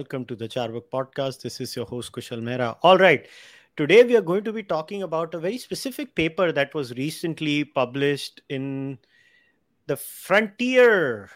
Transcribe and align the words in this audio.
Welcome 0.00 0.24
to 0.28 0.34
the 0.34 0.48
Charvak 0.48 0.84
podcast. 0.90 1.42
This 1.42 1.60
is 1.60 1.76
your 1.76 1.84
host, 1.84 2.12
Kushal 2.12 2.40
Mehra. 2.40 2.74
All 2.82 2.96
right. 2.96 3.26
Today, 3.76 4.02
we 4.02 4.16
are 4.16 4.22
going 4.22 4.44
to 4.44 4.52
be 4.52 4.62
talking 4.62 5.02
about 5.02 5.34
a 5.34 5.38
very 5.38 5.58
specific 5.58 6.14
paper 6.14 6.52
that 6.52 6.72
was 6.72 6.94
recently 6.94 7.64
published 7.64 8.40
in 8.48 8.98
the 9.88 9.98
Frontiers 9.98 11.28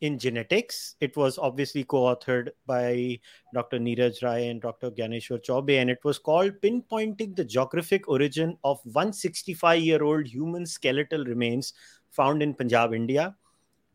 in 0.00 0.16
Genetics. 0.16 0.94
It 1.00 1.16
was 1.16 1.38
obviously 1.38 1.82
co 1.82 2.02
authored 2.02 2.50
by 2.66 3.18
Dr. 3.52 3.80
Neeraj 3.80 4.22
Rai 4.22 4.46
and 4.46 4.62
Dr. 4.62 4.92
Gyaneshwar 4.92 5.44
Chaube, 5.44 5.80
and 5.80 5.90
it 5.90 6.04
was 6.04 6.20
called 6.20 6.60
Pinpointing 6.62 7.34
the 7.34 7.44
Geographic 7.44 8.08
Origin 8.08 8.56
of 8.62 8.78
165 8.84 9.82
year 9.82 10.04
old 10.04 10.28
Human 10.28 10.66
Skeletal 10.66 11.24
Remains 11.24 11.72
Found 12.12 12.44
in 12.44 12.54
Punjab, 12.54 12.94
India 12.94 13.34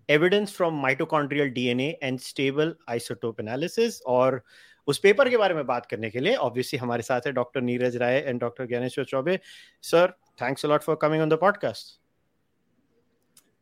evidence 0.10 0.56
from 0.56 0.82
mitochondrial 0.82 1.50
DNA 1.50 1.90
and 2.04 2.20
stable 2.20 2.76
isotope 2.90 3.40
analysis 3.40 4.02
और 4.08 4.42
उस 4.88 5.00
paper 5.00 5.30
के 5.30 5.38
बारे 5.38 5.54
में 5.54 5.66
बात 5.66 5.86
करने 5.86 6.10
के 6.10 6.20
लिए 6.20 6.36
obviously 6.36 6.80
हमारे 6.80 7.02
साथ 7.02 7.28
है 7.28 7.32
doctor 7.32 7.62
Neeraj 7.62 7.98
Rai 7.98 8.18
and 8.18 8.40
doctor 8.40 8.68
Gyaneshwar 8.68 9.06
Chaubey 9.06 9.40
sir 9.84 10.14
thanks 10.42 10.66
a lot 10.66 10.82
for 10.82 10.96
coming 11.02 11.22
on 11.22 11.30
the 11.30 11.38
podcast 11.42 12.00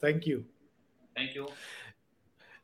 thank 0.04 0.28
you 0.28 0.40
thank 1.16 1.36
you 1.38 1.48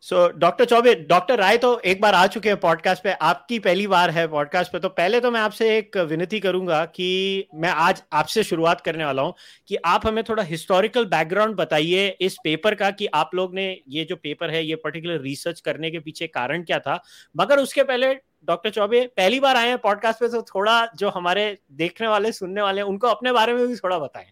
so 0.03 0.27
doctor 0.29 0.65
Chaubey 0.65 0.93
doctor 1.09 1.39
Rai 1.39 1.57
तो 1.57 1.79
एक 1.79 2.01
बार 2.01 2.13
आ 2.13 2.25
चुके 2.27 2.49
हैं 2.49 2.59
पॉडकास्ट 2.59 3.03
पे। 3.03 3.11
आपकी 3.11 3.59
पहली 3.59 3.85
बार 3.87 4.09
है 4.09 4.27
पॉडकास्ट 4.27 4.71
पे। 4.71 4.79
तो 4.79 4.89
पहले 4.89 5.19
तो 5.19 5.31
मैं 5.31 5.39
आपसे 5.39 5.77
एक 5.77 5.97
विनती 5.97 6.39
करूँगा 6.39 6.83
कि 6.85 7.47
मैं 7.55 7.69
आज 7.69 8.01
आपसे 8.13 8.43
शुरुआत 8.43 8.81
करने 8.81 9.05
वाला 9.05 9.21
हूँ 9.21 9.33
कि 9.67 9.75
आप 9.85 10.07
हमें 10.07 10.23
थोड़ा 10.23 10.43
हिस्टोरिकल 10.43 11.05
बैकग्राउंड 11.05 11.55
बताइए 11.55 12.07
इस 12.21 12.37
पेपर 12.43 12.75
का 12.75 12.91
कि 12.91 13.05
आप 13.13 13.31
लोग 13.35 13.55
ने 13.55 13.81
ये 13.89 14.03
जो 14.03 14.15
पेपर 14.15 14.49
है, 14.49 14.65
ये 14.65 14.75
पर्टिकुलर 14.75 15.21
रिसर्च 15.21 15.61
करने 15.61 15.91
के 15.91 15.99
पीछे 15.99 16.27
कारण 16.27 16.63
क्या 16.63 16.79
था। 16.79 16.99
मगर 17.35 17.59
उसके 17.59 17.83
पहले 17.83 18.13
डॉक्टर 18.45 18.69
चौबे 18.69 19.05
पहली 19.17 19.39
बार 19.39 19.57
आए 19.57 19.67
हैं 19.67 19.77
पॉडकास्ट 19.77 20.19
पे 20.19 20.27
तो 20.27 20.41
थोड़ा 20.41 20.85
जो 20.95 21.09
हमारे 21.09 21.57
देखने 21.71 22.07
वाले, 22.07 22.31
सुनने 22.31 22.61
वाले 22.61 22.81
उनको 22.81 23.07
अपने 23.07 23.31
बारे 23.31 23.53
में 23.53 23.67
भी 23.67 23.75
थोड़ा 23.75 23.99
बताएँ। 23.99 24.31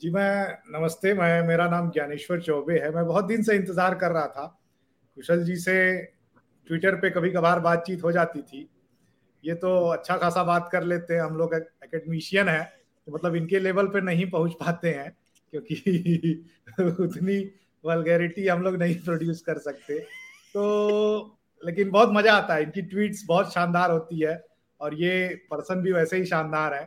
जी, 0.00 0.10
मैं 0.10 0.58
नमस्ते। 0.70 1.14
मैं, 1.14 1.42
मेरा 1.42 1.68
नाम 1.68 1.90
ज्ञानेश्वर 1.90 2.40
चौबे 2.40 2.78
है। 2.78 2.94
मैं 2.94 3.06
बहुत 3.06 3.24
दिन 3.24 3.42
से 3.42 3.54
इंतज़ार 3.54 3.94
कर 3.94 4.10
रहा 4.10 4.26
था। 4.26 4.54
कुशल 5.18 5.42
जी 5.44 5.56
से 5.56 5.76
ट्विटर 6.66 6.94
पे 6.94 7.10
कभी 7.10 7.30
कभार 7.30 7.60
बातचीत 7.60 8.02
हो 8.02 8.12
जाती 8.12 8.42
थी। 8.42 8.68
ये 9.44 9.54
तो 9.54 9.88
अच्छा 9.88 10.16
खासा 10.16 10.42
बात 10.44 10.68
कर 10.72 10.82
लेते 10.82 11.14
हैं, 11.14 11.20
हम 11.20 11.36
लोग 11.36 11.54
एकेडमिशियन 11.54 12.48
है 12.48 12.62
तो 13.06 13.12
मतलब 13.12 13.34
इनके 13.34 13.58
लेवल 13.58 13.86
पे 13.86 14.00
नहीं 14.00 14.30
पहुँच 14.30 14.52
पाते 14.52 14.90
हैं, 14.90 15.16
क्योंकि 15.52 16.44
उतनी 16.80 17.38
वलगैरिटी 17.84 18.46
हम 18.48 18.62
लोग 18.62 18.76
नहीं 18.76 18.94
प्रोड्यूस 18.94 19.40
कर 19.40 19.58
सकते। 19.58 19.98
तो 20.54 21.40
लेकिन 21.64 21.90
बहुत 21.90 22.08
मज़ा 22.12 22.32
आता 22.32 22.54
है, 22.54 22.62
इनकी 22.62 22.82
ट्वीट्स 22.82 23.24
बहुत 23.26 23.52
शानदार 23.52 23.90
होती 23.90 24.20
है, 24.20 24.44
और 24.80 24.94
ये 24.94 25.28
पर्सन 25.50 25.80
भी 25.80 25.92
वैसे 25.92 26.16
ही 26.16 26.24
शानदार 26.24 26.74
है। 26.74 26.84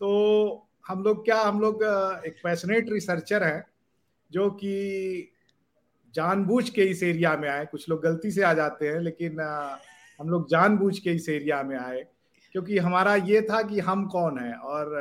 तो 0.00 0.68
हम 0.88 1.02
लोग 1.02 1.24
क्या, 1.24 1.40
हम 1.40 1.60
लोग 1.60 1.82
एक 2.26 2.36
पैशनेट 2.44 2.92
रिसर्चर 2.92 3.42
हैं, 3.42 3.64
जो 4.30 4.50
कि 4.50 5.32
जानबूझ 6.16 6.68
के 6.70 6.84
इस 6.84 7.02
एरिया 7.04 7.36
में 7.36 7.48
आए। 7.48 7.64
कुछ 7.66 7.88
लोग 7.88 8.02
गलती 8.02 8.30
से 8.30 8.42
आ 8.42 8.52
जाते 8.54 8.88
हैं, 8.88 9.00
लेकिन 9.00 9.40
हम 10.20 10.28
लोग 10.28 10.48
जानबूझ 10.50 10.98
के 10.98 11.10
इस 11.12 11.28
एरिया 11.30 11.62
में 11.62 11.76
आए, 11.78 12.04
क्योंकि 12.54 12.78
हमारा 12.80 13.14
ये 13.16 13.40
था 13.42 13.62
कि 13.62 13.80
हम 13.80 14.06
कौन 14.08 14.38
है 14.38 14.52
और 14.54 14.94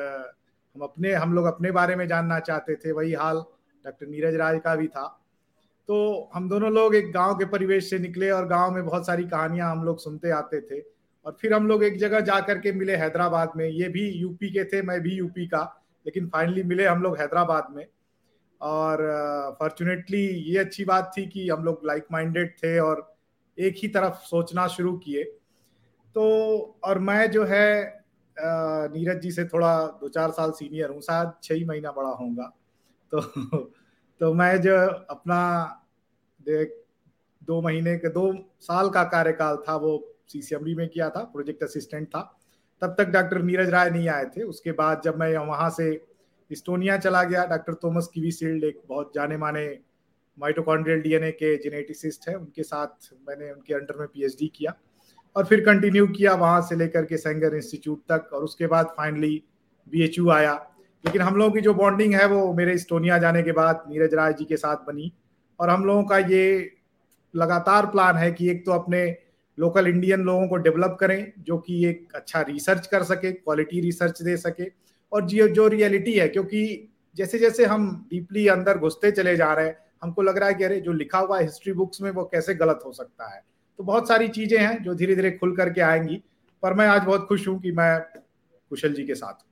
हम 0.76 0.82
अपने, 0.82 1.14
हम 1.14 1.34
लोग 1.34 1.46
अपने 1.46 1.72
बारे 1.72 1.96
में 1.96 2.08
जानना 2.08 2.40
चाहते 2.42 2.76
थे, 2.76 2.92
वही 2.92 3.14
हाल 3.14 3.44
डॉक्टर 3.86 4.08
नीरज 4.08 4.36
राज 4.36 4.60
का 4.64 4.76
भी 4.76 4.88
था। 4.88 5.08
तो 5.90 5.98
हम 6.34 6.50
दोनों 6.50 6.72
लोग 6.72 6.96
एक 6.96 7.12
गाँव 7.12 7.34
के 7.36 7.46
परिवेश 7.48 7.90
से 7.90 8.00
निकले 8.00 8.30
और 8.32 8.48
गाँव 8.48 8.72
में 8.72 8.86
बहुत 8.86 9.06
सारी 9.06 9.24
कहानियाँ 9.26 9.72
हम 9.72 9.84
लोग 9.84 10.00
सुनते 10.00 10.30
आते 10.32 10.62
थे 10.62 10.80
और 11.26 11.38
फिर 11.42 11.54
हम 11.54 11.68
लोग 11.68 11.84
एक 11.84 11.98
जगह 12.00 12.20
जा 12.22 12.40
करके 12.42 12.72
मिले 12.72 12.96
हैदराबाद 12.96 13.52
में। 13.58 13.68
ये 13.68 13.90
भी 13.90 14.08
यूपी 14.12 14.50
के 14.50 14.64
थे, 14.64 14.82
मैं 14.82 15.00
भी 15.02 15.16
यूपी 15.16 15.46
का, 15.48 15.62
लेकिन 16.06 16.28
फाइनली 16.28 16.64
मिले 16.64 16.86
हम 16.86 17.02
लोग 17.04 17.18
हैदराबाद 17.18 17.68
में। 17.72 17.86
और 18.66 18.98
फॉर्चुनेटली 19.60 20.28
uh, 20.28 20.48
ये 20.48 20.58
अच्छी 20.58 20.86
बात 20.86 21.12
थी 21.18 21.26
कि 21.26 21.50
हम 21.50 21.64
लोग 21.64 21.82
लाइक 21.86 22.06
माइंडेड 22.12 22.58
थे 22.58 22.80
और 22.80 23.16
एक 23.60 23.76
ही 23.78 23.88
तरफ़ 23.88 24.14
सोचना 24.14 24.68
शुरू 24.68 24.98
किए। 24.98 25.24
तो 26.16 26.26
और 26.84 27.00
मैं 27.00 27.32
जो 27.32 27.46
है 27.46 27.98
uh, 28.32 28.96
नीरज 28.96 29.22
जी 29.22 29.32
से 29.32 29.46
थोड़ा 29.46 29.88
दो 29.88 30.10
चार 30.10 30.32
साल 30.32 30.52
सीनियर 30.52 30.90
हूँ 30.90 31.02
शायद 31.02 31.32
छः 31.44 31.56
ही 31.56 31.66
महीना 31.66 31.92
बड़ा 31.92 32.10
होऊँगा। 32.10 32.54
तो 33.12 33.22
तो 34.20 34.34
मैं 34.34 34.62
जो 34.62 34.88
अपना 34.88 35.66
देख 36.42 36.86
दो 37.44 37.62
महीने 37.62 37.98
के 37.98 38.10
दो 38.10 38.34
साल 38.62 38.90
का 38.90 39.04
कार्यकाल 39.04 39.58
था 39.58 39.76
वो 39.76 40.18
सीसीएमडी 40.28 40.76
में 40.76 40.90
किया 40.90 41.10
था 41.10 41.24
प्रोजेक्ट 41.24 41.64
असिस्टेंट 41.64 42.08
था। 42.08 42.40
तब 42.82 42.96
तक 42.98 43.06
डॉक्टर 43.06 43.42
नीरज 43.42 43.70
राय 43.70 43.90
नहीं 43.90 44.10
आए 44.10 44.26
थे। 44.26 44.44
उसके 44.44 44.72
बाद 44.72 45.02
जब 45.06 45.20
मैं 45.20 45.38
वहाँ 45.38 45.70
से 45.70 46.15
इस्टोनिया 46.52 46.98
चला 46.98 47.24
गया। 47.24 47.46
डॉक्टर 47.46 47.74
थॉमस 47.84 48.10
कीवीसील्ड 48.14 48.64
एक 48.64 48.82
बहुत 48.90 49.12
जाने 49.16 49.38
माने 49.38 49.68
माइटोकॉन्ड्रियल 50.38 51.02
डीएनए 51.02 51.32
के 51.32 51.56
जेनेटिसिस्ट 51.64 52.28
हैं। 52.30 52.36
उनके 52.36 52.64
साथ 52.64 53.14
मैंने 53.30 53.52
उनके 53.52 53.74
अंडर 53.74 54.00
में 54.00 54.08
पीएचडी 54.08 54.48
किया 54.56 54.74
और 55.36 55.46
फिर 55.46 55.66
कंटिन्यू 55.66 56.08
किया 56.08 56.34
वहाँ 56.36 56.62
से 56.62 56.76
लेकर 56.76 57.06
के 57.06 57.18
सेंगर 57.18 57.56
इंस्टीट्यूट 57.56 58.02
तक 58.12 58.30
और 58.34 58.44
उसके 58.44 58.68
बाद 58.68 58.94
फाइनली 58.98 59.44
बीएचयू 59.88 60.30
आया। 60.30 60.54
लेकिन 61.04 61.22
हम 61.22 61.36
लोगों 61.36 61.52
की 61.52 61.62
जो 61.62 61.74
बॉन्डिंग 61.74 62.14
है 62.14 62.26
वो 62.28 62.54
मेरे 62.54 62.74
इस्टोनिया 62.74 63.18
जाने 63.18 63.42
के 63.44 63.52
बाद 63.52 63.84
नीरज 63.90 64.14
राय 64.14 64.34
जी 64.34 64.46
के 64.46 64.58
साथ 64.58 64.86
बनी 64.88 65.12
और 65.60 65.70
हम 65.70 65.86
लोगों 65.86 66.04
का 66.04 66.18
ये 66.18 66.72
लगातार 67.34 67.86
प्लान 67.86 68.16
है 68.16 68.32
कि 68.32 68.50
एक 68.50 68.66
तो 68.66 68.72
अपने 68.72 69.06
लोकल 69.58 69.88
इंडियन 69.88 70.22
लोगों 70.22 70.48
को 70.48 70.56
डेवलप 70.58 70.98
करें, 71.00 71.34
जो 71.40 71.58
कि 71.58 71.86
एक 71.86 72.16
अच्छा 72.16 72.42
रिसर्च 72.42 72.88
कर 72.88 73.04
सके 73.04 73.32
क्वालिटी 73.32 73.80
रिसर्च 73.82 74.22
दे 74.22 74.36
सके 74.38 74.64
और 75.16 75.26
जो 75.26 75.48
जो 75.50 75.68
रियलिटी 75.68 76.14
है, 76.14 76.28
क्योंकि 76.28 76.92
जैसे 77.16 77.40
जैसे 77.40 77.66
हम 77.66 77.88
डीपली 78.10 78.48
अंदर 78.50 78.78
घुसते 78.78 79.12
चले 79.12 79.36
जा 79.38 79.54
रहे 79.54 79.66
हैं, 79.66 79.78
हमको 80.04 80.22
लग 80.22 80.38
रहा 80.38 80.50
है 80.50 80.56
कि 80.56 80.64
अरे, 80.64 80.80
जो 80.80 80.94
लिखा 80.94 81.20
हुआ 81.20 81.38
है 81.38 81.44
हिस्ट्री 81.44 81.74
बुक्स 81.74 82.02
में 82.02 82.10
वो 82.12 82.24
कैसे 82.26 82.54
गलत 82.56 82.80
हो 82.86 82.92
सकता 82.94 83.34
है। 83.36 83.42
तो 83.80 83.84
बहुत 83.84 84.08
सारी 84.08 84.28
चीज़ें 84.30 84.60
हैं 84.60 84.84
जो 84.84 84.96
धीरे 84.96 85.16
धीरे 85.16 85.32
खुल 85.32 85.56
करके 85.56 85.82
आएँगी, 85.82 86.22
पर 86.64 86.74
मैं 86.74 86.88
आज 86.88 87.04
बहुत 87.04 87.26
खुश 87.28 87.48
हूँ 87.48 87.60
कि 87.62 87.72
मैं 87.72 88.00
कुशल 88.72 88.94
जी 88.94 89.04
के 89.04 89.16
साथ 89.16 89.44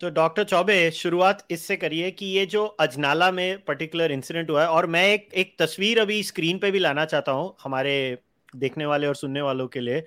तो 0.00 0.10
डॉक्टर 0.10 0.44
चौबे, 0.44 0.90
शुरुआत 0.90 1.44
इससे 1.50 1.76
करिए 1.76 2.10
कि 2.10 2.26
ये 2.26 2.44
जो 2.46 2.64
अजनाला 2.80 3.30
में 3.30 3.64
पर्टिकुलर 3.64 4.12
इंसिडेंट 4.12 4.50
हुआ 4.50 4.62
है, 4.62 4.68
और 4.68 4.86
मैं 4.86 5.04
एक 5.06 5.28
एक 5.34 5.54
तस्वीर 5.58 6.00
अभी 6.00 6.22
स्क्रीन 6.22 6.58
पे 6.58 6.70
भी 6.70 6.78
लाना 6.78 7.04
चाहता 7.04 7.32
हूँ, 7.32 7.54
हमारे 7.62 7.94
देखने 8.56 8.86
वाले 8.86 9.06
और 9.06 9.16
सुनने 9.16 9.40
वालों 9.40 9.66
के 9.68 9.80
लिए। 9.80 10.04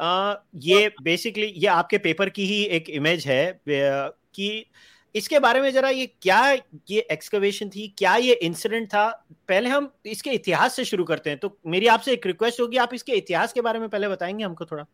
आ, 0.00 0.34
ये 0.56 0.92
बेसिकली 1.02 1.46
ये 1.46 1.66
आपके 1.68 1.98
पेपर 1.98 2.28
की 2.28 2.46
ही 2.46 2.62
एक 2.62 2.90
इमेज 2.90 3.26
है 3.26 3.60
कि 3.66 4.66
इसके 5.14 5.38
बारे 5.38 5.60
में 5.60 5.70
जरा 5.72 5.88
ये 5.88 6.06
क्या 6.22 6.52
ये 6.90 7.00
एक्सकवेशन 7.10 7.68
थी 7.68 7.86
क्या 7.98 8.14
ये 8.16 8.34
इंसिडेंट 8.34 8.86
था? 8.88 9.08
पहले 9.48 9.68
हम 9.68 9.92
इसके 10.06 10.30
इतिहास 10.30 10.76
से 10.76 10.84
शुरू 10.84 11.04
करते 11.04 11.30
हैं 11.30 11.38
तो 11.38 11.58
मेरी 11.66 11.86
आपसे 11.86 12.12
एक 12.12 12.26
रिक्वेस्ट 12.26 12.60
होगी 12.60 12.76
आप 12.76 12.94
इसके 12.94 13.12
इतिहास 13.12 13.52
के 13.52 13.60
बारे 13.60 13.78
में 13.78 13.88
पहले 13.88 14.08
बताएँगे 14.08 14.44
हमको 14.44 14.64
थोड़ा। 14.64 14.84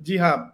जी 0.00 0.16
हाँ 0.16 0.52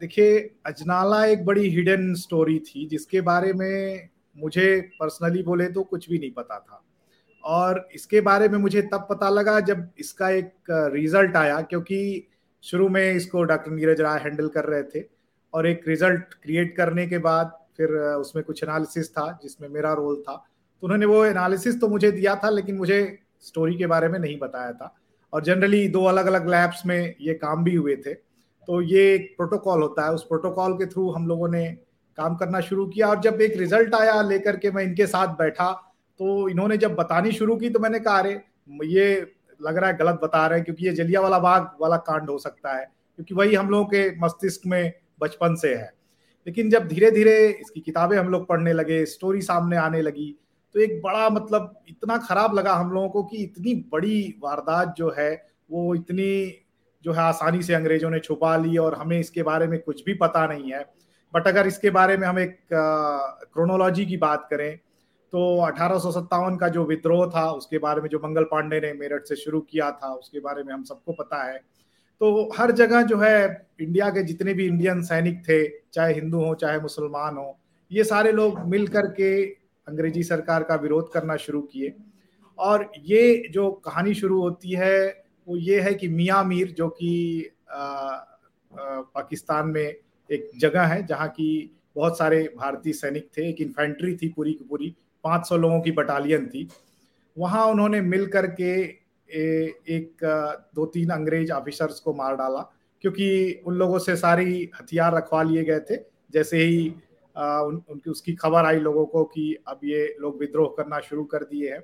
देखिए 0.00 0.38
अजनाला 0.66 1.24
एक 1.26 1.44
बड़ी 1.44 1.68
हिडन 1.68 2.14
स्टोरी 2.14 2.58
थी 2.58 2.86
जिसके 2.86 3.20
बारे 3.20 3.52
में 3.52 4.08
मुझे 4.36 4.80
पर्सनली 5.00 5.42
बोले 5.42 5.68
तो 5.68 5.82
कुछ 5.84 6.08
भी 6.10 6.18
नहीं 6.18 6.30
पता 6.30 6.58
था। 6.58 6.82
और 7.44 7.88
इसके 7.94 8.20
बारे 8.20 8.48
में 8.48 8.58
मुझे 8.58 8.82
तब 8.82 9.06
पता 9.10 9.28
लगा 9.30 9.58
जब 9.62 9.88
इसका 9.98 10.28
एक 10.30 10.52
रिज़ल्ट 10.92 11.36
आया, 11.36 11.60
क्योंकि 11.60 12.28
शुरू 12.64 12.88
में 12.88 13.12
इसको 13.12 13.42
डॉक्टर 13.44 13.70
नीरज 13.72 14.00
राय 14.00 14.18
हैंडल 14.20 14.48
कर 14.48 14.64
रहे 14.64 14.82
थे 14.84 15.04
और 15.54 15.66
एक 15.66 15.88
रिज़ल्ट 15.88 16.34
क्रिएट 16.34 16.76
करने 16.76 17.06
के 17.06 17.18
बाद 17.20 17.52
फिर 17.76 17.90
उसमें 17.90 18.44
कुछ 18.44 18.62
एनालिसिस 18.64 19.10
था 19.12 19.30
जिसमें 19.42 19.68
मेरा 19.68 19.92
रोल 19.92 20.16
था। 20.18 20.34
तो 20.82 20.86
उन्होंने 20.86 21.06
वो 21.06 21.24
एनालिसिस 21.24 21.80
तो 21.80 21.88
मुझे 21.88 22.10
दिया 22.12 22.34
था, 22.36 22.50
लेकिन 22.50 22.76
मुझे 22.76 23.18
स्टोरी 23.42 23.76
के 23.76 23.86
बारे 23.86 24.08
में 24.08 24.18
नहीं 24.18 24.38
बताया 24.38 24.72
था। 24.72 24.94
और 25.32 25.42
जनरली 25.44 25.86
दो 25.88 26.04
अलग 26.06 26.26
अलग 26.26 26.48
लैब्स 26.50 26.84
में 26.86 27.14
ये 27.20 27.34
काम 27.34 27.64
भी 27.64 27.74
हुए 27.74 27.96
थे। 27.96 28.14
तो 28.14 28.80
ये 28.82 29.14
एक 29.14 29.34
प्रोटोकॉल 29.36 29.82
होता 29.82 30.04
है, 30.04 30.12
उस 30.12 30.24
प्रोटोकॉल 30.24 30.74
के 30.74 30.86
थ्रू 30.86 31.10
हम 31.10 31.26
लोगों 31.28 31.48
ने 31.48 31.66
काम 32.18 32.36
करना 32.36 32.60
शुरू 32.62 32.86
किया 32.86 33.08
और 33.08 33.20
जब 33.20 33.40
एक 33.42 33.56
रिज़ल्ट 33.58 33.94
आया 33.94 34.20
लेकर 34.22 34.56
के 34.56 34.70
मैं 34.70 34.84
इनके 34.84 35.06
साथ 35.06 35.36
बैठा 35.38 35.70
तो 36.20 36.48
इन्होंने 36.48 36.76
जब 36.76 36.94
बतानी 36.94 37.32
शुरू 37.32 37.56
की 37.56 37.70
तो 37.70 37.80
मैंने 37.80 38.00
कहा, 38.00 38.18
अरे, 38.18 38.40
ये 38.84 39.32
लग 39.60 39.76
रहा 39.76 39.90
है 39.90 39.96
गलत 39.96 40.20
बता 40.22 40.46
रहे 40.46 40.58
हैं, 40.58 40.64
क्योंकि 40.64 40.86
ये 40.86 40.92
जलिया 40.92 41.20
वाला 41.20 41.38
बाग 41.38 41.70
वाला 41.80 41.96
कांड 41.96 42.30
हो 42.30 42.38
सकता 42.38 42.76
है, 42.76 42.84
क्योंकि 43.18 43.34
वही 43.34 43.54
हम 43.54 43.68
लोगों 43.70 43.84
के 43.84 44.08
मस्तिष्क 44.20 44.66
में 44.66 44.92
बचपन 45.20 45.54
से 45.54 45.74
है। 45.74 45.92
लेकिन 46.46 46.70
जब 46.70 46.86
धीरे 46.88 47.10
धीरे 47.10 47.36
इसकी 47.50 47.80
किताबें 47.80 48.16
हम 48.18 48.28
लोग 48.28 48.46
पढ़ने 48.48 48.72
लगे, 48.72 49.04
स्टोरी 49.06 49.42
सामने 49.42 49.76
आने 49.76 50.02
लगी 50.02 50.34
तो 50.74 50.80
एक 50.80 51.00
बड़ा 51.02 51.28
मतलब 51.30 51.74
इतना 51.88 52.16
खराब 52.18 52.54
लगा 52.54 52.72
हम 52.74 52.90
लोगों 52.92 53.08
को 53.08 53.22
कि 53.24 53.36
इतनी 53.36 53.74
बड़ी 53.92 54.34
वारदात 54.42 54.94
जो 54.98 55.14
है, 55.18 55.30
वो 55.70 55.94
इतनी 55.94 56.64
जो 57.04 57.12
है 57.12 57.20
आसानी 57.20 57.62
से 57.62 57.74
अंग्रेज़ों 57.74 58.10
ने 58.10 58.18
छुपा 58.18 58.56
ली 58.56 58.76
और 58.76 58.94
हमें 58.94 59.18
इसके 59.18 59.42
बारे 59.42 59.66
में 59.66 59.78
कुछ 59.80 60.04
भी 60.04 60.14
पता 60.14 60.46
नहीं 60.46 60.72
है। 60.72 60.80
बट 61.34 61.46
अगर 61.48 61.66
इसके 61.66 61.90
बारे 61.90 62.16
में 62.16 62.26
हम 62.28 62.38
एक 62.38 62.58
क्रोनोलॉजी 62.72 64.06
की 64.06 64.16
बात 64.16 64.46
करें 64.50 64.78
तो 65.34 65.60
अठारह 65.60 65.98
सौ 65.98 66.10
सत्तावन 66.12 66.56
का 66.56 66.68
जो 66.68 66.84
विद्रोह 66.84 67.26
था, 67.26 67.50
उसके 67.50 67.78
बारे 67.78 68.00
में 68.00 68.08
जो 68.08 68.18
मंगल 68.18 68.44
पांडे 68.44 68.80
ने 68.80 68.92
मेरठ 68.92 69.24
से 69.24 69.36
शुरू 69.36 69.60
किया 69.60 69.90
था, 69.90 70.12
उसके 70.14 70.40
बारे 70.40 70.62
में 70.62 70.72
हम 70.74 70.82
सबको 70.82 71.12
पता 71.12 71.42
है। 71.44 71.56
तो 72.20 72.52
हर 72.56 72.70
जगह 72.70 73.02
जो 73.02 73.18
है, 73.18 73.68
इंडिया 73.80 74.10
के 74.10 74.22
जितने 74.22 74.54
भी 74.54 74.66
इंडियन 74.66 75.02
सैनिक 75.02 75.42
थे, 75.48 75.68
चाहे 75.92 76.14
हिंदू 76.14 76.44
हो, 76.44 76.54
चाहे 76.54 76.80
मुसलमान 76.80 77.36
हो, 77.36 77.58
ये 77.92 78.04
सारे 78.04 78.32
लोग 78.32 78.60
मिल 78.60 78.86
करके 78.88 79.44
अंग्रेज़ी 79.86 80.22
सरकार 80.22 80.62
का 80.62 80.74
विरोध 80.74 81.12
करना 81.12 81.36
शुरू 81.36 81.62
किए। 81.62 81.94
और 82.58 82.90
ये 82.98 83.48
जो 83.52 83.70
कहानी 83.70 84.14
शुरू 84.14 84.40
होती 84.40 84.70
है, 84.70 85.24
वो 85.48 85.56
ये 85.56 85.80
है 85.80 85.94
कि 85.94 86.08
मियाँ 86.08 86.44
मीर, 86.44 86.70
जो 86.70 86.88
कि 86.88 87.50
पाकिस्तान 88.72 89.68
में 89.68 89.94
एक 90.30 90.50
जगह 90.58 90.82
है, 90.82 91.06
जहाँ 91.06 91.28
की 91.28 91.80
बहुत 91.96 92.18
सारे 92.18 92.42
भारतीय 92.56 92.92
सैनिक 92.92 93.30
थे, 93.38 93.48
एक 93.48 93.60
इन्फेंट्री 93.60 94.16
थी 94.16 94.28
पूरी 94.28 94.52
की 94.52 94.64
पूरी। 94.64 94.96
500 95.24 95.56
लोगों 95.56 95.80
की 95.80 95.92
बटालियन 95.92 96.46
थी। 96.46 96.68
वहाँ 97.36 97.64
उन्होंने 97.66 98.00
मिल 98.00 98.26
करके 98.26 98.72
एक 99.28 100.24
दो 100.74 100.86
तीन 100.86 101.10
अंग्रेज़ 101.10 101.52
ऑफिसर्स 101.52 102.00
को 102.00 102.14
मार 102.14 102.36
डाला 102.36 102.60
क्योंकि 103.04 103.62
उन 103.66 103.74
लोगों 103.74 103.98
से 103.98 104.16
सारी 104.16 104.70
हथियार 104.74 105.14
रखवा 105.14 105.42
लिए 105.42 105.64
गए 105.64 105.80
थे। 105.80 105.96
जैसे 106.32 106.58
ही 106.58 106.88
उन, 106.88 107.82
उनकी 107.90 108.10
उसकी 108.10 108.32
खबर 108.34 108.64
आई 108.64 108.78
लोगों 108.78 109.04
को 109.06 109.24
कि 109.24 109.56
अब 109.68 109.80
ये 109.84 110.16
लोग 110.20 110.38
विद्रोह 110.40 110.74
करना 110.76 111.00
शुरू 111.00 111.24
कर 111.24 111.42
दिए 111.44 111.72
हैं। 111.72 111.82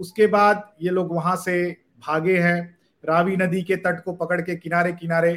उसके 0.00 0.26
बाद 0.26 0.70
ये 0.82 0.90
लोग 0.90 1.14
वहाँ 1.14 1.36
से 1.36 1.70
भागे 2.06 2.38
हैं। 2.38 2.78
रावी 3.04 3.36
नदी 3.36 3.62
के 3.62 3.76
तट 3.76 4.02
को 4.04 4.12
पकड़ 4.12 4.40
के 4.40 4.56
किनारे 4.56 4.92
किनारे 4.92 5.32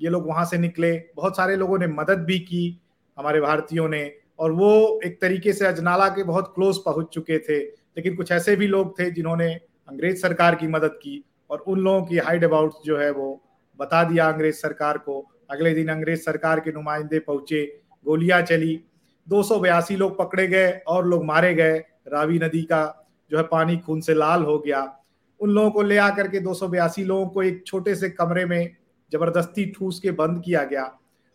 ये 0.00 0.08
लोग 0.08 0.26
वहाँ 0.28 0.44
से 0.44 0.58
निकले। 0.58 0.92
बहुत 1.16 1.36
सारे 1.36 1.56
लोगों 1.56 1.78
ने 1.78 1.86
मदद 1.86 2.24
भी 2.24 2.38
की। 2.40 2.80
हमारे 3.18 3.40
भारतीयों 3.40 3.88
ने 3.88 4.02
और 4.38 4.52
वो 4.52 5.00
एक 5.04 5.20
तरीके 5.20 5.52
से 5.52 5.66
अजनाला 5.66 6.08
के 6.08 6.22
बहुत 6.22 6.52
क्लोज 6.54 6.78
पहुँच 6.78 7.06
चुके 7.06 7.38
थे। 7.38 7.58
लेकिन 7.58 8.16
कुछ 8.16 8.32
ऐसे 8.32 8.56
भी 8.56 8.66
लोग 8.66 8.98
थे 8.98 9.10
जिन्होंने 9.10 9.52
अंग्रेज़ 9.88 10.16
सरकार 10.16 10.54
की 10.54 10.68
मदद 10.68 10.98
की 11.02 11.24
और 11.50 11.58
उन 11.58 11.78
लोगों 11.78 12.02
की 12.02 12.18
हाइड 12.18 12.44
अबाउट 12.44 12.72
जो 12.84 12.98
है 12.98 13.10
वो 13.10 13.42
बता 13.78 14.02
दिया 14.04 14.28
अंग्रेज़ 14.28 14.56
सरकार 14.56 14.98
को। 14.98 15.20
अगले 15.50 15.74
दिन 15.74 15.88
अंग्रेज़ 15.88 16.20
सरकार 16.20 16.60
के 16.60 16.72
नुमाइंदे 16.72 17.18
पहुँचे, 17.18 17.64
गोलियाँ 18.06 18.42
चली, 18.42 18.80
दो 19.28 19.42
सौ 19.42 19.58
बयासी 19.58 19.96
लोग 19.96 20.18
पकड़े 20.18 20.46
गए 20.46 20.70
और 20.86 21.06
लोग 21.06 21.24
मारे 21.24 21.54
गए। 21.54 21.78
रावी 22.08 22.38
नदी 22.38 22.62
का 22.62 23.10
जो 23.30 23.36
है 23.36 23.42
पानी 23.42 23.76
खून 23.76 24.00
से 24.00 24.14
लाल 24.14 24.42
हो 24.42 24.58
गया। 24.58 25.00
उन 25.40 25.50
लोगों 25.50 25.70
को 25.70 25.82
ले 25.82 25.96
आकर 25.96 26.28
के 26.28 26.40
दो 26.40 26.54
सौ 26.54 26.68
बयासी 26.68 27.04
लोगों 27.04 27.26
को 27.26 27.42
एक 27.42 27.62
छोटे 27.66 27.94
से 27.94 28.10
कमरे 28.10 28.44
में 28.44 28.76
ज़बरदस्ती 29.12 29.64
ठूस 29.70 30.00
के 30.00 30.10
बंद 30.10 30.42
किया 30.44 30.64
गया 30.64 30.84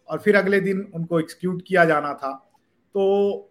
और 0.09 0.19
फिर 0.19 0.35
अगले 0.35 0.59
दिन 0.59 0.91
उनको 0.95 1.19
एक्सक्यूट 1.19 1.61
किया 1.67 1.85
जाना 1.85 2.13
था। 2.13 2.48
तो 2.93 3.45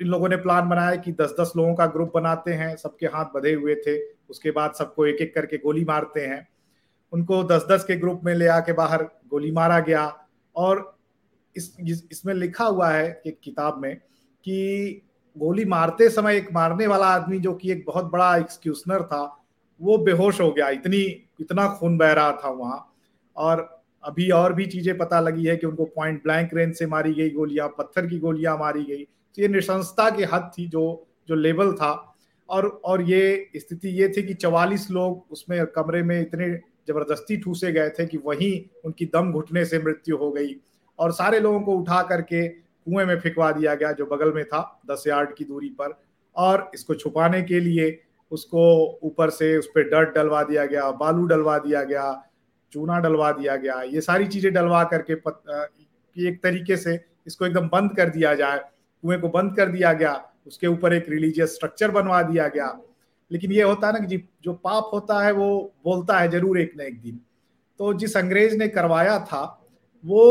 इन 0.00 0.08
लोगों 0.08 0.28
ने 0.28 0.36
प्लान 0.36 0.68
बनाया 0.68 0.96
कि 0.96 1.12
दस 1.12 1.34
दस 1.40 1.52
लोगों 1.56 1.74
का 1.74 1.86
ग्रुप 1.86 2.12
बनाते 2.14 2.52
हैं, 2.52 2.76
सबके 2.76 3.06
हाथ 3.06 3.24
बधे 3.34 3.54
हुए 3.54 3.74
थे। 3.74 4.12
उसके 4.30 4.50
बाद 4.50 4.72
सबको 4.72 5.06
एक 5.06 5.16
एक 5.16 5.34
करके 5.34 5.56
गोली 5.56 5.84
मारते 5.84 6.20
हैं। 6.20 6.48
उनको 7.12 7.44
दस 7.44 7.66
दस 7.70 7.84
के 7.84 7.96
ग्रुप 7.96 8.20
में 8.24 8.34
ले 8.34 8.46
आके 8.46 8.72
बाहर 8.72 9.02
गोली 9.02 9.50
मारा 9.50 9.80
गया 9.80 10.26
और 10.56 10.98
इस 11.56 11.76
इसमें 12.10 12.34
लिखा 12.34 12.64
हुआ 12.64 12.90
है 12.90 13.22
एक 13.26 13.40
किताब 13.44 13.78
में 13.78 13.96
कि 14.44 15.02
गोली 15.38 15.64
मारते 15.64 16.08
समय 16.08 16.36
एक 16.36 16.52
मारने 16.52 16.86
वाला 16.86 17.06
आदमी 17.06 17.38
जो 17.38 17.54
कि 17.54 17.72
एक 17.72 17.84
बहुत 17.86 18.04
बड़ा 18.04 18.36
एक्सक्यूशनर 18.36 19.02
था, 19.02 19.46
वो 19.80 19.98
बेहोश 19.98 20.40
हो 20.40 20.50
गया। 20.52 20.68
इतनी, 20.68 21.02
इतना 21.40 21.68
खून 21.68 21.98
बह 21.98 22.12
रहा 22.12 22.32
था 22.32 22.50
वहाँ 22.50 22.94
और 23.36 23.73
अभी 24.04 24.30
और 24.30 24.52
भी 24.52 24.66
चीज़ें 24.66 24.96
पता 24.98 25.20
लगी 25.20 25.46
है 25.46 25.56
कि 25.56 25.66
उनको 25.66 25.84
पॉइंट 25.84 26.22
ब्लैंक 26.22 26.50
रेंज 26.54 26.74
से 26.74 26.86
मारी 26.86 27.12
गई 27.14 27.30
गोलियाँ, 27.30 27.68
पत्थर 27.68 28.06
की 28.06 28.18
गोलियाँ 28.18 28.56
मारी 28.58 28.84
गई। 28.84 29.04
तो 29.04 29.42
ये 29.42 29.48
निशंसता 29.48 30.08
की 30.10 30.24
हद 30.24 30.50
थी 30.58 30.66
जो 30.68 31.06
जो 31.28 31.34
लेवल 31.34 31.72
था। 31.72 31.92
और 32.48 32.66
और 32.84 33.02
ये 33.02 33.50
स्थिति 33.56 33.88
ये 33.88 34.08
थी 34.08 34.22
कि 34.22 34.34
चवालीस 34.34 34.90
लोग 34.90 35.26
उसमें 35.30 35.64
कमरे 35.66 36.02
में 36.02 36.20
इतने 36.20 36.48
ज़बरदस्ती 36.88 37.36
ठूसे 37.36 37.72
गए 37.72 37.90
थे 37.90 38.06
कि 38.06 38.18
वहीं 38.18 38.52
उनकी 38.84 39.06
दम 39.06 39.32
घुटने 39.32 39.64
से 39.64 39.78
मृत्यु 39.78 40.16
हो 40.16 40.30
गई। 40.30 40.56
और 40.98 41.12
सारे 41.12 41.40
लोगों 41.40 41.60
को 41.60 41.76
उठा 41.76 42.02
करके 42.02 42.48
कुएँ 42.48 43.04
में 43.06 43.18
फेंकवा 43.20 43.50
दिया 43.52 43.74
गया 43.74 43.92
जो 43.92 44.06
बगल 44.06 44.32
में 44.32 44.44
था, 44.44 44.80
दस 44.90 45.04
यार्ड 45.06 45.34
की 45.34 45.44
दूरी 45.44 45.68
पर। 45.68 45.98
और 46.36 46.70
इसको 46.74 46.94
छुपाने 46.94 47.42
के 47.42 47.60
लिए 47.60 47.98
उसको 48.32 48.62
ऊपर 49.02 49.30
से 49.30 49.56
उस 49.56 49.66
पर 49.66 49.82
डर्ट 49.82 50.14
डलवा 50.14 50.42
दिया 50.42 50.66
गया, 50.66 50.90
बालू 50.90 51.26
डलवा 51.26 51.58
दिया 51.58 51.82
गया 51.82 52.30
चूना 52.74 52.98
डलवा 53.00 53.30
दिया 53.32 53.56
गया 53.56 53.80
ये 53.84 54.00
सारी 54.02 54.26
चीज़ें 54.26 54.52
डलवा 54.52 54.82
करके 54.84 55.14
पत, 55.16 55.42
एक 56.16 56.42
तरीके 56.42 56.76
से 56.76 56.98
इसको 57.26 57.46
एकदम 57.46 57.68
बंद 57.68 57.96
कर 57.96 58.08
दिया 58.10 58.34
जाए। 58.34 58.58
कुएँ 59.04 59.18
को 59.20 59.28
बंद 59.30 59.56
कर 59.56 59.68
दिया 59.68 59.92
गया 59.94 60.12
उसके 60.46 60.66
ऊपर 60.66 60.92
एक 60.92 61.08
रिलीजियस 61.08 61.54
स्ट्रक्चर 61.54 61.90
बनवा 61.90 62.22
दिया 62.24 62.48
गया। 62.48 62.66
लेकिन 63.30 63.52
ये 63.52 63.62
होता 63.62 63.86
है 63.86 63.92
ना 63.92 63.98
कि 63.98 64.06
जी 64.06 64.22
जो 64.44 64.52
पाप 64.54 64.90
होता 64.92 65.20
है 65.24 65.32
वो 65.32 65.46
बोलता 65.84 66.18
है 66.18 66.28
ज़रूर 66.30 66.58
एक 66.60 66.72
न 66.78 66.80
एक 66.80 67.00
दिन। 67.02 67.20
तो 67.80 67.92
जिस 67.94 68.16
अंग्रेज़ 68.16 68.56
ने 68.58 68.68
करवाया 68.68 69.18
था 69.20 69.42
वो 70.04 70.22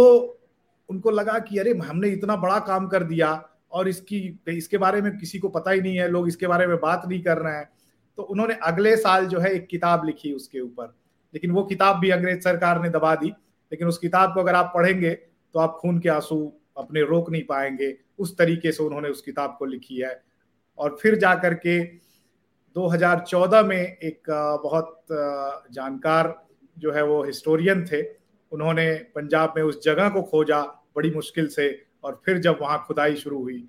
उनको 0.90 1.12
लगा 1.12 1.38
कि 1.40 1.58
अरे 1.60 1.72
हमने 1.80 2.10
इतना 2.10 2.36
बड़ा 2.38 2.60
काम 2.62 2.88
कर 2.88 3.04
दिया 3.04 3.32
और 3.72 3.88
इसकी 3.88 4.18
इसके 4.48 4.78
बारे 4.78 5.02
में 5.02 5.18
किसी 5.18 5.40
को 5.40 5.50
पता 5.50 5.72
ही 5.72 5.82
नहीं 5.82 5.98
है 5.98 6.08
लोग 6.08 6.28
इसके 6.28 6.48
बारे 6.48 6.68
में 6.68 6.78
बात 6.80 7.08
नहीं 7.08 7.22
कर 7.24 7.38
रहे 7.38 7.56
हैं। 7.56 7.70
तो 8.18 8.24
उन्होंने 8.24 8.58
अगले 8.64 8.96
साल 8.98 9.26
जो 9.26 9.40
है 9.40 9.54
एक 9.54 9.68
किताब 9.68 10.06
लिखी 10.06 10.34
उसके 10.34 10.60
ऊपर। 10.60 10.94
लेकिन 11.34 11.52
वो 11.52 11.64
किताब 11.64 12.00
भी 12.00 12.10
अंग्रेज़ 12.10 12.40
सरकार 12.40 12.82
ने 12.82 12.90
दबा 12.90 13.16
दी। 13.16 13.28
लेकिन 13.28 13.88
उस 13.88 13.98
किताब 13.98 14.34
को 14.34 14.40
अगर 14.40 14.56
आप 14.56 14.72
पढ़ेंगे 14.76 15.12
तो 15.12 15.60
आप 15.60 15.78
खून 15.82 16.00
के 16.00 16.10
आँसू 16.10 16.38
अपने 16.78 17.02
रोक 17.02 17.30
नहीं 17.32 17.44
पाएँगे। 17.44 17.96
उस 18.20 18.38
तरीके 18.38 18.72
से 18.72 18.84
उन्होंने 18.84 19.10
उस 19.10 19.22
किताब 19.22 19.56
को 19.60 19.66
लिखी 19.66 20.00
है। 20.02 20.22
और 20.78 20.98
फिर 21.02 21.16
जा 21.16 21.34
कर 21.36 21.54
के 21.56 21.84
2014 22.76 23.64
में 23.64 23.78
एक 23.78 24.30
बहुत 24.64 25.06
जानकार 25.72 26.34
जो 26.78 26.92
है 26.92 27.04
वो 27.04 27.24
हिस्टोरियन 27.24 27.86
थे। 27.86 28.02
उन्होंने 28.52 28.94
पंजाब 29.16 29.54
में 29.58 29.64
उस 29.64 29.84
जगह 29.84 30.10
को 30.10 30.22
खोजा 30.22 30.62
बड़ी 30.96 31.12
मुश्किल 31.12 31.48
से 31.48 31.70
और 32.04 32.22
फिर 32.26 32.38
जब 32.38 32.58
वहाँ 32.62 32.84
खुदाई 32.88 33.16
शुरू 33.16 33.42
हुई 33.44 33.60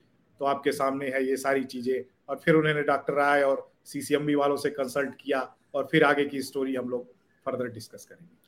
तो 0.41 0.45
आपके 0.45 0.73
सामने 0.73 1.09
है 1.09 1.25
ये 1.27 1.37
सारी 1.37 1.65
चीज़ें। 1.65 2.05
और 2.29 2.41
फिर 2.45 2.55
उन्होंने 2.55 2.83
डॉक्टर 2.83 3.15
राय 3.15 3.43
और 3.43 3.69
सीसीएमबी 3.85 4.35
वालों 4.35 4.57
से 4.57 4.71
कंसल्ट 4.71 5.15
किया 5.21 5.41
और 5.75 5.89
फिर 5.91 6.05
आगे 6.05 6.25
की 6.25 6.43
स्टोरी 6.43 6.75
हम 6.75 6.89
लोग 6.89 7.14
फर्दर 7.47 7.73
डिस्कस 7.75 8.05
करेंगे। 8.05 8.43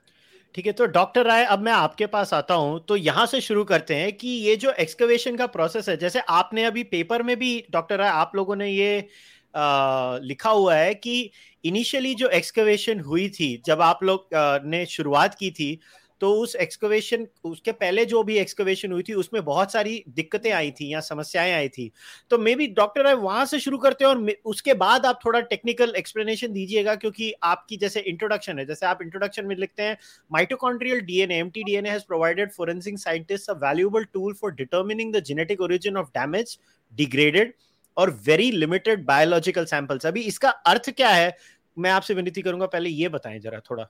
ठीक 0.55 0.67
है 0.67 0.73
तो 0.73 0.87
डॉक्टर 0.87 1.25
राय 1.27 1.45
अब 1.45 1.63
मैं 1.63 1.73
आपके 1.73 2.07
पास 2.07 2.33
आता 2.35 2.55
हूँ। 2.55 2.79
तो 2.89 2.97
यहाँ 2.97 3.27
से 3.27 3.41
शुरू 3.41 3.65
करते 3.65 3.95
हैं 3.95 4.13
कि 4.13 4.29
ये 4.29 4.57
जो 4.57 4.71
एक्सकवेशन 4.73 5.37
का 5.37 5.47
प्रोसेस 5.49 5.89
है 5.89 5.97
जैसे 5.97 6.21
आपने 6.31 6.65
अभी 6.65 6.83
पेपर 6.87 7.23
में 7.23 7.37
भी 7.39 7.65
डॉक्टर 7.71 7.99
राय 7.99 8.11
आप 8.11 8.37
लोगों 8.37 8.57
ने 8.57 8.71
ये 8.71 9.09
आ, 9.55 10.19
लिखा 10.19 10.51
हुआ 10.51 10.75
है 10.75 10.95
कि 10.95 11.31
इनिशियली 11.65 12.15
जो 12.15 12.29
एक्सकवेशन 12.31 13.01
हुई 13.01 13.29
थी 13.31 13.63
जब 13.67 13.81
आप 13.81 14.03
लोग 14.05 14.29
ने 14.65 14.85
शुरुआत 14.87 15.35
की 15.35 15.51
थी 15.51 15.79
तो 16.21 16.33
उस 16.35 16.55
एक्सकवेशन 16.57 17.27
उसके 17.45 17.73
पहले 17.73 18.05
जो 18.07 18.23
भी 18.23 18.37
एक्सकवेशन 18.39 18.93
हुई 18.93 19.03
थी, 19.03 19.13
उसमें 19.15 19.45
बहुत 19.45 19.73
सारी 19.73 20.03
दिक्कतें 20.11 20.51
आई 20.53 20.71
थी 20.71 20.93
या 20.93 21.01
समस्याएँ 21.01 21.53
आई 21.53 21.69
थी। 21.69 21.91
तो 22.31 22.39
मे 22.39 22.55
बी 22.57 22.67
डॉक्टर 22.69 23.05
राय 23.05 23.15
वहाँ 23.17 23.45
से 23.47 23.59
शुरू 23.61 23.79
करते 23.79 24.05
हैं 24.05 24.11
और 24.11 24.33
उसके 24.45 24.75
बाद 24.75 25.07
आप 25.07 25.19
थोड़ा 25.25 25.41
टेक्निकल 25.43 25.93
एक्सप्लेनेशन 25.97 26.53
दीजिएगा 26.53 26.95
क्योंकि 26.95 27.33
आपकी 27.45 27.77
जैसे 27.77 28.01
इंट्रोडक्शन 28.03 28.59
है, 28.59 28.67
जैसे 28.67 28.87
आप 28.87 29.03
इंट्रोडक्शन 29.03 29.47
में 29.47 29.57
लिखते 29.57 29.83
हैं 29.83 29.97
mitochondrial 30.31 31.01
DNA 31.03 31.39
MT 31.39 31.63
DNA 31.65 31.91
has 31.91 32.03
provided 32.09 32.53
forensic 32.53 32.99
scientist 32.99 33.51
a 33.51 33.55
valuable 33.67 34.05
tool 34.05 34.35
for 34.35 34.53
determining 34.55 35.15
the 35.15 35.23
genetic 35.25 35.61
origin 35.61 35.97
of 35.97 36.09
damage 36.09 36.59
degraded 36.93 37.53
और 37.97 38.11
वेरी 38.27 38.51
लिमिटेड 38.51 39.05
बायोलॉजिकल 39.07 39.65
सैंपल्स 39.65 40.07
अभी 40.07 40.21
इसका 40.23 40.49
अर्थ 40.49 40.91
क्या 40.91 41.09
है? 41.09 41.37
मैं 41.77 41.91
आपसे 41.91 42.15
विनती 42.15 42.43
करूँगा, 42.43 42.67
पहले 42.67 42.91
ये 42.91 43.09
बताएँ 43.09 43.39
जरा 43.41 43.61
थोड़ा। 43.71 43.89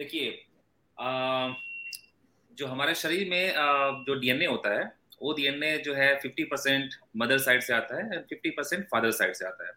देखिए 0.00 0.28
जो 2.58 2.66
हमारे 2.66 2.94
शरीर 2.94 3.28
में 3.30 3.54
जो 4.06 4.14
डीएनए 4.20 4.46
होता 4.46 4.70
है, 4.70 4.84
वो 5.22 5.32
डीएनए 5.32 5.76
जो 5.78 5.94
है 5.94 6.08
50 6.20 6.44
परसेंट 6.50 6.94
मदर 7.16 7.38
साइड 7.38 7.62
से 7.62 7.72
आता 7.74 7.96
है 7.96 8.04
and 8.06 8.22
fifty 8.28 8.50
percent 8.50 8.84
father 8.90 9.10
side 9.10 9.34
से 9.34 9.44
आता 9.46 9.66
है. 9.66 9.72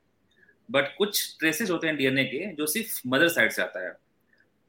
बट 0.70 0.96
कुछ 0.98 1.38
ट्रेसेस 1.40 1.70
होते 1.70 1.88
हैं 1.88 1.96
डीएनए 1.98 2.24
के 2.26 2.46
जो 2.56 2.66
सिर्फ़ 2.66 3.02
मदर 3.08 3.28
साइड 3.30 3.52
से 3.52 3.62
आता 3.62 3.86
है. 3.86 3.92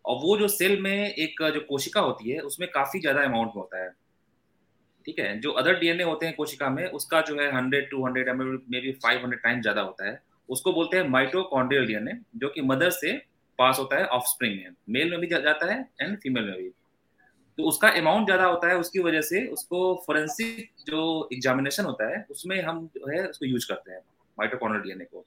और 0.04 0.16
वो 0.22 0.36
जो 0.38 0.48
सेल 0.48 0.80
में 0.80 1.14
एक, 1.14 1.42
जो 1.44 1.60
कोशिका 1.68 2.00
होती 2.00 2.30
है, 2.30 2.38
उसमें 2.40 2.68
काफ़ी 2.70 3.00
ज़्यादा 3.00 3.22
अमाउंट 3.22 3.48
में 3.48 3.60
होता 3.62 3.82
है. 3.82 3.90
ठीक 5.06 5.18
है? 5.18 5.38
जो 5.40 5.50
अदर 5.52 5.78
डीएनए 5.80 6.04
होते 6.04 6.26
हैं 6.26 6.34
कोशिका 6.34 6.70
में, 6.70 6.86
उसका 6.90 7.20
जो 7.20 7.38
है 7.40 7.50
hundred 7.56 7.88
two 7.90 8.04
hundred 8.06 8.30
may 8.30 8.80
be 8.80 8.92
five 9.04 9.20
hundred 9.20 9.42
time 9.42 9.60
ज़्यादा 9.60 9.80
होता 9.82 10.08
है. 10.08 10.20
उसको 10.48 10.72
बोलते 10.72 10.96
हैं 10.96 11.08
माइटोकॉन्ड्रियल 11.08 11.86
डीएनए 11.86 12.18
जो 12.36 12.48
कि 12.48 12.62
मदर 12.64 12.90
से 12.92 13.12
पास 13.58 13.78
होता 13.78 13.96
है 13.96 14.06
ऑफ़ 14.06 14.24
स्प्रिंग 14.26 14.56
में। 14.56 14.74
मेल 14.90 15.10
में 15.10 15.20
भी 15.20 15.26
जाता 15.26 15.72
है 15.72 15.78
एंड 16.00 16.16
फीमेल 16.18 16.44
में 16.44 16.56
भी। 16.56 16.68
तो 17.58 17.64
उसका 17.64 17.88
अमाउंट 17.88 18.26
ज़्यादा 18.26 18.44
होता 18.44 18.68
है, 18.68 18.76
उसकी 18.76 18.98
वजह 18.98 19.20
से 19.20 19.46
उसको 19.48 20.02
फोरेंसिक 20.06 20.70
जो 20.86 21.28
एग्जामिनेशन 21.32 21.84
होता 21.84 22.08
है, 22.10 22.24
उसमें 22.30 22.60
हम 22.62 22.86
जो 22.96 23.10
है 23.10 23.26
उसको 23.26 23.46
यूज़ 23.46 23.66
करते 23.68 23.92
हैं 23.92 24.00
माइटोकॉन्ड्रियल 24.38 24.84
डीएनए 24.84 25.04
को। 25.04 25.24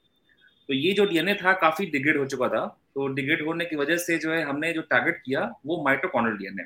तो 0.68 0.74
ये 0.74 0.92
जो 0.92 1.04
डीएनए 1.04 1.34
था 1.34 1.52
काफ़ी 1.52 1.86
डिग्रेड 1.86 2.16
हो 2.18 2.26
चुका 2.26 2.48
था। 2.48 2.66
तो 2.94 3.06
डिग्रेड 3.08 3.46
होने 3.46 3.64
की 3.64 3.76
वजह 3.76 3.96
से 3.96 4.18
जो 4.18 4.32
है 4.32 4.42
हमने 4.42 4.72
जो 4.72 4.82
टारगेट 4.82 5.22
किया, 5.24 5.40
वो 5.66 5.82
माइटोकॉन्ड्रियल 5.84 6.38
डीएनए 6.38 6.64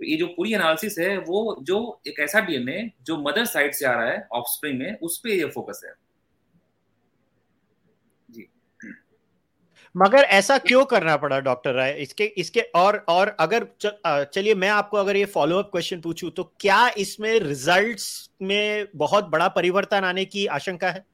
तो 0.00 0.04
ये 0.04 0.16
जो 0.16 0.26
पूरी 0.26 0.52
एनालिसिस 0.54 0.98
है, 0.98 1.16
वो 1.18 1.56
जो 1.62 2.00
एक 2.06 2.18
ऐसा 2.20 2.40
डीएनए 2.40 2.90
जो 3.02 3.16
मदर 3.18 3.44
साइड 3.44 3.74
से 3.74 3.86
आ 3.86 3.92
रहा 3.92 4.10
है 4.10 4.26
ऑफ़ 4.32 4.66
में, 4.66 4.98
उस 4.98 5.18
पर 5.18 5.28
ये 5.28 5.44
फोकस 5.46 5.80
है। 5.84 5.92
मगर 9.96 10.22
ऐसा 10.30 10.56
क्यों 10.58 10.84
करना 10.84 11.16
पड़ा, 11.16 11.38
डॉक्टर 11.40 11.72
राय? 11.74 11.92
इसके 11.92 12.24
इसके 12.38 12.60
और 12.76 12.96
और 13.08 13.28
अगर 13.40 13.66
चलिए 14.06 14.54
मैं 14.54 14.68
आपको 14.70 14.96
अगर 14.96 15.16
ये 15.16 15.24
फॉलो 15.34 15.58
अप 15.58 15.68
क्वेश्चन 15.72 16.00
पूछूँ 16.00 16.30
तो 16.30 16.44
क्या 16.60 16.88
इसमें 16.98 17.38
रिजल्ट्स 17.40 18.08
में 18.42 18.86
बहुत 18.96 19.28
बड़ा 19.30 19.48
परिवर्तन 19.50 20.04
आने 20.04 20.24
की 20.26 20.46
आशंका 20.48 20.90
है? 20.90 21.04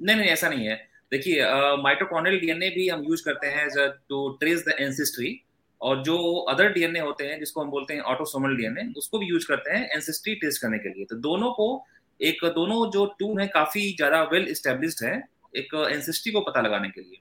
नहीं 0.00 0.16
नहीं, 0.16 0.28
ऐसा 0.28 0.48
नहीं 0.48 0.66
है। 0.66 0.76
देखिए 1.12 1.44
माइटोकॉन्ड्रियल 1.82 2.40
डीएनए 2.40 2.68
भी 2.70 2.88
हम 2.88 3.04
यूज़ 3.04 3.24
करते 3.24 3.46
हैं 3.48 3.68
टू 4.08 4.28
ट्रेस 4.40 4.64
द 4.68 4.74
एंसिस्ट्री 4.80 5.38
और 5.80 6.02
जो 6.02 6.18
अदर 6.50 6.72
डीएनए 6.72 7.00
होते 7.00 7.24
हैं, 7.24 7.38
जिसको 7.38 7.62
हम 7.62 7.70
बोलते 7.70 7.94
हैं 7.94 8.00
ऑटोसोमल 8.12 8.56
डीएनए 8.56 8.92
उसको 8.98 9.18
भी 9.18 9.26
यूज़ 9.26 9.46
करते 9.48 9.76
हैं 9.76 9.88
एंसिस्ट्री 9.94 10.34
टेस्ट 10.36 10.62
करने 10.62 10.78
के 10.78 10.88
लिए। 10.88 11.04
तो 11.04 11.16
दोनों 11.22 11.50
को, 11.52 11.84
एक, 12.20 12.44
दोनों 12.54 12.90
जो 12.90 13.04
टूल 13.18 13.40
है, 13.40 13.46
काफ़ी 13.48 13.90
ज़्यादा 13.96 14.22
वेल 14.32 14.54
स्टेब्लिश्ड 14.54 15.04
है। 15.04 15.16
एक 15.56 15.88
एंसिस्ट्री 15.90 16.32
को 16.32 16.40
पता 16.40 16.60
लगाने 16.60 16.88
के 16.88 17.00
लिए। 17.00 17.20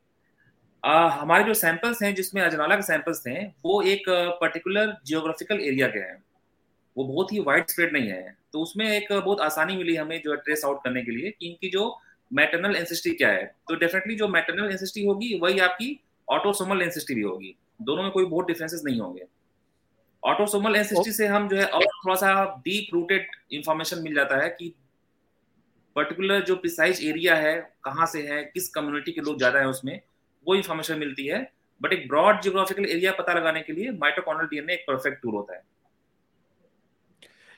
आ, 0.83 1.09
हमारे 1.09 1.43
जो 1.43 1.53
सैंपल्स 1.53 2.03
हैं 2.03 2.15
जिसमें 2.15 2.41
अजनाला 2.41 2.75
के 2.75 2.81
सैंपल्स 2.81 3.21
थे 3.27 3.45
वो 3.65 3.81
एक 3.81 4.03
पर्टिकुलर 4.41 4.95
जियोग्राफिकल 5.05 5.59
एरिया 5.59 5.87
के 5.87 5.99
हैं। 5.99 6.23
वो 6.97 7.03
बहुत 7.03 7.33
ही 7.33 7.39
वाइड 7.39 7.67
स्प्रेड 7.67 7.93
नहीं 7.93 8.09
है। 8.09 8.37
तो 8.53 8.61
उसमें 8.61 8.85
एक 8.91 9.13
बहुत 9.13 9.41
आसानी 9.41 9.77
मिली 9.77 9.95
हमें 9.95 10.21
जो 10.21 10.35
ट्रेस 10.35 10.65
आउट 10.65 10.83
करने 10.83 11.03
के 11.03 11.11
लिए 11.11 11.31
कि 11.31 11.47
इनकी 11.47 11.69
जो 11.69 11.99
मैटरनल 12.33 12.75
एंसिस्ट्री 12.75 13.11
क्या 13.11 13.29
है। 13.29 13.45
तो 13.67 13.75
डेफिनेटली 13.75 14.15
जो 14.15 14.27
मैटरनल 14.27 14.71
एंसिस्ट्री 14.71 15.05
होगी 15.05 15.39
वही 15.39 15.59
आपकी 15.59 15.99
ऑटोसोमल 16.29 16.81
एंसिस्ट्री 16.81 17.15
भी 17.15 17.21
होगी। 17.21 17.55
दोनों 17.81 18.03
में 18.03 18.11
कोई 18.11 18.25
बहुत 18.25 18.47
डिफरेंसेस 18.47 18.81
नहीं 18.85 18.99
होंगे। 18.99 19.25
ऑटोसोमल 20.23 20.75
एंसिस्ट्री 20.75 21.11
से 21.11 21.27
हम 21.27 21.47
जो 21.47 21.57
है 21.57 21.65
और 21.65 21.83
थोड़ा 21.83 22.15
सा 22.15 22.55
डीप 22.57 22.93
रूटेड 22.93 23.27
इंफॉर्मेशन 23.51 24.01
मिल 24.01 24.15
जाता 24.15 24.37
है 24.43 24.49
कि 24.49 24.73
पर्टिकुलर 25.97 26.43
जो 26.45 26.55
प्रिसाइज 26.55 27.03
एरिया 27.05 27.35
है 27.37 27.53
कहाँ 27.83 28.05
से 28.07 28.21
है 28.23 28.41
किस 28.45 28.67
कम्युनिटी 28.71 29.11
के 29.11 29.21
लोग 29.21 29.37
ज़्यादा 29.37 29.59
है 29.59 29.67
उसमें 29.67 29.99
वो 30.47 30.55
इन्फॉर्मेशन 30.55 30.99
मिलती 30.99 31.25
है। 31.27 31.39
बट 31.81 31.93
एक 31.93 32.07
ब्रॉड 32.07 32.41
जियोग्राफिकल 32.41 32.85
एरिया 32.87 33.11
पता 33.13 33.33
लगाने 33.33 33.61
के 33.61 33.73
लिए 33.73 33.91
माइटोकॉन्ड्रियल 33.93 34.49
डीएनए 34.49 34.73
एक 34.73 34.85
परफेक्ट 34.87 35.21
टूल 35.21 35.33
होता 35.35 35.55
है। 35.55 35.63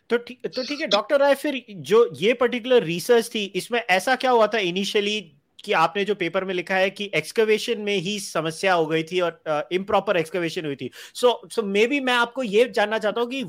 तो 0.09 0.17
ठीक 0.19 0.47
तो 0.47 0.63
ठीक 0.63 0.79
है 0.81 0.87
डॉक्टर 0.87 1.19
राय 1.19 1.35
फिर 1.37 1.63
जो 1.89 1.97
ये 2.17 2.33
पर्टिकुलर 2.35 2.83
रिसर्च 2.83 3.29
थी 3.33 3.43
इसमें 3.55 3.79
ऐसा 3.79 4.15
क्या 4.15 4.31
हुआ 4.31 4.47
था 4.47 4.57
इनिशियली 4.69 5.19
कि 5.63 5.73
आपने 5.73 6.03
जो 6.05 6.15
पेपर 6.15 6.43
में 6.45 6.53
लिखा 6.53 6.75
है 6.75 6.89
कि 6.89 7.09
एक्सकवेशन 7.15 7.81
में 7.81 7.95
ही 7.97 8.19
समस्या 8.19 8.73
हो 8.73 8.85
गई 8.85 9.03
थी 9.03 9.19
और 9.19 9.67
इम्प्रॉपर 9.71 10.13
uh, 10.13 10.19
एक्सकवेशन 10.19 10.65
हुई 10.65 10.75
थी। 10.75 10.89
सो 11.15 11.41
सो 11.51 11.63
मे 11.63 11.85
बी 11.87 11.99
मैं 11.99 12.13
आपको 12.15 12.43
ये 12.43 12.65
जानना 12.75 12.97
चाहता 12.97 13.21
हूँ 13.21 13.29
कि 13.29 13.43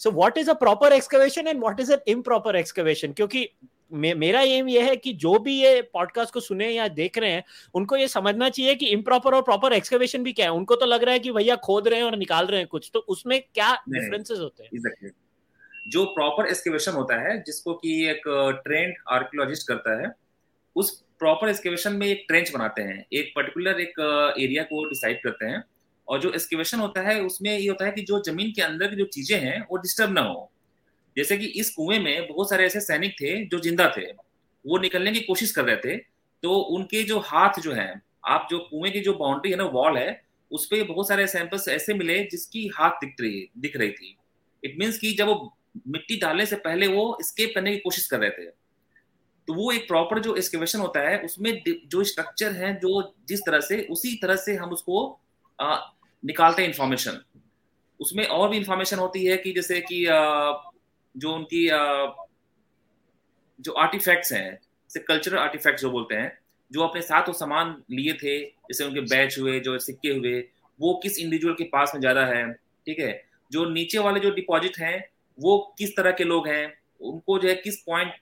so 0.00 0.10
what 0.10 0.38
is 0.38 0.50
a 0.50 0.54
proper 0.56 0.92
excavation 0.92 1.46
and 1.46 1.60
what 1.60 1.80
is 1.80 1.92
an 1.92 2.00
improper 2.08 2.56
excavation 2.56 3.12
क्योंकि 3.12 3.48
मे, 3.92 4.14
मेरा 4.14 4.40
एम 4.40 4.68
ये 4.68 4.82
है 4.82 4.96
कि 4.96 5.12
जो 5.12 5.38
भी 5.38 5.54
ये 5.62 5.82
पॉडकास्ट 5.82 6.32
को 6.34 6.40
सुने 6.40 6.68
या 6.70 6.88
देख 6.88 7.18
रहे 7.18 7.30
हैं 7.30 7.44
उनको 7.74 7.96
ये 7.96 8.08
समझना 8.08 8.48
चाहिए 8.48 8.74
कि 8.74 8.86
इम्प्रॉपर 8.86 9.34
और 9.34 9.42
प्रॉपर 9.42 9.72
एक्सकवेशन 9.72 10.22
भी 10.22 10.32
क्या 10.32 10.46
है। 10.46 10.52
उनको 10.52 10.76
तो 10.76 10.86
लग 10.86 11.04
रहा 11.04 11.12
है 11.12 11.18
कि 11.18 11.32
भैया 11.32 11.56
खोद 11.56 11.88
रहे 11.88 11.98
हैं 11.98 12.06
और 12.06 12.16
निकाल 12.16 12.46
रहे 12.46 12.60
हैं 12.60 12.68
कुछ। 12.68 12.90
तो 12.94 13.00
उसमें 13.08 13.40
क्या 13.54 13.72
डिफरेंसेस 13.88 14.38
होते 14.38 14.62
हैं? 14.62 14.70
exactly. 14.70 15.10
जो 15.90 16.04
प्रॉपर 16.04 16.46
एक्सकेवेशन 16.46 16.92
होता 16.92 17.20
है 17.20 17.42
जिसको 17.42 17.74
कि 17.74 18.08
एक 18.08 18.22
ट्रेंड 18.64 18.94
आर्कियोलॉजिस्ट 19.08 19.68
करता 19.68 20.00
है 20.02 20.12
उस 20.76 20.90
प्रॉपर 21.18 21.48
एक्सकेवेशन 21.48 21.92
में 21.92 22.06
एक 22.06 22.24
ट्रेंच 22.28 22.50
बनाते 22.54 22.82
हैं। 22.82 23.06
एक 23.12 23.32
पर्टिकुलर 23.36 23.80
एक 23.80 24.00
एरिया 24.40 24.62
को 24.62 24.84
डिसाइड 24.88 25.22
करते 25.22 25.46
हैं। 25.46 25.62
और 26.08 26.20
जो 26.20 26.30
एक्सकेवेशन 26.30 26.78
होता 26.78 27.00
है 27.00 27.20
उसमें 27.22 27.50
ये 27.58 27.68
होता 27.68 27.84
है 27.84 27.92
कि 27.92 28.02
जो 28.02 28.22
ज़मीन 28.22 28.50
के 28.50 28.62
अंदर 28.62 28.88
की 28.88 28.96
जो 28.96 29.04
चीज़ें 29.04 29.38
हैं 29.40 29.60
वो 29.70 29.76
डिस्टर्ब 29.76 30.12
ना 30.12 30.20
हो। 30.20 30.50
जैसे 31.16 31.36
कि 31.36 31.46
इस 31.60 31.70
कुएँ 31.70 31.98
में 31.98 32.28
बहुत 32.28 32.50
सारे 32.50 32.66
ऐसे 32.66 32.80
सैनिक 32.80 33.12
थे 33.12 33.44
जो 33.44 33.58
ज़िंदा 33.58 33.88
थे। 33.96 34.06
वो 34.64 34.78
निकलने 34.78 35.12
की 35.12 35.20
कोशिश 35.20 35.52
कर 35.52 35.64
रहे 35.64 35.76
थे। 35.76 35.96
तो 36.42 36.56
उनके 36.76 37.02
जो 37.02 37.18
हाथ 37.18 37.60
जो 37.60 37.72
है 37.72 37.92
आप 38.26 38.46
जो 38.50 38.58
कुएँ 38.60 38.92
की 38.92 39.00
जो 39.00 39.14
बाउंड्री 39.14 39.50
है 39.50 39.56
ना 39.56 39.64
वॉल 39.64 39.98
है 39.98 40.20
उस 40.50 40.66
पर 40.66 40.82
बहुत 40.84 41.08
सारे 41.08 41.26
सैंपल्स 41.26 41.68
ऐसे 41.68 41.94
मिले 41.94 42.18
जिसकी 42.24 42.66
हाथ 42.74 42.90
दिख 42.90 43.14
रही 43.20 43.48
दिख 43.58 43.76
रही 43.76 43.90
थी। 43.90 44.16
इट 44.62 44.76
मीन्स 44.78 44.98
कि 44.98 45.12
जब 45.12 45.26
वो 45.26 45.56
मिट्टी 45.88 46.16
डालने 46.16 46.46
से 46.46 46.56
पहले 46.56 46.86
वो 46.86 47.16
स्केप 47.22 47.52
करने 47.54 47.72
की 47.72 47.78
कोशिश 47.78 48.06
कर 48.06 48.20
रहे 48.20 48.30
थे। 48.30 48.46
तो 49.48 49.54
वो 49.54 49.70
एक 49.72 49.86
प्रॉपर 49.88 50.18
जो 50.18 50.34
एक्सकेवेशन 50.36 50.78
होता 50.78 51.00
है 51.00 51.18
उसमें 51.22 51.62
जो 51.68 52.04
स्ट्रक्चर 52.04 52.52
है 52.52 52.72
जो 52.80 53.02
जिस 53.28 53.40
तरह 53.40 53.60
से 53.60 53.80
उसी 53.90 54.14
तरह 54.22 54.36
से 54.36 54.54
हम 54.54 54.70
उसको 54.70 55.20
आ, 55.58 55.76
निकालते 56.22 56.62
हैं 56.62 56.68
इंफॉर्मेशन 56.68 57.20
उसमें 58.00 58.24
और 58.26 58.48
भी 58.48 58.56
इंफॉर्मेशन 58.56 58.98
होती 58.98 59.24
है 59.24 59.36
कि 59.36 59.52
जैसे 59.52 59.80
कि 59.80 60.04
आ, 60.06 60.52
जो 61.16 61.34
उनकी 61.34 61.66
जो 63.58 63.72
आर्टिफैक्ट्स 63.74 64.32
हैं, 64.32 64.52
जैसे 64.52 65.00
कल्चरल 65.00 65.38
आर्टिफैक्ट्स 65.38 65.82
जो 65.82 65.90
बोलते 65.90 66.14
हैं, 66.14 66.38
जो 66.70 66.82
अपने 66.82 67.02
साथ 67.02 67.28
वो 67.28 67.32
सामान 67.34 67.76
लिए 67.90 68.12
थे, 68.12 68.38
जैसे 68.40 68.84
उनके 68.84 69.00
बैच 69.02 69.38
हुए, 69.38 69.58
जो 69.60 69.78
सिक्के 69.78 70.08
हुए, 70.08 70.38
वो 70.80 70.94
किस 71.02 71.18
इंडिविजुअल 71.18 71.54
के 71.54 71.64
पास 71.64 71.92
में 71.94 72.00
ज़्यादा 72.00 72.24
है, 72.26 72.52
ठीक 72.52 72.98
है? 72.98 73.12
जो 73.50 73.64
नीचे 73.70 73.98
वाले 73.98 74.20
जो 74.20 74.30
डिपॉजिट 74.30 74.78
हैं, 74.78 75.08
वो 75.38 75.74
किस 75.78 75.96
तरह 75.96 76.12
के 76.12 76.24
लोग 76.24 76.48
हैं, 76.48 76.72
उनको 77.00 77.38
जो 77.38 77.48
है 77.48 77.54
किस 77.54 77.76
पॉइंट 77.82 78.12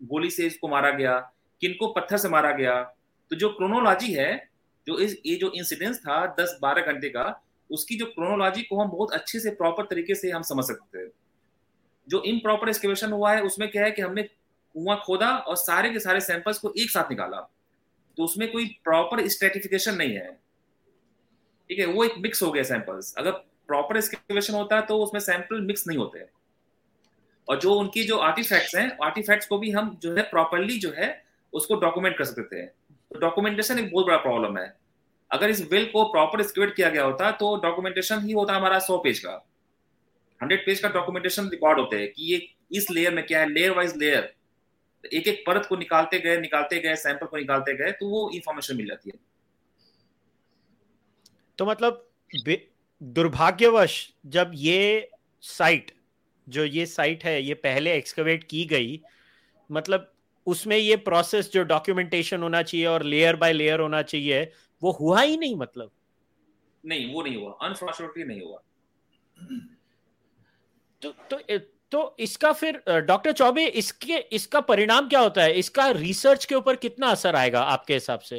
गोली 0.00 0.30
से 0.30 0.46
इसको 0.46 0.68
मारा 0.68 0.90
गया, 0.90 1.18
किनको 1.62 1.86
पत्थर 1.92 2.16
से 2.16 2.28
मारा 2.28 2.50
गया 2.52 2.82
तो 3.30 3.36
जो 3.36 3.48
क्रोनोलॉजी 3.48 4.12
है, 4.12 4.48
जो 4.86 4.98
इस, 4.98 5.16
ये 5.26 5.34
जो 5.36 5.50
इंसिडेंस 5.56 5.98
था 5.98 6.24
दस 6.40 6.58
बारह 6.62 6.92
घंटे 6.92 7.08
का, 7.08 7.24
उसकी 7.70 7.96
जो 7.96 8.06
क्रोनोलॉजी 8.06 8.62
को 8.62 8.80
हम 8.80 8.90
बहुत 8.90 9.12
अच्छे 9.12 9.38
से 9.40 9.50
प्रॉपर 9.52 9.84
तरीके 9.84 10.14
से 10.14 10.30
हम 10.30 10.42
समझ 10.42 10.64
सकते 10.64 10.98
हैं। 10.98 11.08
जो 12.08 12.22
इम्प्रॉपर 12.22 12.68
एक्सकेवेशन 12.68 13.12
हुआ 13.12 13.32
है, 13.32 13.42
उसमें 13.42 13.70
क्या 13.70 13.84
है 13.84 13.90
कि 13.90 14.02
हमने 14.02 14.22
कुआँ 14.22 14.96
खोदा 15.06 15.28
और 15.30 15.56
सारे 15.56 15.90
के 15.90 16.00
सारे 16.00 16.20
सैंपल्स 16.20 16.58
को 16.58 16.72
एक 16.78 16.90
साथ 16.90 17.10
निकाला। 17.10 17.40
तो 18.18 18.24
उसमें 18.24 18.50
कोई 18.52 18.66
प्रॉपर 18.84 19.26
स्ट्रेटिफिकेशन 19.28 19.94
नहीं 19.94 20.14
है। 20.14 20.30
ठीक 21.70 21.78
है, 21.78 21.86
वो 21.86 22.04
एक 22.04 22.14
मिक्स 22.18 22.42
हो 22.42 22.50
गया 22.52 22.62
सैंपल्स 22.62 23.14
अगर 23.18 23.30
प्रॉपर 23.68 23.96
एक्सकेवेशन 23.96 24.54
होता 24.54 24.76
है 24.76 24.82
तो 24.82 24.98
उसमें 25.02 25.20
सैंपल 25.22 25.60
मिक्स 25.62 25.86
नहीं 25.88 25.98
होते। 25.98 26.24
और 27.48 27.58
जो 27.60 27.74
उनकी 27.74 28.04
जो 28.04 28.16
आर्टिफैक्ट्स 28.20 28.74
हैं 28.76 28.90
आर्टिफैक्ट्स 29.04 29.46
को 29.46 29.58
भी 29.58 29.70
हम 29.70 29.96
जो 30.02 30.14
है 30.16 30.22
प्रॉपरली 30.22 30.78
जो 30.78 30.92
है, 30.96 31.24
उसको 31.52 31.74
डॉक्यूमेंट 31.76 32.16
कर 32.18 32.24
सकते 32.24 32.42
थे 32.52 32.66
तो 32.66 33.18
डॉक्यूमेंटेशन 33.20 33.78
एक 33.78 33.90
बहुत 33.92 34.06
बड़ा 34.06 34.16
प्रॉब्लम 34.18 34.58
है। 34.58 34.76
अगर 35.30 35.50
इस 35.50 35.60
विल 35.70 35.84
को 35.86 36.04
प्रॉपर 36.04 36.42
स्क्रिप्ट 36.42 36.76
किया 36.76 36.88
गया 36.90 37.04
होता 37.04 37.30
तो 37.32 37.56
डॉक्यूमेंटेशन 37.62 38.20
ही 38.20 38.32
होता 38.32 38.54
हमारा 38.54 38.78
सौ 38.80 38.98
पेज 38.98 39.18
का। 39.18 39.36
हंड्रेड 40.44 40.64
पेज 40.66 40.80
का 40.80 40.88
डॉक्यूमेंटेशन 40.88 41.48
रिकॉर्ड 41.48 41.78
होते 41.78 41.96
हैं 41.96 42.08
कि 42.12 42.32
ये 42.32 42.48
इस 42.72 42.90
लेयर 42.90 43.14
में 43.14 43.24
क्या 43.26 43.40
है 43.40 43.52
लेयर 43.52 43.70
वाइज 43.70 43.96
लेयर 43.96 44.32
एक 45.12 45.28
एक 45.28 45.42
परत 45.46 45.66
को 45.66 45.76
निकालते 45.76 46.18
गए 46.20 46.40
निकालते 46.40 46.78
गए 46.80 46.96
सैंपल 46.96 47.26
को 47.26 47.36
निकालते 47.36 47.74
गए 47.76 47.92
तो 47.92 48.08
वो 48.08 48.30
इंफॉर्मेशन 48.34 48.76
मिल 48.76 48.86
जाती 48.86 49.10
है। 49.10 49.18
तो 51.58 51.66
मतलब 51.66 52.08
दुर्भाग्यवश 53.00 53.96
जब 54.26 54.50
ये 54.54 55.10
साइट 55.42 55.92
जो 56.46 56.64
ये 56.64 56.86
साइट 56.86 57.24
है 57.24 57.42
ये 57.42 57.54
पहले 57.54 57.96
एक्सकवेट 57.96 58.44
की 58.44 58.64
गई 58.64 59.00
मतलब 59.70 60.10
उसमें 60.46 60.76
ये 60.76 60.96
प्रोसेस 61.04 61.50
जो 61.52 61.62
डॉक्यूमेंटेशन 61.64 62.42
होना 62.42 62.62
चाहिए 62.62 62.86
और 62.86 63.02
लेयर 63.04 63.36
बाय 63.36 63.52
लेयर 63.52 63.80
होना 63.80 64.02
चाहिए 64.04 64.42
वो 64.82 64.90
हुआ 64.92 65.20
ही 65.22 65.36
नहीं 65.36 65.56
मतलब। 65.56 65.90
नहीं 66.84 67.12
वो 67.12 67.22
नहीं 67.22 67.36
हुआ। 67.36 67.58
अनफॉर्चुनेटली 67.62 68.24
नहीं 68.24 68.40
हुआ। 68.40 68.62
तो 71.04 71.10
तो 71.30 71.58
तो 71.92 72.16
इसका 72.18 72.50
फिर 72.52 72.82
डॉक्टर 72.88 73.32
चौबे, 73.32 73.64
इसके, 73.66 74.16
इसका 74.32 74.60
परिणाम 74.62 75.08
क्या 75.08 75.20
होता 75.20 75.42
है? 75.42 75.52
इसका 75.52 75.88
रिसर्च 75.90 76.44
के 76.44 76.54
ऊपर 76.54 76.76
कितना 76.76 77.08
असर 77.08 77.36
आएगा 77.36 77.60
आपके 77.62 77.94
हिसाब 77.94 78.20
से? 78.20 78.38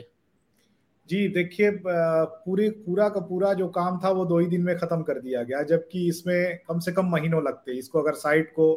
जी, 1.09 1.27
देखिए 1.27 1.71
पूरी, 1.77 2.69
पूरा 2.69 3.07
का 3.09 3.19
पूरा 3.19 3.53
जो 3.53 3.67
काम 3.69 3.99
था 4.03 4.09
वो 4.09 4.25
दो 4.25 4.39
ही 4.39 4.45
दिन 4.47 4.61
में 4.61 4.75
खत्म 4.77 5.01
कर 5.01 5.19
दिया 5.19 5.43
गया, 5.43 5.61
जबकि 5.63 6.07
इसमें 6.09 6.57
कम 6.67 6.79
से 6.79 6.91
कम 6.91 7.09
महीनों 7.09 7.43
लगते 7.43 7.77
इसको 7.79 8.01
अगर 8.01 8.13
साइट 8.15 8.51
को 8.55 8.67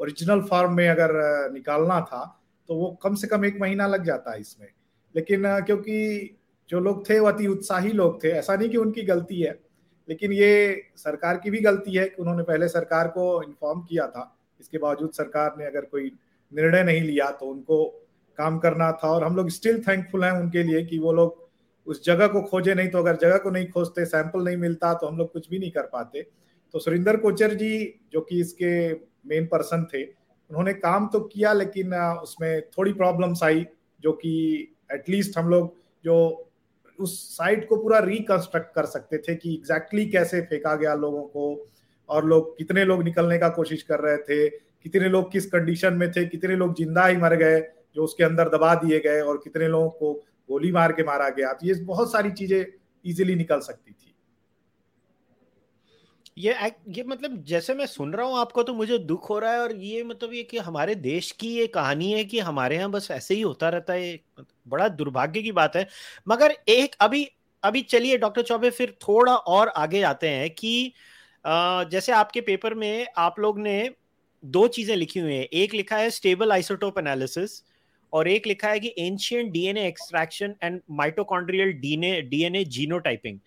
ओरिजिनल 0.00 0.40
फॉर्म 0.40 0.74
में 0.76 0.88
अगर 0.88 1.12
निकालना 1.52 2.00
था 2.02 2.24
तो 2.68 2.74
वो 2.74 2.90
कम 3.02 3.14
से 3.14 3.26
कम 3.26 3.44
एक 3.44 3.60
महीना 3.60 3.86
लग 3.86 4.04
जाता 4.04 4.32
है 4.32 4.40
इसमें। 4.40 4.68
लेकिन 5.14 5.42
क्योंकि 5.60 6.36
जो 6.70 6.80
लोग 6.80 7.08
थे 7.08 7.18
वो 7.18 7.28
अति 7.28 7.46
उत्साही 7.46 7.92
लोग 7.92 8.22
थे, 8.24 8.28
ऐसा 8.30 8.56
नहीं 8.56 8.68
कि 8.68 8.76
उनकी 8.76 9.02
गलती 9.04 9.40
है। 9.40 9.58
लेकिन 10.08 10.32
ये 10.32 10.82
सरकार 10.96 11.36
की 11.36 11.50
भी 11.50 11.60
गलती 11.60 11.94
है 11.94 12.06
कि 12.06 12.22
उन्होंने 12.22 12.42
पहले 12.42 12.68
सरकार 12.68 13.08
को 13.08 13.42
इन्फॉर्म 13.42 13.80
किया 13.80 14.06
था। 14.06 14.32
इसके 14.60 14.78
बावजूद 14.78 15.10
सरकार 15.12 15.54
ने 15.58 15.66
अगर 15.66 15.84
कोई 15.84 16.10
निर्णय 16.52 16.82
नहीं 16.82 17.00
लिया 17.02 17.30
तो 17.30 17.46
उनको 17.46 17.84
काम 18.38 18.58
करना 18.58 18.90
था 18.94 19.08
और 19.08 19.24
हम 19.24 19.36
लोग 19.36 19.48
स्टिल 19.50 19.82
थैंकफुल 19.82 20.24
हैं 20.24 20.30
उनके 20.32 20.62
लिए 20.62 20.84
कि 20.84 20.98
वो 20.98 21.12
लोग 21.12 21.44
उस 21.86 22.04
जगह 22.04 22.26
को 22.26 22.42
खोजे। 22.42 22.74
नहीं 22.74 22.88
तो 22.88 22.98
अगर 22.98 23.16
जगह 23.16 23.36
को 23.38 23.50
नहीं 23.50 23.68
खोजते 23.70 24.04
सैंपल 24.06 24.44
नहीं 24.44 24.56
मिलता 24.56 24.92
तो 24.94 25.06
हम 25.06 25.18
लोग 25.18 25.32
कुछ 25.32 25.48
भी 25.50 25.58
नहीं 25.58 25.70
कर 25.70 25.86
पाते। 25.86 26.22
तो 26.74 26.78
सुरिंदर 26.78 27.16
कोचर 27.16 27.54
जी, 27.54 28.00
जो 28.12 28.20
कि 28.20 28.40
इसके 28.40 28.92
मेन 29.28 29.46
पर्सन 29.46 29.84
थे, 29.94 30.02
उन्होंने 30.02 30.72
काम 30.74 31.08
तो 31.08 31.20
किया 31.22 31.52
लेकिन 31.52 31.94
उसमें 31.94 32.62
थोड़ी 32.68 32.92
प्रॉब्लम्स 32.92 33.42
आई, 33.42 33.66
जो 34.00 34.12
कि 34.12 34.76
एटलीस्ट 34.92 35.38
हम 35.38 35.48
लोग 35.48 35.74
जो 36.04 36.45
उस 36.98 37.36
साइट 37.36 37.68
को 37.68 37.76
पूरा 37.76 37.98
रिकंस्ट्रक्ट 37.98 38.74
कर 38.74 38.86
सकते 38.86 39.18
थे 39.18 39.34
कि 39.34 39.54
एग्जैक्टली 39.54 40.00
exactly 40.00 40.12
कैसे 40.12 40.40
फेंका 40.40 40.74
गया 40.74 40.94
लोगों 40.94 41.22
को 41.22 41.68
और 42.08 42.24
लोग, 42.24 42.56
कितने 42.58 42.84
लोग 42.84 43.02
निकलने 43.02 43.38
का 43.38 43.48
कोशिश 43.48 43.82
कर 43.82 44.00
रहे 44.00 44.16
थे, 44.16 44.48
कितने 44.48 45.08
लोग 45.08 45.30
किस 45.32 45.46
कंडीशन 45.46 45.94
में 45.94 46.10
थे, 46.12 46.24
कितने 46.24 46.56
लोग 46.56 46.76
ज़िंदा 46.76 47.06
ही 47.06 47.16
मर 47.16 47.34
गए 47.34 47.60
जो 47.94 48.04
उसके 48.04 48.24
अंदर 48.24 48.48
दबा 48.48 48.74
दिए 48.74 49.00
गए 49.00 49.20
और 49.20 49.36
कितने 49.36 49.68
लोगों 49.68 49.88
को 49.90 50.12
गोली 50.48 50.72
मार 50.72 50.92
के 50.92 51.04
मारा 51.04 51.28
गया। 51.28 51.52
तो 51.52 51.66
ये 51.66 51.74
बहुत 51.74 52.12
सारी 52.12 52.30
चीज़ें 52.30 52.64
इजिली 53.04 53.34
निकल 53.34 53.60
सकती 53.60 53.92
थी। 53.92 54.05
ये 56.36 56.54
ये 56.90 57.02
मतलब 57.04 57.42
जैसे 57.44 57.74
मैं 57.74 57.86
सुन 57.86 58.12
रहा 58.12 58.26
हूँ, 58.26 58.36
आपको 58.38 58.62
तो 58.62 58.72
मुझे 58.74 58.98
दुख 59.00 59.28
हो 59.30 59.38
रहा 59.38 59.52
है 59.52 59.60
और 59.60 59.74
ये 59.74 60.02
मतलब 60.04 60.32
ये 60.34 60.42
कि 60.42 60.58
हमारे 60.58 60.94
देश 60.96 61.30
की 61.32 61.48
ये 61.48 61.66
कहानी 61.68 62.12
है 62.12 62.24
कि 62.24 62.38
हमारे 62.40 62.76
यहाँ 62.76 62.90
बस 62.90 63.08
ऐसे 63.10 63.34
ही 63.34 63.40
होता 63.40 63.68
रहता 63.68 63.92
है 63.92 64.18
बड़ा 64.68 64.88
दुर्भाग्य 64.90 65.42
की 65.42 65.52
बात 65.52 65.76
है। 65.76 65.86
मगर 66.28 66.56
एक 66.68 66.96
अभी 67.00 67.26
अभी 67.62 67.82
चलिए 67.82 68.16
डॉक्टर 68.18 68.42
चौबे, 68.42 68.70
फिर 68.70 68.96
थोड़ा 69.02 69.34
और 69.34 69.68
आगे 69.68 70.02
आते 70.04 70.28
हैं 70.28 70.50
कि 70.50 70.92
जैसे 71.44 72.12
आपके 72.12 72.40
पेपर 72.40 72.74
में 72.74 73.06
आप 73.18 73.38
लोग 73.40 73.58
ने 73.58 73.90
दो 74.42 74.66
चीज़ें 74.68 74.94
लिखी 74.96 75.20
हुई 75.20 75.34
हैं, 75.34 75.44
एक 75.44 75.74
लिखा 75.74 75.96
है 75.96 76.10
स्टेबल 76.10 76.52
आइसोटोप 76.52 76.98
एनालिसिस 76.98 77.62
और 78.12 78.28
एक 78.28 78.46
लिखा 78.46 78.68
है 78.68 78.80
कि 78.80 78.94
ancient 78.98 79.52
DNA 79.52 79.86
extraction 79.88 80.54
and 80.62 80.80
mitochondrial 80.92 81.72
DNA 81.74 82.20
DNA 82.22 82.64
genotyping. 82.66 83.38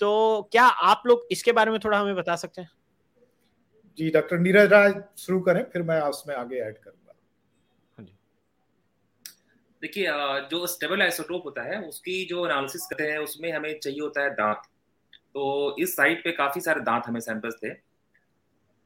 तो 0.00 0.48
क्या 0.52 0.64
आप 0.64 1.02
लोग 1.06 1.26
इसके 1.30 1.52
बारे 1.52 1.70
में 1.70 1.78
थोड़ा 1.80 1.98
हमें 1.98 2.16
बता 2.16 2.36
सकते 2.36 2.60
हैं? 2.60 2.70
जी 3.98 4.10
डॉक्टर 4.10 4.38
नीरज 4.38 4.72
राज 4.72 4.94
शुरू 5.18 5.40
करें 5.40 5.62
फिर 5.72 5.82
मैं 5.82 6.00
उसमें 6.02 6.34
आगे 6.36 6.56
ऐड 6.58 6.78
करूँगा। 6.78 7.12
हाँ 7.98 8.06
देखिए 9.82 10.06
जो 10.50 10.66
स्टेबल 10.66 11.02
आइसोटोप 11.02 11.44
होता 11.44 11.62
है 11.62 11.80
उसकी 11.82 12.24
जो 12.24 12.44
एनालिसिस 12.46 12.86
करते 12.86 13.10
हैं 13.10 13.18
उसमें 13.18 13.50
हमें 13.52 13.78
चाहिए 13.78 14.00
होता 14.00 14.22
है 14.22 14.30
दांत। 14.34 14.62
तो 15.34 15.76
इस 15.78 15.96
साइट 15.96 16.22
पे 16.24 16.32
काफ़ी 16.34 16.60
सारे 16.60 16.80
दांत 16.82 17.06
हमें 17.06 17.20
सैंपल्स 17.20 17.54
थे। 17.54 17.70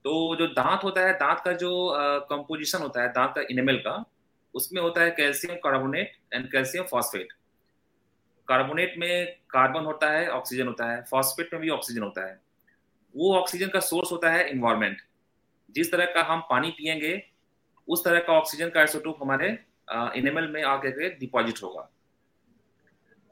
तो 0.04 0.36
जो 0.36 0.46
दांत 0.48 0.84
होता 0.84 1.00
है 1.00 1.12
दांत 1.18 1.40
का 1.44 1.52
जो 1.54 1.70
कंपोजिशन 2.30 2.78
होता 2.78 3.02
है 3.02 3.08
दांत 3.12 3.32
का 3.34 3.42
इनेमल 3.50 3.76
का 3.78 4.02
उसमें 4.54 4.80
होता 4.82 5.00
है 5.00 5.10
calcium 5.10 5.56
carbonate 5.64 6.12
and 6.34 6.50
calcium 6.52 6.84
phosphate 6.84 7.32
carbonate 8.50 8.94
में 8.98 9.36
कार्बन 9.50 9.84
होता 9.84 10.10
है, 10.10 10.28
ऑक्सीजन 10.30 10.66
होता 10.66 10.90
है, 10.90 11.02
फॉस्फेट 11.02 11.52
में 11.52 11.62
भी 11.62 11.68
ऑक्सीजन 11.70 12.02
होता 12.02 12.26
है। 12.26 12.40
वो 13.14 13.34
ऑक्सीजन 13.36 13.68
का 13.68 13.80
सोर्स 13.82 14.12
होता 14.12 14.30
है 14.30 14.48
इन्वायरमेंट 14.50 15.00
जिस 15.74 15.90
तरह 15.92 16.06
का 16.14 16.22
हम 16.24 16.40
पानी 16.50 16.70
पियेंगे, 16.70 17.22
उस 17.88 18.04
तरह 18.04 18.20
का 18.20 18.32
ऑक्सीजन 18.32 18.68
का 18.68 18.80
आइसोटोप 18.80 19.18
हमारे 19.22 19.48
इनेमल 20.16 20.46
में 20.48 20.62
आके 20.64 21.08
डिपॉजिट 21.10 21.62
होगा। 21.62 21.88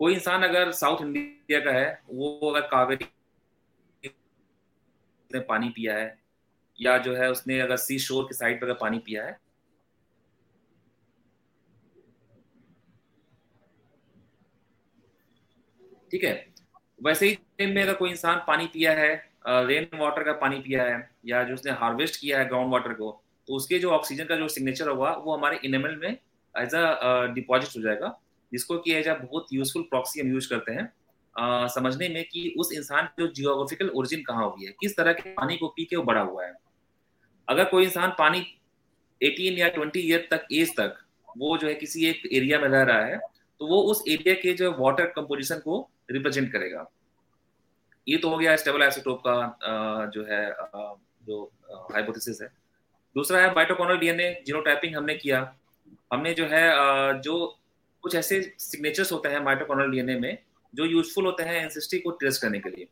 कोई 0.00 0.14
इंसान 0.14 0.42
अगर 0.42 0.70
साउथ 0.72 1.00
इंडिया 1.02 1.60
का 1.60 1.70
है, 1.70 2.00
वो 2.10 2.50
अगर 2.50 2.66
कावेरी 2.68 3.08
पानी 5.30 5.68
पिया 5.68 5.94
है, 5.94 6.18
या 6.78 6.96
जो 6.98 7.14
है 7.16 7.30
उसने 7.30 7.58
अगर 7.60 7.76
सी 7.78 7.98
शोर 7.98 8.25
के 8.25 8.34
साइड 8.34 8.60
पर 8.60 8.66
अगर 8.66 8.78
पानी 8.80 8.98
पिया 8.98 9.25
है 9.25 9.38
ठीक 16.12 16.24
है? 16.24 16.46
वैसे 17.00 17.26
ही 17.26 17.34
टाइम 17.34 17.74
में 17.74 17.82
अगर 17.82 17.94
कोई 17.94 18.10
इंसान 18.10 18.42
पानी 18.46 18.66
पिया 18.66 18.92
है 18.92 19.10
रेन 19.46 19.98
वाटर 19.98 20.22
का 20.22 20.32
पानी 20.32 20.58
पिया 20.58 20.84
है 20.84 21.10
या 21.26 21.42
जो 21.44 21.54
उसने 21.54 21.72
हार्वेस्ट 21.72 22.20
किया 22.20 22.38
है 22.38 22.48
ग्राउंड 22.48 22.72
वाटर 22.72 22.92
को 22.92 23.10
तो 23.48 23.54
उसके 23.54 23.78
जो 23.78 23.90
ऑक्सीजन 23.90 24.24
का 24.24 24.36
जो 24.36 24.48
सिग्नेचर 24.48 24.88
होगा 24.88 25.10
वो 25.16 25.36
हमारे 25.36 25.58
इनेमल 25.64 25.96
में 25.96 26.10
एज 26.54 26.74
अ 26.74 27.26
डिपॉजिट 27.34 27.76
हो 27.76 27.82
जाएगा 27.82 28.18
जिसको 28.52 28.78
कि 28.78 28.92
एज 28.92 29.08
अ 29.08 29.14
बहुत 29.14 29.46
यूजफुल 29.52 29.82
प्रॉक्सी 29.82 30.20
हम 30.20 30.32
यूज़ 30.32 30.48
करते 30.50 30.72
हैं। 30.72 30.92
आ, 31.36 31.66
समझने 31.66 32.08
में 32.08 32.24
कि 32.24 32.54
उस 32.58 32.73
इंसान 32.73 33.06
की 33.06 33.23
जो 33.23 33.32
जियोग्राफिकल 33.32 33.88
ओरिजिन 33.88 34.23
कहाँ 34.23 34.49
हुई 34.50 34.66
है 34.66 34.73
किस 34.80 34.97
तरह 34.97 35.12
के 35.12 35.30
पानी 35.32 35.56
को 35.56 35.68
पी 35.68 35.84
के 35.84 35.97
वो 35.97 36.02
बड़ा 36.02 36.21
हुआ 36.21 36.47
है। 36.47 36.52
अगर 37.49 37.64
कोई 37.64 37.84
इंसान 37.84 38.14
पानी 38.18 38.40
18 39.21 39.58
या 39.58 39.68
20 39.75 39.97
ईयर 39.97 40.28
तक 40.30 40.47
एज 40.52 40.71
तक 40.76 40.97
वो 41.38 41.56
जो 41.58 41.68
है 41.68 41.75
किसी 41.75 42.06
एक 42.06 42.23
एरिया 42.32 42.58
में 42.58 42.68
रह 42.68 42.82
रहा 42.82 43.04
है 43.04 43.18
तो 43.60 43.66
वो 43.66 43.80
उस 43.82 44.02
एरिया 44.08 44.34
के 44.34 44.52
जो 44.52 44.71
वाटर 44.78 45.06
कंपोजिशन 45.06 45.58
को 45.58 45.88
रिप्रेजेंट 46.08 46.50
करेगा। 46.52 46.86
ये 48.06 48.16
तो 48.16 48.28
हो 48.30 48.36
गया 48.38 48.56
स्टेबल 48.56 48.82
आइसोटोप 48.82 49.21
का 49.26 50.06
जो 50.14 50.25
है 50.25 50.42
जो 51.26 51.44
हाइपोथेसिस 51.92 52.40
है। 52.42 52.49
दूसरा 53.16 53.40
है 53.40 53.54
माइटोकॉन्ड्रियल 53.54 54.00
डीएनए 54.00 54.42
जीनोटाइपिंग 54.47 54.97
हमने 54.97 55.14
किया। 55.16 55.40
हमने 56.12 56.32
जो 56.34 56.47
है 56.47 57.21
जो 57.23 57.34
कुछ 58.04 58.14
ऐसे 58.14 58.40
सिग्नेचर्स 58.58 59.12
होते 59.12 59.28
हैं 59.28 59.40
माइटोकॉन्ड्रियल 59.44 59.92
डीएनए 59.92 60.18
में, 60.21 60.38
जो 60.75 60.84
यूजफुल 60.84 61.26
होते 61.26 61.42
हैं 61.42 61.62
एंसेस्ट्री 61.62 61.99
को 61.99 62.10
ट्रेस 62.12 62.38
करने 62.38 62.58
के 62.60 62.71
लिए। 62.71 62.84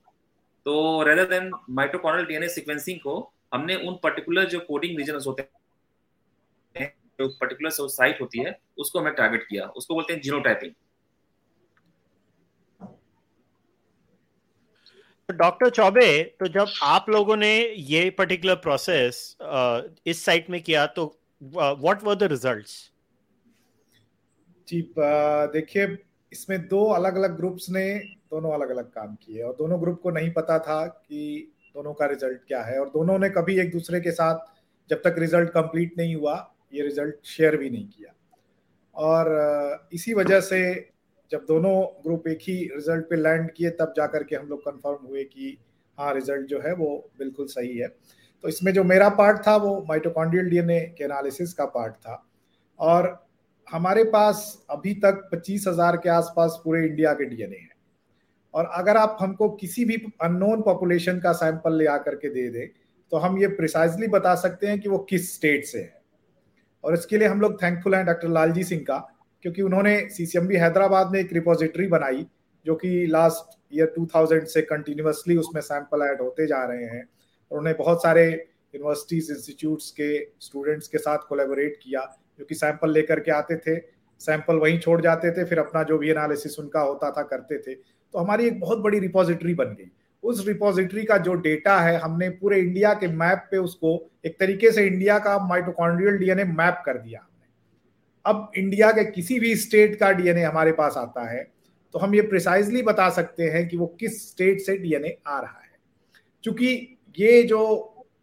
तो 0.67 1.03
rather 1.03 1.25
than 1.29 1.51
mitochondrial 1.71 2.29
DNA 2.29 2.49
sequencing 2.49 2.99
को, 3.01 3.33
हमने 3.55 3.77
उन 3.79 3.99
पर्टिकुलर 4.03 4.45
जो 4.47 4.61
कोडिंग 4.61 4.99
रीजन 4.99 5.21
होते 5.27 5.43
हैं, 6.75 6.93
जो 7.19 7.29
पर्टिकुलर 7.41 7.71
साइट 7.71 8.21
होती 8.21 8.45
है, 8.45 8.59
उसको 8.79 9.01
हमें 9.01 9.15
टारगेट 9.15 9.47
किया। 9.49 9.67
उसको 9.67 9.95
बोलते 9.95 10.13
हैं 10.13 10.21
जीनोटाइपिंग 10.21 10.73
तो 15.29 15.35
डॉक्टर 15.37 15.71
चौबे 15.71 16.23
तो 16.41 16.47
जब 16.47 16.69
आप 16.85 17.07
लोगों 17.11 17.37
ने 17.37 17.55
ये 17.69 18.11
पर्टिकुलर 18.19 18.55
प्रोसेस 18.57 19.17
इस 20.07 20.25
साइट 20.25 20.51
में 20.51 20.61
किया 20.63 20.85
तो 20.97 21.07
व्हाट 21.43 22.05
वर 22.05 22.15
द 22.15 22.23
रिजल्ट्स 22.23 22.75
जी 24.69 24.81
देखिए, 24.99 25.87
इसमें 26.33 26.67
दो 26.69 26.85
अलग 26.93 27.17
अलग 27.17 27.37
ग्रुप्स 27.37 27.69
ने 27.71 27.89
दोनों 28.31 28.53
अलग 28.53 28.71
अलग 28.71 28.91
काम 28.91 29.15
किए 29.17 29.43
और 29.43 29.57
दोनों 29.59 29.81
ग्रुप 29.83 30.01
को 30.03 30.11
नहीं 30.11 30.31
पता 30.33 30.59
था 30.59 30.85
कि 30.87 31.53
दोनों 31.75 31.95
का 31.95 32.07
रिज़ल्ट 32.07 32.41
क्या 32.49 32.63
है 32.63 32.79
और 32.81 32.89
दोनों 32.91 33.19
ने 33.19 33.31
कभी 33.31 33.59
एक 33.61 33.73
दूसरे 33.73 34.01
के 34.01 34.11
साथ 34.13 34.47
जब 34.91 35.03
तक 35.05 35.15
रिज़ल्ट 35.19 35.51
कंप्लीट 35.51 35.99
नहीं 35.99 36.15
हुआ, 36.17 36.35
ये 36.73 36.83
रिज़ल्ट 36.83 37.27
शेयर 37.27 37.57
भी 37.57 37.71
नहीं 37.71 37.87
किया। 37.89 38.13
और 38.95 39.89
इसी 39.93 40.15
वजह 40.15 40.41
से 40.41 40.63
जब 41.31 41.45
दोनों 41.49 41.75
ग्रुप 42.05 42.27
एक 42.29 42.39
ही 42.41 42.55
रिज़ल्ट 42.75 43.05
पे 43.05 43.17
लैंड 43.17 43.51
किए, 43.53 43.71
तब 43.71 43.93
जाकर 43.97 44.25
के 44.25 44.37
हम 44.37 44.49
लोग 44.49 44.61
कंफर्म 44.61 45.07
हुए 45.07 45.25
कि 45.25 45.57
हाँ 45.99 46.13
रिज़ल्ट 46.15 46.47
जो 46.47 46.61
है 46.61 46.75
वो 46.75 46.89
बिल्कुल 47.19 47.47
सही 47.49 47.77
है। 47.79 47.89
तो 48.45 48.49
इसमें 48.49 48.73
जो 48.73 48.85
मेरा 48.85 49.09
पार्ट 49.11 49.39
था, 49.47 49.57
वो 49.57 49.85
माइटोकॉन्ड्रियल 49.89 50.51
डीएनए 50.51 50.81
के 50.99 51.05
एनालिसिस 51.05 51.53
का 51.55 51.65
पार्ट 51.67 51.95
था। 51.97 52.23
और 52.79 53.09
हमारे 53.69 54.05
पास 54.07 54.67
अभी 54.71 54.93
तक 54.97 55.29
पच्चीस 55.33 55.65
हज़ार 55.69 55.97
के 55.97 56.09
आसपास 56.11 56.61
पूरे 56.65 56.87
इंडिया 56.87 57.13
के 57.13 57.25
डीएनए 57.27 57.57
हैं। 57.57 57.75
और 58.55 58.71
अगर 58.75 58.97
आप 58.97 59.17
हमको 59.21 59.49
किसी 59.57 59.85
भी 59.85 59.97
अननोन 60.23 60.63
पॉपुलेशन 60.63 61.19
का 61.21 61.33
सैंपल 61.35 61.77
ले 61.79 61.87
आकर 61.89 62.15
के 62.15 62.29
दे 62.29 62.49
दे 62.51 62.67
तो 63.13 63.17
हम 63.17 63.39
ये 63.39 63.47
प्रिसाइजली 63.49 64.07
बता 64.09 64.35
सकते 64.35 64.67
हैं 64.67 64.79
कि 64.81 64.89
वो 64.89 64.99
किस 65.11 65.35
स्टेट 65.35 65.65
से 65.65 65.79
है। 65.79 65.95
और 66.85 66.95
इसके 66.95 67.19
लिए 67.19 67.29
हम 67.29 67.41
लोग 67.41 67.63
थैंकफुल 67.63 67.95
हैं 67.95 68.05
डॉक्टर 68.07 68.29
लालजी 68.29 68.65
सिंह 68.65 68.81
का 68.83 68.97
क्योंकि 69.47 69.63
उन्होंने 69.63 70.09
सीसीएमबी 70.09 70.57
हैदराबाद 70.57 71.11
में 71.11 71.21
एक 71.21 71.33
रिपोजिटरी 71.33 71.87
बनाई, 71.87 72.27
जो 72.67 72.75
कि 72.75 73.07
लास्ट 73.07 73.59
ईयर 73.75 73.93
2000 73.99 74.45
से 74.45 74.63
कंटिन्यूसली 74.63 75.37
उसमें 75.37 75.61
सैंपल 75.63 76.03
ऐड 76.03 76.21
होते 76.21 76.47
जा 76.47 76.65
रहे 76.65 76.85
हैं। 76.85 77.09
और 77.53 77.59
उन्हें 77.59 77.77
बहुत 77.77 78.03
सारे 78.03 78.31
यूनिवर्सिटीज 78.75 79.31
इंस्टीट्यूट्स 79.31 79.91
के 79.91 80.29
स्टूडेंट्स 80.41 80.89
के 80.89 80.99
साथ 80.99 81.19
कोलेबोरेट 81.29 81.77
किया, 81.83 82.19
जो 82.39 82.45
कि 82.45 82.55
सैंपल 82.55 82.91
लेकर 82.91 83.21
के 83.21 83.31
आते 83.31 83.57
थे। 83.57 83.81
सैंपल 84.19 84.57
वहीं 84.57 84.79
छोड़ 84.79 85.01
जाते 85.01 85.31
थे, 85.31 85.45
फिर 85.45 85.59
अपना 85.59 85.83
जो 85.83 85.99
भी 85.99 86.11
एनालिसिस 86.11 86.59
उनका 86.59 86.81
होता 86.81 87.11
था, 87.11 87.23
करते 87.23 87.59
थे। 87.59 87.75
तो 88.13 88.19
हमारी 88.19 88.47
एक 88.47 88.61
बहुत 88.61 88.79
बड़ी 88.79 88.99
रिपोजिटरी 88.99 89.55
बन 89.55 89.65
गई। 89.65 89.91
उस 90.23 90.47
रिपोजिटरी 90.47 91.05
का 91.05 91.19
जो 91.19 91.35
डेटा 91.35 91.81
है, 91.81 91.99
हमने 91.99 92.29
पूरे 92.29 92.59
इंडिया 92.59 92.95
के 92.95 93.09
मैप 93.09 93.49
पे 93.51 93.57
उसको 93.57 94.11
एक 94.27 94.41
तरीके 94.41 94.73
से 94.73 94.87
इंडिया 94.87 95.19
का 95.19 95.49
माइटोकॉन्ड्रियल 95.49 96.19
डीएनए 96.19 96.45
मैप 96.45 96.83
कर 96.87 96.99
दिया। 96.99 97.29
अब 98.27 98.51
इंडिया 98.57 98.91
के 98.93 99.05
किसी 99.05 99.39
भी 99.41 99.55
स्टेट 99.57 99.95
का 99.97 100.11
डीएनए 100.13 100.43
हमारे 100.43 100.73
पास 100.73 100.95
आता 100.97 101.29
है 101.31 101.43
तो 101.95 101.99
हम 101.99 102.15
ये 102.15 102.23
प्रिसाइजली 102.23 102.83
बता 102.83 103.09
सकते 103.11 103.45
हैं 103.45 103.69
कि 103.69 103.77
वो 103.77 103.87
किस 104.01 104.29
स्टेट 104.31 104.61
से 104.61 104.77
डीएनए 104.79 105.17
आ 105.27 105.39
रहा 105.41 105.61
है। 105.63 105.79
क्योंकि 106.45 106.99
ये 107.19 107.43
जो 107.43 107.61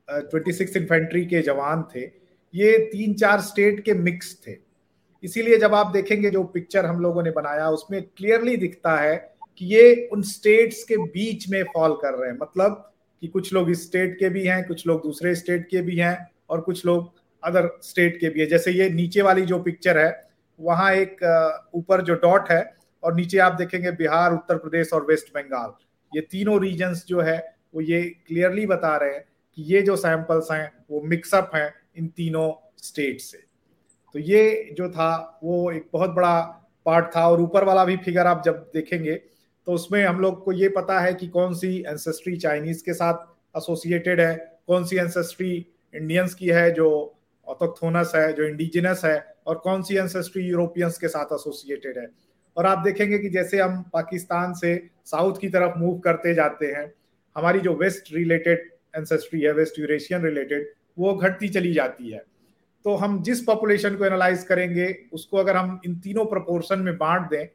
ट्वेंटी 0.09 0.51
सिक्स 0.51 0.75
इन्फेंट्री 0.77 1.25
के 1.25 1.41
जवान 1.41 1.83
थे, 1.95 2.01
ये 2.53 2.77
तीन 2.91 3.13
चार 3.13 3.41
स्टेट 3.41 3.79
के 3.85 3.93
मिक्स 3.93 4.35
थे। 4.47 4.55
इसीलिए 5.23 5.57
जब 5.57 5.73
आप 5.73 5.87
देखेंगे 5.87 6.29
जो 6.29 6.43
पिक्चर 6.43 6.85
हम 6.85 6.99
लोगों 7.01 7.23
ने 7.23 7.31
बनाया, 7.31 7.69
उसमें 7.69 8.01
क्लियरली 8.17 8.57
दिखता 8.57 8.95
है 8.95 9.15
कि 9.57 9.65
ये 9.65 10.09
उन 10.13 10.21
स्टेट्स 10.21 10.83
के 10.83 10.97
बीच 10.97 11.49
में 11.49 11.63
फॉल 11.63 11.93
कर 11.93 12.13
रहे 12.13 12.29
हैं। 12.29 12.37
मतलब 12.41 12.91
कि 13.21 13.27
कुछ 13.27 13.53
लोग 13.53 13.69
इस 13.69 13.85
स्टेट 13.87 14.17
के 14.19 14.29
भी 14.29 14.45
हैं, 14.45 14.63
कुछ 14.67 14.87
लोग 14.87 15.03
दूसरे 15.03 15.35
स्टेट 15.35 15.67
के 15.69 15.81
भी 15.81 15.97
हैं, 15.97 16.17
और 16.49 16.61
कुछ 16.61 16.85
लोग 16.85 17.11
अदर 17.43 17.69
स्टेट 17.83 18.19
के 18.19 18.29
भी 18.29 18.39
है। 18.39 18.45
जैसे 18.47 18.71
ये 18.71 18.89
नीचे 18.91 19.21
वाली 19.21 19.41
जो 19.43 19.59
पिक्चर 19.61 19.97
है, 19.97 20.11
वहाँ 20.59 20.91
एक 20.93 21.71
ऊपर 21.75 22.01
जो 22.01 22.13
डॉट 22.15 22.51
है, 22.51 22.63
और 23.03 23.15
नीचे 23.15 23.37
आप 23.39 23.53
देखेंगे 23.53 23.91
बिहार, 23.93 24.33
उत्तर 24.33 24.57
प्रदेश 24.57 24.93
और 24.93 25.05
वेस्ट 25.05 25.33
बंगाल 25.35 25.73
ये 26.11 26.21
तीनों 26.21 26.59
रीजन्स 26.61 27.05
जो 27.07 27.21
है, 27.21 27.37
वो 27.73 27.81
ये 27.81 28.01
क्लियरली 28.27 28.65
बता 28.67 28.95
रहे 28.97 29.13
हैं 29.13 29.23
कि 29.57 29.63
ये 29.65 29.81
जो 29.81 29.95
सैंपल्स 29.97 30.51
हैं, 30.51 30.71
वो 30.91 31.01
मिक्सअप 31.03 31.51
हैं 31.55 31.73
इन 31.97 32.07
तीनों 32.07 32.51
स्टेट 32.79 33.21
से। 33.21 33.37
तो 34.15 34.19
ये 34.19 34.73
जो 34.77 34.89
था, 34.89 35.39
वो 35.43 35.71
एक 35.71 35.87
बहुत 35.93 36.09
बड़ा 36.11 36.39
पार्ट 36.85 37.05
था, 37.15 37.27
और 37.29 37.41
ऊपर 37.41 37.63
वाला 37.63 37.85
भी 37.85 37.97
फिगर 37.97 38.27
आप 38.27 38.41
जब 38.45 38.69
देखेंगे 38.73 39.21
तो 39.67 39.71
उसमें 39.71 40.03
हम 40.05 40.19
लोग 40.19 40.43
को 40.43 40.51
ये 40.51 40.69
पता 40.69 40.99
है 40.99 41.13
कि 41.13 41.27
कौन 41.27 41.53
सी 41.55 41.77
एंसेस्ट्री 41.79 42.35
चाइनीज़ 42.37 42.83
के 42.85 42.93
साथ 42.93 43.57
एसोसिएटेड 43.57 44.21
है, 44.21 44.35
कौन 44.67 44.85
सी 44.85 44.97
एंसेस्ट्री 44.97 45.53
इंडियंस 45.93 46.33
की 46.33 46.47
है 46.47 46.71
जो 46.71 46.89
ऑथोक्थोनस 47.47 48.11
है, 48.15 48.33
जो 48.33 48.43
इंडिजिनस 48.43 49.01
है, 49.05 49.35
और 49.47 49.55
कौन 49.57 49.81
सी 49.83 49.95
एंसेस्ट्री 49.95 50.43
यूरोपियंस 50.43 50.97
के 50.97 51.07
साथ 51.07 51.33
एसोसिएटेड 51.33 51.97
है? 51.97 52.07
और 52.57 52.65
आप 52.65 52.79
देखेंगे 52.79 53.17
कि 53.19 53.29
जैसे 53.29 53.59
हम 53.59 53.81
पाकिस्तान 53.93 54.53
से 54.53 54.75
साउथ 55.05 55.39
की 55.41 55.49
तरफ़ 55.49 55.77
मूव 55.77 55.97
करते 55.99 56.33
जाते 56.33 56.65
हैं, 56.67 56.91
हमारी 57.35 57.59
जो 57.59 57.73
वेस्ट 57.75 58.13
रिलेटेड 58.13 58.69
एंसेस्ट्री 58.93 59.41
है 59.41 59.51
वेस्ट 59.53 59.79
यूरेशियन 59.79 60.23
रिलेटेड 60.23 60.71
वो 60.97 61.13
घटती 61.15 61.49
चली 61.49 61.73
जाती 61.73 62.09
है। 62.09 62.23
तो 62.85 62.95
हम 62.95 63.21
जिस 63.23 63.43
पॉपुलेशन 63.43 63.95
को 63.95 64.05
एनालाइज 64.05 64.43
करेंगे, 64.43 64.95
उसको 65.13 65.37
अगर 65.37 65.55
हम 65.55 65.79
इन 65.85 65.95
तीनों 65.95 66.25
प्रपोर्शन 66.25 66.79
में 66.79 66.97
बांट 66.97 67.29
दें, 67.29 67.47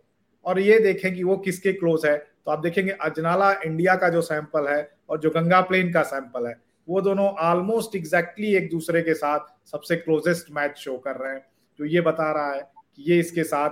और 0.46 0.58
ये 0.60 0.78
देखें 0.78 1.14
कि 1.14 1.22
वो 1.24 1.36
किसके 1.38 1.72
क्लोज 1.72 2.06
है 2.06 2.16
तो 2.16 2.50
आप 2.50 2.58
देखेंगे 2.58 2.92
अजनाला 2.92 3.50
इंडिया 3.64 3.94
का 3.96 4.08
जो 4.08 4.20
सैंपल 4.22 4.68
है, 4.68 4.90
और 5.08 5.18
जो 5.20 5.30
गंगा 5.30 5.60
प्लेन 5.60 5.92
का 5.92 6.02
सैंपल 6.04 6.46
है 6.46 6.54
वो 6.88 7.00
दोनों 7.00 7.26
ऑलमोस्ट 7.44 7.96
एग्जैक्टली 7.96 8.54
एक 8.56 8.70
दूसरे 8.70 9.02
के 9.02 9.14
साथ 9.14 9.46
सबसे 9.70 9.96
क्लोजेस्ट 9.96 10.50
मैच 10.52 10.76
शो 10.78 10.96
कर 10.98 11.16
रहे 11.16 11.32
हैं, 11.32 11.44
जो 11.78 11.84
ये 11.84 12.00
बता 12.00 12.30
रहा 12.32 12.54
है 12.54 12.60
कि 12.96 13.10
ये 13.10 13.18
इसके 13.20 13.44
साथ 13.44 13.70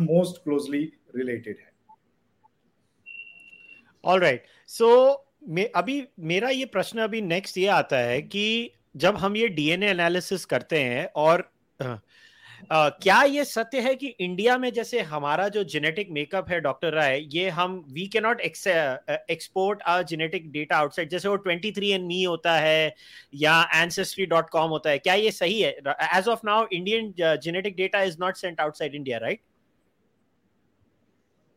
मोस्ट 0.00 0.42
क्लोजली 0.44 0.82
रिलेटेड 1.16 1.56
है। 1.58 1.70
ऑल 4.04 4.20
राइट 4.20 4.44
सो 4.68 4.88
अभी 5.76 6.02
मेरा 6.20 6.48
ये 6.48 6.64
प्रश्न 6.66 6.98
अभी 7.00 7.20
नेक्स्ट 7.22 7.58
ये 7.58 7.66
आता 7.68 7.98
है 7.98 8.20
कि 8.22 8.72
जब 8.96 9.16
हम 9.16 9.36
ये 9.36 9.48
डीएनए 9.48 9.90
एनालिसिस 9.90 10.44
करते 10.44 10.78
हैं 10.80 11.06
और 11.16 11.50
Uh, 12.56 12.90
क्या 13.02 13.22
ये 13.22 13.44
सत्य 13.44 13.80
है 13.80 13.94
कि 13.94 14.06
इंडिया 14.06 14.58
में 14.58 14.72
जैसे 14.72 15.00
हमारा 15.00 15.48
जो 15.48 15.64
जेनेटिक 15.64 16.10
मेकअप 16.10 16.48
है 16.50 16.60
डॉक्टर 16.60 16.92
राय 16.92 17.20
ये 17.32 17.48
हम 17.48 17.84
we 17.88 18.06
can 18.06 18.20
not 18.20 18.40
export 18.40 19.82
our 19.82 20.02
genetic 20.02 20.50
data 20.52 20.76
outside 20.76 21.08
जैसे 21.08 21.28
वो 21.28 21.36
23 21.36 21.92
एंड 21.92 22.06
मी 22.06 22.22
होता 22.22 22.58
है 22.58 22.94
या 23.34 23.68
एंसेस्ट्री 23.74 24.26
डॉट 24.26 24.50
कॉम 24.50 24.70
होता 24.70 24.90
है 24.90 24.98
क्या 24.98 25.14
ये 25.14 25.30
सही 25.30 25.60
है? 25.60 25.70
As 26.16 26.28
of 26.28 26.40
now 26.44 26.66
Indian 26.72 27.14
genetic 27.20 27.76
data 27.76 28.02
is 28.02 28.16
not 28.20 28.36
sent 28.36 28.60
outside 28.60 28.94
India 28.94 29.18
right 29.18 29.40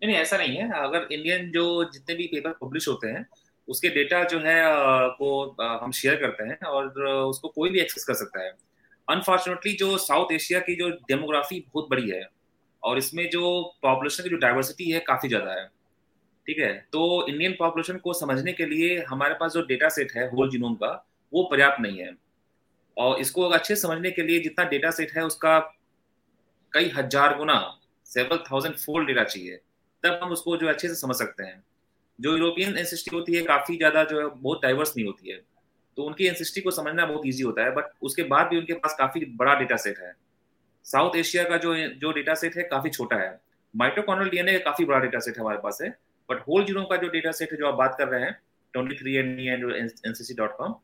नहीं 0.03 0.15
ऐसा 0.15 0.37
नहीं 0.37 0.57
है। 0.57 0.71
अगर 0.71 1.07
इंडियन 1.11 1.51
जो 1.51 1.83
जितने 1.83 2.15
भी 2.15 2.27
पेपर 2.27 2.51
पब्लिश 2.51 2.87
होते 2.87 3.07
हैं 3.07 3.25
उसके 3.67 3.89
डेटा 3.89 4.23
जो 4.23 4.39
है 4.39 4.63
वो 5.21 5.55
हम 5.61 5.91
शेयर 5.91 6.15
करते 6.15 6.43
हैं 6.43 6.57
और 6.57 7.07
उसको 7.07 7.47
कोई 7.47 7.69
भी 7.69 7.79
एक्सेस 7.79 8.03
कर 8.03 8.13
सकता 8.13 8.43
है। 8.43 8.68
अनफॉर्चुनेटली 9.09 9.73
जो 9.73 9.97
साउथ 9.97 10.31
एशिया 10.31 10.59
की 10.59 10.75
जो 10.75 10.89
डेमोग्राफी 11.07 11.59
बहुत 11.67 11.87
बड़ी 11.89 12.09
है 12.09 12.23
और 12.83 12.97
इसमें 12.97 13.29
जो 13.29 13.61
पॉपुलेशन 13.81 14.23
की 14.23 14.29
जो 14.29 14.37
डाइवर्सिटी 14.37 14.89
है 14.91 14.99
काफ़ी 15.07 15.29
ज़्यादा 15.29 15.53
है। 15.53 15.65
ठीक 16.47 16.59
है? 16.59 16.73
तो 16.93 17.27
इंडियन 17.27 17.55
पॉपुलेशन 17.59 17.97
को 17.97 18.13
समझने 18.13 18.53
के 18.53 18.65
लिए 18.65 19.03
हमारे 19.09 19.33
पास 19.33 19.51
जो 19.53 19.61
डेटा 19.65 19.89
सेट 19.89 20.11
है 20.15 20.29
होल 20.29 20.49
जीनोम 20.49 20.75
का, 20.75 20.91
वो 21.33 21.43
पर्याप्त 21.51 21.81
नहीं 21.81 21.99
है। 21.99 22.15
और 22.97 23.19
इसको 23.19 23.49
अच्छे 23.49 23.75
समझने 23.75 24.11
के 24.11 24.23
लिए 24.23 24.39
जितना 24.39 24.65
डेटा 24.69 24.91
सेट 24.91 25.11
है, 25.17 25.23
उसका 25.23 25.59
कई 26.73 26.89
हज़ार 26.89 27.37
गुना 27.37 27.59
सेवल 28.05 28.37
थाउज़ेंड 28.51 28.75
फोल्ड 28.75 29.07
डेटा 29.07 29.23
चाहिए, 29.23 29.55
तब 30.03 30.19
हम 30.23 30.31
उसको 30.31 30.57
जो 30.57 30.67
अच्छे 30.67 30.87
से 30.87 30.95
समझ 30.95 31.15
सकते 31.15 31.43
हैं। 31.43 31.63
जो 32.19 32.31
यूरोपियन 32.31 32.77
एंसिस्ट्री 32.77 33.17
होती 33.17 33.35
है, 33.35 33.41
काफ़ी 33.43 33.77
ज़्यादा 33.77 34.03
जो 34.03 34.19
है, 34.19 34.25
बहुत 34.27 34.61
डाइवर्स 34.63 34.93
नहीं 34.97 35.05
होती 35.05 35.29
है। 35.29 35.37
तो 35.99 36.03
उनकी 36.03 36.25
एनसिस्ट्री 36.27 36.61
को 36.63 36.71
समझना 36.71 37.05
बहुत 37.05 37.21
ईजी 37.27 37.43
होता 37.43 37.63
है 37.63 37.71
बट 37.75 37.85
उसके 38.01 38.23
बाद 38.25 38.47
भी 38.47 38.57
उनके 38.57 38.73
पास 38.75 38.95
काफ़ी 38.97 39.25
बड़ा 39.37 39.53
डेटा 39.59 39.75
सेट 39.77 39.97
है। 39.99 40.11
साउथ 40.85 41.15
एशिया 41.17 41.43
का 41.45 41.57
जो 41.57 41.75
जो 41.99 42.11
डेटा 42.13 42.33
सेट 42.35 42.55
है 42.57 42.63
काफ़ी 42.65 42.89
छोटा 42.89 43.15
है। 43.17 43.29
माइट्रोकॉनल 43.73 44.29
डीएनए 44.29 44.53
का 44.53 44.63
काफ़ी 44.65 44.85
बड़ा 44.85 44.99
डेटा 44.99 45.19
सेट 45.19 45.37
है 45.37 45.41
हमारे 45.41 45.57
पास 45.63 45.79
है 45.81 45.89
बट 46.29 46.39
होल 46.47 46.63
ज़ीरो 46.65 46.83
का 46.83 46.97
जो 46.97 47.09
डेटा 47.09 47.31
सेट 47.31 47.51
है 47.51 47.57
जो 47.57 47.67
आप 47.67 47.73
बात 47.75 47.95
कर 47.97 48.07
रहे 48.07 48.21
हैं 48.21 48.31
twenty 48.73 48.95
three 48.95 49.15
N 49.15 49.27
NCC 49.39 50.33
dot 50.35 50.55
com 50.57 50.75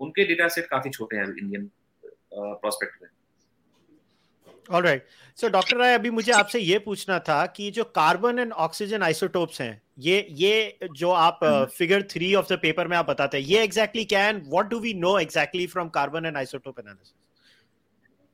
उनके 0.00 0.24
डेटा 0.24 0.48
सेट 0.48 0.66
काफ़ी 0.68 0.90
छोटे 0.90 1.16
हैं 1.16 1.26
इंडियन 1.26 1.70
प्रोस्पेक्ट 2.34 3.02
में। 3.02 3.08
All 4.70 4.82
right 4.82 5.06
so 5.36 5.48
doctor 5.48 5.76
Rai 5.76 5.94
अभी 5.94 6.10
मुझे 6.10 6.32
आपसे 6.32 6.58
ये 6.58 6.78
पूछना 6.78 7.18
था 7.18 7.46
कि 7.46 7.70
जो 7.70 7.84
कार्बन 7.84 8.38
एंड 8.38 8.52
ऑक्सीजन 8.52 9.02
आइसोटोप्स 9.02 9.60
हैं 9.60 9.82
ये 9.98 10.26
ये 10.30 10.78
जो 10.92 11.10
आप 11.10 11.38
figure 11.78 12.02
three 12.02 12.34
of 12.34 12.52
the 12.52 12.58
paper 12.62 12.88
में 12.88 12.96
आप 12.96 13.10
बताते 13.10 13.36
हैं 13.36 13.44
ये 13.44 13.64
एग्जैक्टली 13.64 14.04
क्या 14.04 14.24
है? 14.24 14.32
What 14.32 14.66
do 14.66 14.78
we 14.78 14.94
know 14.94 15.18
exactly 15.18 15.66
from 15.66 15.88
carbon 15.88 16.26
and 16.26 16.36
isotope 16.36 16.78
analysis 16.78 17.14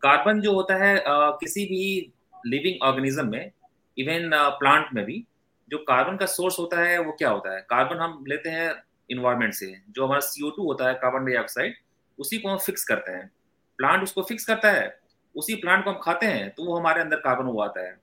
carbon 0.02 0.40
जो 0.40 0.52
होता 0.52 0.84
है 0.84 0.96
uh, 0.96 1.06
किसी 1.08 1.64
भी 1.64 2.12
लिविंग 2.46 2.82
ऑर्गेनिज्म 2.82 3.28
में 3.28 3.50
इवन 3.98 4.30
प्लांट 4.34 4.88
uh, 4.88 4.94
में 4.94 5.04
भी 5.04 5.24
जो 5.70 5.78
कार्बन 5.78 6.16
का 6.16 6.26
सोर्स 6.26 6.58
होता 6.58 6.80
है 6.80 6.98
वो 6.98 7.12
क्या 7.12 7.30
होता 7.30 7.54
है? 7.54 7.60
कार्बन 7.60 7.96
हम 7.96 8.24
लेते 8.28 8.48
हैं 8.48 8.74
इन्वायरमेंट 9.10 9.54
से 9.54 9.76
जो 9.90 10.04
हमारा 10.04 10.20
सीओ 10.20 10.48
होता 10.48 10.88
है 10.88 10.94
कार्बन 10.94 11.24
डाइऑक्साइड 11.26 11.74
उसी 12.18 12.38
को 12.38 12.48
हम 12.48 12.58
फिक्स 12.58 12.84
करते 12.84 13.12
हैं। 13.12 13.30
प्लांट 13.78 14.02
उसको 14.02 14.22
फिक्स 14.22 14.44
करता 14.44 14.72
है? 14.72 15.07
उसी 15.34 15.54
प्लांट 15.54 15.84
को 15.84 15.90
हम 15.90 15.98
खाते 16.02 16.26
हैं 16.26 16.50
तो 16.50 16.64
वो 16.64 16.76
हमारे 16.76 17.00
अंदर 17.00 17.16
कार्बन 17.16 17.48
उगाता 17.48 17.86
है। 17.86 17.96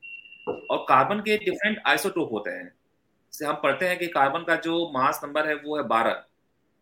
और 0.48 0.86
कार्बन 0.90 1.20
के 1.20 1.38
डिफरेंट 1.38 1.82
आइसोटोप 1.88 2.32
होते 2.32 2.52
हैं। 2.52 2.66
जैसे 2.66 3.46
हम 3.46 3.56
पढ़ते 3.64 3.88
हैं 3.88 3.98
कि 4.00 4.08
कार्बन 4.08 4.44
का 4.44 4.56
जो 4.56 4.92
मास 4.94 5.22
नंबर 5.24 5.48
है, 5.48 5.56
वो 5.56 5.78
है 5.78 5.84
बारह। 5.84 6.24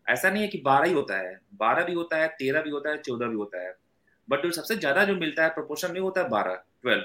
ऐसा 0.08 0.30
नहीं 0.30 0.42
है 0.42 0.48
कि 0.48 0.62
बारह 0.66 0.88
ही 0.88 0.94
होता 0.94 1.18
है। 1.18 1.40
बारह 1.56 1.84
भी 1.84 1.94
होता 1.94 2.18
है, 2.18 2.28
तेरह 2.30 2.62
भी 2.62 2.70
होता 2.70 2.90
है, 2.90 2.98
चौदह 2.98 3.28
भी 3.28 3.36
होता 3.36 3.62
है। 3.62 3.74
बट 4.28 4.44
जो 4.44 4.52
सबसे 4.52 4.76
ज़्यादा 4.76 5.04
जो 5.06 5.16
मिलता 5.16 5.44
है 5.44 5.50
प्रोपोर्शन 5.50 5.92
में 5.92 6.00
होता 6.00 6.22
है 6.22 6.30
बारह 6.30 6.56
ट्वेल्व 6.82 7.04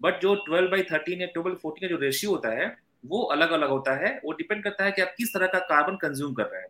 बट 0.00 0.20
जो 0.20 0.34
ट्वेल्व 0.34 0.70
बाई 0.70 0.82
थर्टीन 0.82 1.20
या 1.20 1.26
ट्वेल्व 1.26 1.56
फोर्टीन 1.56 1.88
का 1.88 1.94
जो 1.94 2.00
रेशियो 2.00 2.30
होता 2.30 2.48
है, 2.50 2.66
वो 3.06 3.22
अलग 3.22 3.50
अलग 3.50 3.68
होता 3.68 3.94
है। 3.96 4.20
वो 4.24 4.32
डिपेंड 4.32 4.62
करता 4.64 4.84
है 4.84 4.92
कि 4.92 5.02
आप 5.02 5.14
किस 5.18 5.32
तरह 5.34 5.46
का 5.46 5.58
कार्बन 5.66 5.96
कंज्यूम 5.96 6.34
कर 6.34 6.44
रहे 6.44 6.60
हैं। 6.62 6.68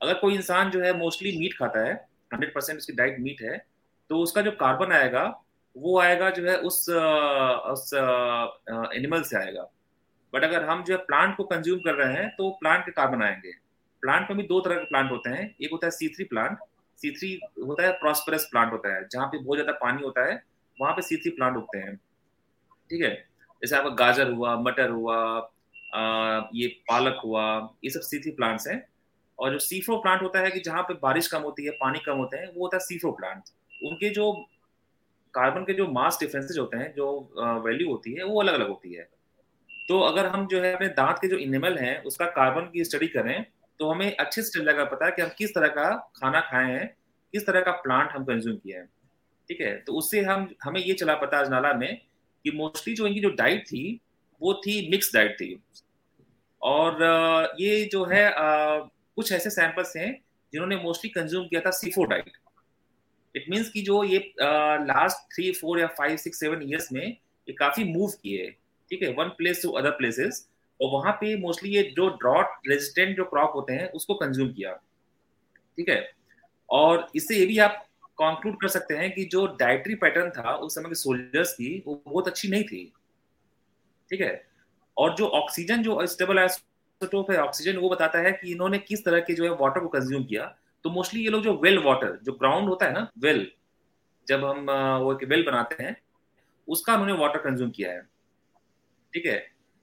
अगर 0.00 0.14
कोई 0.14 0.34
इंसान 0.34 0.70
जो 0.70 0.80
है 0.80 0.92
मोस्टली 0.92 1.36
मीट 1.38 1.54
खाता 1.58 1.80
है 1.80 1.94
हंड्रेड 2.32 2.54
परसेंट 2.54 2.78
उसकी 2.78 2.92
डाइट 2.92 3.16
मीट 3.20 3.42
है 3.42 3.56
तो 4.10 4.18
उसका 4.18 4.42
जो 4.42 4.50
कार्बन 4.60 4.92
आएगा 4.92 5.22
वो 5.76 5.98
आएगा 6.00 6.30
जो 6.30 6.44
है 6.44 6.56
उस 6.58 6.78
उस 7.70 7.90
एनिमल 8.94 9.22
से 9.22 9.36
आएगा। 9.38 9.62
बट 10.32 10.44
अगर 10.44 10.64
हम 10.64 10.82
जो 10.84 10.94
है 10.94 11.00
प्लांट 11.04 11.36
को 11.36 11.44
कंज्यूम 11.44 11.78
कर 11.80 11.94
रहे 11.94 12.14
हैं 12.14 12.28
तो 12.36 12.50
प्लांट 12.60 12.84
के 12.84 12.92
कार्बन 12.92 13.22
आएँगे। 13.22 13.52
प्लांट 14.02 14.30
में 14.30 14.36
भी 14.38 14.46
दो 14.46 14.60
तरह 14.60 14.76
के 14.76 14.84
प्लांट 14.84 15.10
होते 15.10 15.30
हैं। 15.30 15.54
एक 15.58 15.72
होता 15.72 15.86
है 15.86 15.90
C 15.90 16.08
three 16.08 16.24
plant 16.24 16.58
C 16.98 17.10
three 17.10 17.32
होता 17.66 17.82
है 17.82 17.92
प्रॉस्परस 18.00 18.44
प्लांट 18.50 18.72
होता 18.72 18.94
है 18.94 19.06
जहाँ 19.12 19.26
पे 19.26 19.38
बहुत 19.38 19.58
ज़्यादा 19.58 19.72
पानी 19.78 20.02
होता 20.02 20.26
है 20.26 20.42
वहाँ 20.78 20.92
पे 20.94 21.02
सी 21.02 21.16
थ्री 21.16 21.30
प्लांट 21.30 21.56
उगते 21.56 21.78
हैं। 21.78 21.96
ठीक 22.90 23.02
है? 23.02 23.10
जैसे 23.62 23.76
आपका 23.76 23.90
गाजर 23.96 24.30
हुआ 24.32 24.56
मटर 24.60 24.90
हुआ 24.90 25.16
आ, 25.94 26.40
ये 26.54 26.66
पालक 26.88 27.20
हुआ 27.24 27.44
ये 27.84 27.90
सब 27.90 28.00
सी 28.02 28.18
थ्री 28.20 28.30
प्लांट्स 28.32 28.66
हैं। 28.68 28.82
और 29.38 29.52
जो 29.52 29.58
सीफ्रो 29.58 29.96
प्लांट 29.96 30.22
होता 30.22 30.40
है 30.40 30.50
कि 30.50 30.60
जहाँ 30.60 30.82
पे 30.82 30.94
बारिश 31.02 31.26
कम 31.28 31.42
होती 31.42 31.64
है 31.64 31.70
पानी 31.80 31.98
कम 32.06 32.16
होते 32.16 32.36
हैं 32.36 32.46
वो 32.46 32.62
होता 32.62 32.76
है 32.76 32.80
सीफ्रो 32.82 33.12
प्लांट 33.12 33.42
उनके 33.84 34.10
जो 34.10 34.32
कार्बन 35.34 35.64
के 35.64 35.74
जो 35.74 35.86
मास 35.88 36.18
डिफरेंसेज 36.20 36.58
होते 36.58 36.76
हैं, 36.76 36.92
जो 36.94 37.60
वैल्यू 37.64 37.88
होती 37.88 38.12
है, 38.14 38.24
वो 38.24 38.40
अलग 38.40 38.54
अलग 38.54 38.68
होती 38.68 38.92
है। 38.94 39.08
तो 39.88 40.00
अगर 40.02 40.26
हम 40.26 40.46
जो 40.46 40.60
है 40.60 40.74
अपने 40.74 40.88
दांत 40.90 41.18
के 41.20 41.28
जो 41.28 41.36
इनेमल 41.38 41.78
है, 41.78 42.00
उसका 42.02 42.26
कार्बन 42.32 42.70
की 42.72 42.84
स्टडी 42.84 43.08
करें 43.08 43.44
तो 43.80 43.88
हमें 43.90 44.16
अच्छे 44.16 44.42
से 44.42 44.50
चल 44.50 44.64
जाएगा 44.64 44.84
पता 44.86 45.06
है 45.06 45.12
कि 45.12 45.22
हम 45.22 45.30
किस 45.38 45.54
तरह 45.54 45.68
का 45.68 45.90
खाना 46.16 46.40
खाए 46.42 46.72
हैं, 46.72 46.86
किस 47.34 47.46
तरह 47.46 47.60
का 47.60 47.72
प्लांट 47.78 48.10
हम 48.10 48.24
कंज्यूम 48.24 48.56
किया 48.56 48.80
है। 48.80 48.86
ठीक 49.48 49.60
है? 49.60 49.74
तो 49.76 49.92
उससे 49.92 50.20
हम, 50.20 50.48
हमें 50.64 50.80
ये 50.80 50.94
चला 50.94 51.14
पता 51.16 51.38
अजनाला 51.38 51.72
में 51.74 52.00
कि 52.44 52.50
मोस्टली 52.50 52.94
जो 52.94 53.06
इनकी 53.06 53.20
जो 53.20 53.30
डाइट 53.32 53.64
थी, 53.66 54.00
वो 54.40 54.54
थी 54.56 54.88
मिक्स 54.90 55.12
डाइट 55.14 55.34
थी। 55.40 55.62
और 56.62 57.02
ये 57.60 57.84
जो 57.92 58.04
है 58.04 58.30
कुछ 58.36 59.32
ऐसे 59.32 59.50
सैंपल्स 59.50 59.96
हैं 59.96 60.12
जिन्होंने 60.52 60.76
मोस्टली 60.76 61.10
कंज्यूम 61.10 61.46
किया 61.48 61.60
था 61.60 61.70
सीफो 61.72 62.04
डाइट 62.04 62.30
इट 63.34 63.44
मीन्स 63.50 63.70
कि 63.70 63.82
जो 63.82 64.02
ये 64.04 64.18
लास्ट 64.38 65.34
थ्री 65.34 65.50
फोर 65.52 65.80
या 65.80 65.86
फाइव 65.98 66.16
सिक्स 66.16 66.40
सेवन 66.40 66.62
ईयर्स 66.62 66.92
में 66.92 67.06
ये 67.06 67.52
काफ़ी 67.52 67.84
मूव 67.84 68.10
किए 68.22 68.50
ठीक 68.90 69.02
है? 69.02 69.08
One 69.08 69.28
place 69.28 69.62
to 69.62 69.70
other 69.70 69.90
places 69.90 70.48
और 70.80 70.90
वहाँ 70.90 71.12
पे 71.12 71.36
मोस्टली 71.36 71.70
ये 71.70 71.82
जो 71.96 72.08
ड्रॉट 72.08 72.68
रेजिस्टेंट 72.68 73.16
जो 73.16 73.24
क्रॉप 73.24 73.52
होते 73.54 73.72
हैं, 73.72 73.90
उसको 73.90 74.14
कंज्यूम 74.14 74.52
किया। 74.52 74.72
ठीक 75.78 75.88
है? 75.88 76.12
और 76.68 77.06
इससे 77.16 77.36
ये 77.36 77.46
भी 77.46 77.58
आप 77.58 77.84
कंक्लूड 78.20 78.60
कर 78.60 78.68
सकते 78.68 78.94
हैं 78.94 79.10
कि 79.14 79.24
जो 79.24 79.46
डाइटरी 79.60 79.94
पैटर्न 79.94 80.30
था, 80.30 80.54
उस 80.54 80.74
समय 80.74 80.88
के 80.88 80.94
सोल्जर्स 80.94 81.52
की, 81.52 81.82
वो 81.86 82.02
बहुत 82.06 82.28
अच्छी 82.28 82.48
नहीं 82.48 82.64
थी। 82.64 82.92
ठीक 84.10 84.20
है? 84.20 84.44
और 84.96 85.14
जो 85.14 85.26
ऑक्सीजन 85.26 85.82
जो 85.82 86.06
स्टेबल 86.06 86.38
आइसोटोप 86.38 87.30
है 87.30 87.38
ऑक्सीजन 87.38 87.76
वो 87.76 87.88
बताता 87.88 88.18
है 88.18 88.32
कि 88.32 88.50
इन्होंने 88.52 88.78
किस 88.78 89.04
तरह 89.04 89.20
के 89.20 89.34
जो 89.34 89.44
है 89.44 89.50
वाटर 89.50 89.80
को 89.80 89.88
कंज्यूम 89.88 90.24
किया। 90.24 90.44
तो 90.84 90.90
मोस्टली 90.90 91.22
ये 91.24 91.30
लोग 91.30 91.42
जो 91.42 91.52
वेल 91.58 91.78
वाटर 91.78 92.18
जो 92.22 92.32
ग्राउंड 92.32 92.68
होता 92.68 92.86
है 92.86 92.92
ना 92.92 93.10
वेल 93.18 93.46
जब 94.26 94.44
हम 94.44 94.70
वो 95.02 95.12
एक 95.12 95.28
वेल 95.28 95.44
बनाते 95.46 95.82
हैं 95.82 95.96
उसका 96.68 96.92
उन्होंने 96.92 97.12
वाटर 97.12 97.38
कंज्यूम 97.38 97.70
किया 97.70 97.92
है। 97.92 98.02
ठीक 99.12 99.26
है? 99.26 99.36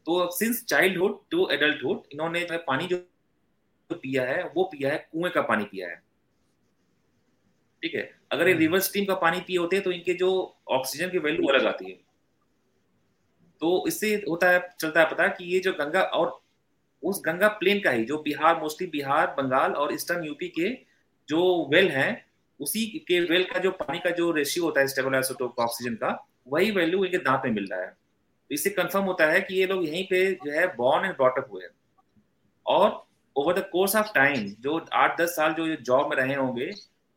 तो 0.05 0.29
सिंस 0.31 0.63
चाइल्डहुड 0.65 1.19
टू 1.31 1.47
एडल्टहुड 1.51 2.03
इन्होंने 2.13 2.41
जो 2.41 2.57
पानी 2.57 2.87
जो 2.87 2.97
पिया 3.91 4.23
है 4.23 4.43
वो 4.55 4.63
पिया 4.63 4.91
है 4.91 4.97
कुएँ 5.11 5.31
का 5.31 5.41
पानी 5.41 5.63
पिया 5.63 5.89
है। 5.89 5.95
ठीक 7.83 7.95
है? 7.95 8.03
अगर 8.31 8.47
ये 8.47 8.53
रिवर 8.53 8.79
स्ट्रीम 8.79 9.05
का 9.05 9.15
पानी 9.15 9.41
पिए 9.41 9.57
होते 9.57 9.75
हैं 9.75 9.83
तो 9.85 9.91
इनके 9.91 10.13
जो 10.13 10.29
ऑक्सीजन 10.69 11.09
की 11.09 11.17
वैल्यू 11.17 11.47
अलग 11.47 11.65
आती 11.67 11.91
है। 11.91 11.97
तो 13.61 13.83
इससे 13.87 14.13
होता 14.29 14.49
है 14.49 14.59
चलता 14.79 14.99
है 14.99 15.09
पता 15.11 15.27
कि 15.27 15.45
ये 15.45 15.59
जो 15.59 15.73
गंगा 15.73 16.01
और 16.01 16.39
उस 17.03 17.21
गंगा 17.25 17.47
प्लेन 17.57 17.79
का 17.79 17.91
ही 17.91 18.05
जो 18.05 18.17
बिहार 18.21 18.59
मोस्टली 18.59 18.87
बिहार 18.87 19.35
बंगाल 19.37 19.73
और 19.73 19.93
ईस्टर्न 19.93 20.23
यूपी 20.23 20.47
के 20.49 20.69
जो 21.31 21.69
वेल 21.73 21.89
है, 21.89 22.09
उसी 22.59 22.85
के 23.07 23.19
वेल 23.19 23.43
का 23.43 23.59
जो 23.59 23.71
पानी 23.71 23.99
का 23.99 24.09
जो 24.09 24.31
रेशियो 24.31 24.65
होता 24.65 24.81
है 24.81 24.87
स्टेबल 24.87 25.15
आइसोटोप 25.15 25.59
ऑक्सीजन 25.59 25.95
का, 25.95 26.09
वही 26.47 26.71
वैल्यू 26.71 27.03
इनके 27.05 27.17
दांत 27.17 27.41
में 27.45 27.51
मिल 27.51 27.67
रहा 27.71 27.81
है। 27.81 27.87
तो 27.87 28.53
इससे 28.53 28.69
कंफर्म 28.69 29.03
होता 29.03 29.25
है 29.25 29.41
कि 29.41 29.55
ये 29.55 29.65
लोग 29.65 29.83
यहीं 29.85 30.03
पे 30.03 30.31
जो 30.45 30.51
है 30.51 30.65
बॉर्न 30.75 31.05
एंड 31.05 31.15
ब्रॉटअप 31.15 31.47
हुए 31.51 31.63
हैं। 31.63 31.69
और 32.65 33.05
over 33.35 33.59
the 33.59 33.63
course 33.71 33.95
of 33.95 34.07
time 34.15 34.47
जो 34.59 34.85
आठ 34.93 35.21
दस 35.21 35.35
साल 35.35 35.53
जो 35.53 35.75
जॉब 35.75 36.09
में 36.09 36.17
रहे 36.17 36.35
होंगे, 36.35 36.69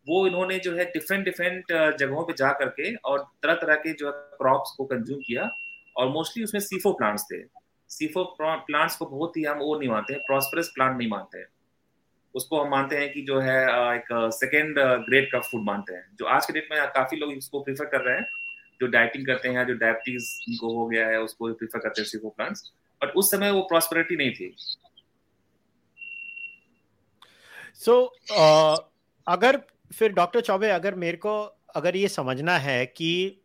वो 0.07 0.27
इन्होंने 0.27 0.59
जो 0.59 0.75
है 0.77 0.85
डिफरेंट 0.85 1.25
डिफरेंट 1.25 1.73
जगहों 1.99 2.25
पे 2.25 2.33
जा 2.33 2.53
करके 2.53 2.95
और 2.95 3.19
तरह 3.43 3.55
तरह 3.55 3.75
के 3.75 3.93
जो 3.93 4.07
है 4.07 4.13
क्रॉप्स 4.39 4.75
को 4.77 4.85
कंज्यूम 4.85 5.21
किया 5.21 5.49
और 5.97 6.09
मोस्टली 6.09 6.45
उसमें 6.45 6.61
सीफो 6.61 6.93
प्लांट्स 6.93 7.25
थे। 7.25 7.39
सीफो 7.89 8.25
प्लांट्स 8.41 8.97
को 8.97 9.07
बहुत 9.07 9.37
ही 9.37 9.45
हम 9.45 9.59
वो 9.59 9.79
नहीं 9.79 9.89
मानते 9.89 10.15
हैं 10.15 10.23
प्रॉस्परस 10.27 10.71
प्लांट 10.75 10.97
नहीं 10.99 11.09
मानते 11.09 11.39
हैं। 11.39 11.47
उसको 12.35 12.61
हम 12.61 12.71
मानते 12.71 12.97
हैं 12.97 13.13
कि 13.13 13.23
जो 13.23 13.41
है 13.41 13.59
एक 13.97 14.07
सेकेंड 14.35 14.79
ग्रेड 14.79 15.31
का 15.33 15.41
फ़ूड 15.41 15.65
मानते 15.65 15.95
हैं। 15.95 16.07
जो 16.19 16.27
आज 16.27 16.47
के 16.47 16.53
डेट 16.53 16.69
में 16.73 16.81
काफ़ी 16.89 17.17
लोग 17.17 17.33
इसको 17.33 17.61
प्रीफर 17.61 17.85
कर 17.85 18.01
रहे 18.01 18.17
हैं। 18.17 18.27
जो 18.81 18.87
डाइटिंग 18.87 19.27
करते 19.27 19.49
हैं 19.49 19.67
जो 19.67 19.75
डायबिटीज़ 19.75 20.59
को 20.61 20.75
हो 20.79 20.87
गया 20.87 21.07
है 21.09 21.21
उसको 21.21 21.53
प्रीफर 21.53 21.79
करते 21.79 22.01
हैं 22.01 22.09
सीफो 22.09 22.29
प्लांट्स 22.29 22.73
बट 23.01 23.13
उस 23.17 23.31
समय 23.31 23.51
वो 23.51 23.61
प्रॉस्पेरिटी 23.63 24.17
नहीं 24.17 24.33
थी। 24.33 24.55
सो 27.75 27.93
so, 27.93 28.37
uh, 28.39 28.79
अगर 29.27 29.61
फिर 29.95 30.13
डॉक्टर 30.13 30.41
चौबे 30.41 30.69
अगर 30.71 30.95
मेरे 30.95 31.17
को 31.17 31.35
अगर 31.75 31.97
ये 31.97 32.09
समझना 32.09 32.57
है 32.59 32.85
कि 32.87 33.41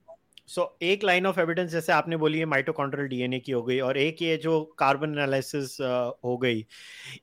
सो 0.48 0.62
so, 0.62 0.84
एक 0.84 1.04
लाइन 1.04 1.26
ऑफ़ 1.26 1.40
एविडेंस 1.40 1.72
जैसे 1.72 1.92
आपने 1.92 2.18
बोली 2.18 2.40
है 2.40 2.46
माइटोकॉन्ड्रियल 2.46 3.08
डीएनए 3.08 3.40
की 3.40 3.52
हो 3.52 3.64
गई 3.64 3.80
और 3.80 3.98
एक 3.98 4.22
ये 4.22 4.38
जो 4.38 4.62
कार्बन 4.80 5.10
एनालिसिस 5.10 5.78
हो 6.26 6.38
गई 6.38 6.66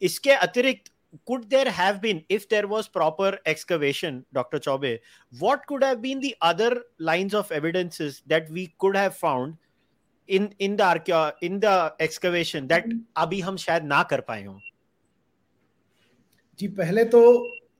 इसके 0.02 0.30
अतिरिक्त 0.30 0.92
could 1.24 1.48
there 1.50 1.70
have 1.70 2.00
been 2.00 2.24
if 2.28 2.48
there 2.48 2.66
was 2.68 2.88
proper 2.88 3.38
excavation 3.46 4.24
dr 4.32 4.58
chobe 4.58 4.98
what 5.38 5.66
could 5.66 5.82
have 5.82 6.02
been 6.02 6.20
the 6.20 6.34
other 6.40 6.82
lines 6.98 7.34
of 7.34 7.52
evidences 7.52 8.22
that 8.26 8.50
we 8.50 8.74
could 8.78 8.96
have 8.96 9.16
found 9.16 9.56
in 10.28 10.52
in 10.58 10.76
the 10.76 11.34
in 11.40 11.60
the 11.60 11.94
excavation 12.00 12.66
that 12.66 12.88
abhi 13.16 13.42
hum 13.42 13.56
shayad 13.56 13.84
na 13.84 14.02
kar 14.04 14.22
paye 14.22 14.46
ho 14.46 14.56
जी 16.58 16.66
पहले 16.68 17.04
तो 17.04 17.20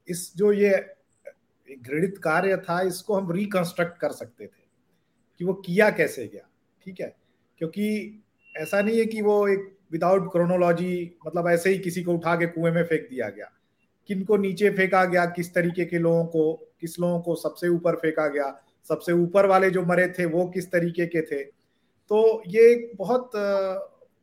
इस 0.09 0.33
जो 0.37 0.51
ये 0.53 0.71
घृणित 1.69 2.19
कार्य 2.25 2.57
था 2.69 2.81
इसको 2.89 3.15
हम 3.15 3.31
रिकंस्ट्रक्ट 3.33 3.99
कर 3.99 4.13
सकते 4.13 4.47
थे 4.47 4.65
कि 5.41 5.45
वो 5.45 5.53
किया 5.67 5.89
कैसे 5.91 6.27
गया 6.27 6.49
ठीक 6.87 7.01
है 7.01 7.15
क्योंकि 7.59 7.87
ऐसा 8.57 8.81
नहीं 8.83 8.99
है 8.99 9.05
कि 9.07 9.23
वो 9.23 9.37
एक 9.49 9.76
विदाउट 9.97 10.33
क्रोनोलॉजी 10.33 11.17
मतलब 11.27 11.49
ऐसे 11.49 11.71
ही 11.71 11.79
किसी 11.79 12.03
को 12.03 12.15
उठा 12.15 12.37
के 12.37 12.47
कुएँ 12.47 12.73
में 12.73 12.85
फेंक 12.85 13.09
दिया 13.11 13.29
गया। 13.29 13.51
किन 14.07 14.25
को 14.25 14.37
नीचे 14.37 14.71
फेंका 14.71 15.05
गया, 15.05 15.25
किस 15.27 15.55
तरीके 15.55 15.85
के 15.85 15.99
लोगों 15.99 16.25
को, 16.25 16.53
किस 16.81 16.99
लोगों 17.01 17.21
को 17.21 17.35
सबसे 17.35 17.69
ऊपर 17.69 17.97
फेंका 17.97 18.29
गया, 18.29 18.63
सबसे 18.89 19.13
ऊपर 19.13 19.47
वाले 19.47 19.71
जो 19.71 19.83
मरे 19.83 20.09
थे, 20.09 20.25
वो 20.25 20.47
किस 20.47 20.71
तरीके 20.73 21.07
के 21.07 21.23
थे? 21.23 21.43
तो 22.09 22.43
ये 22.47 22.71
एक 22.73 22.93
बहुत 22.97 23.31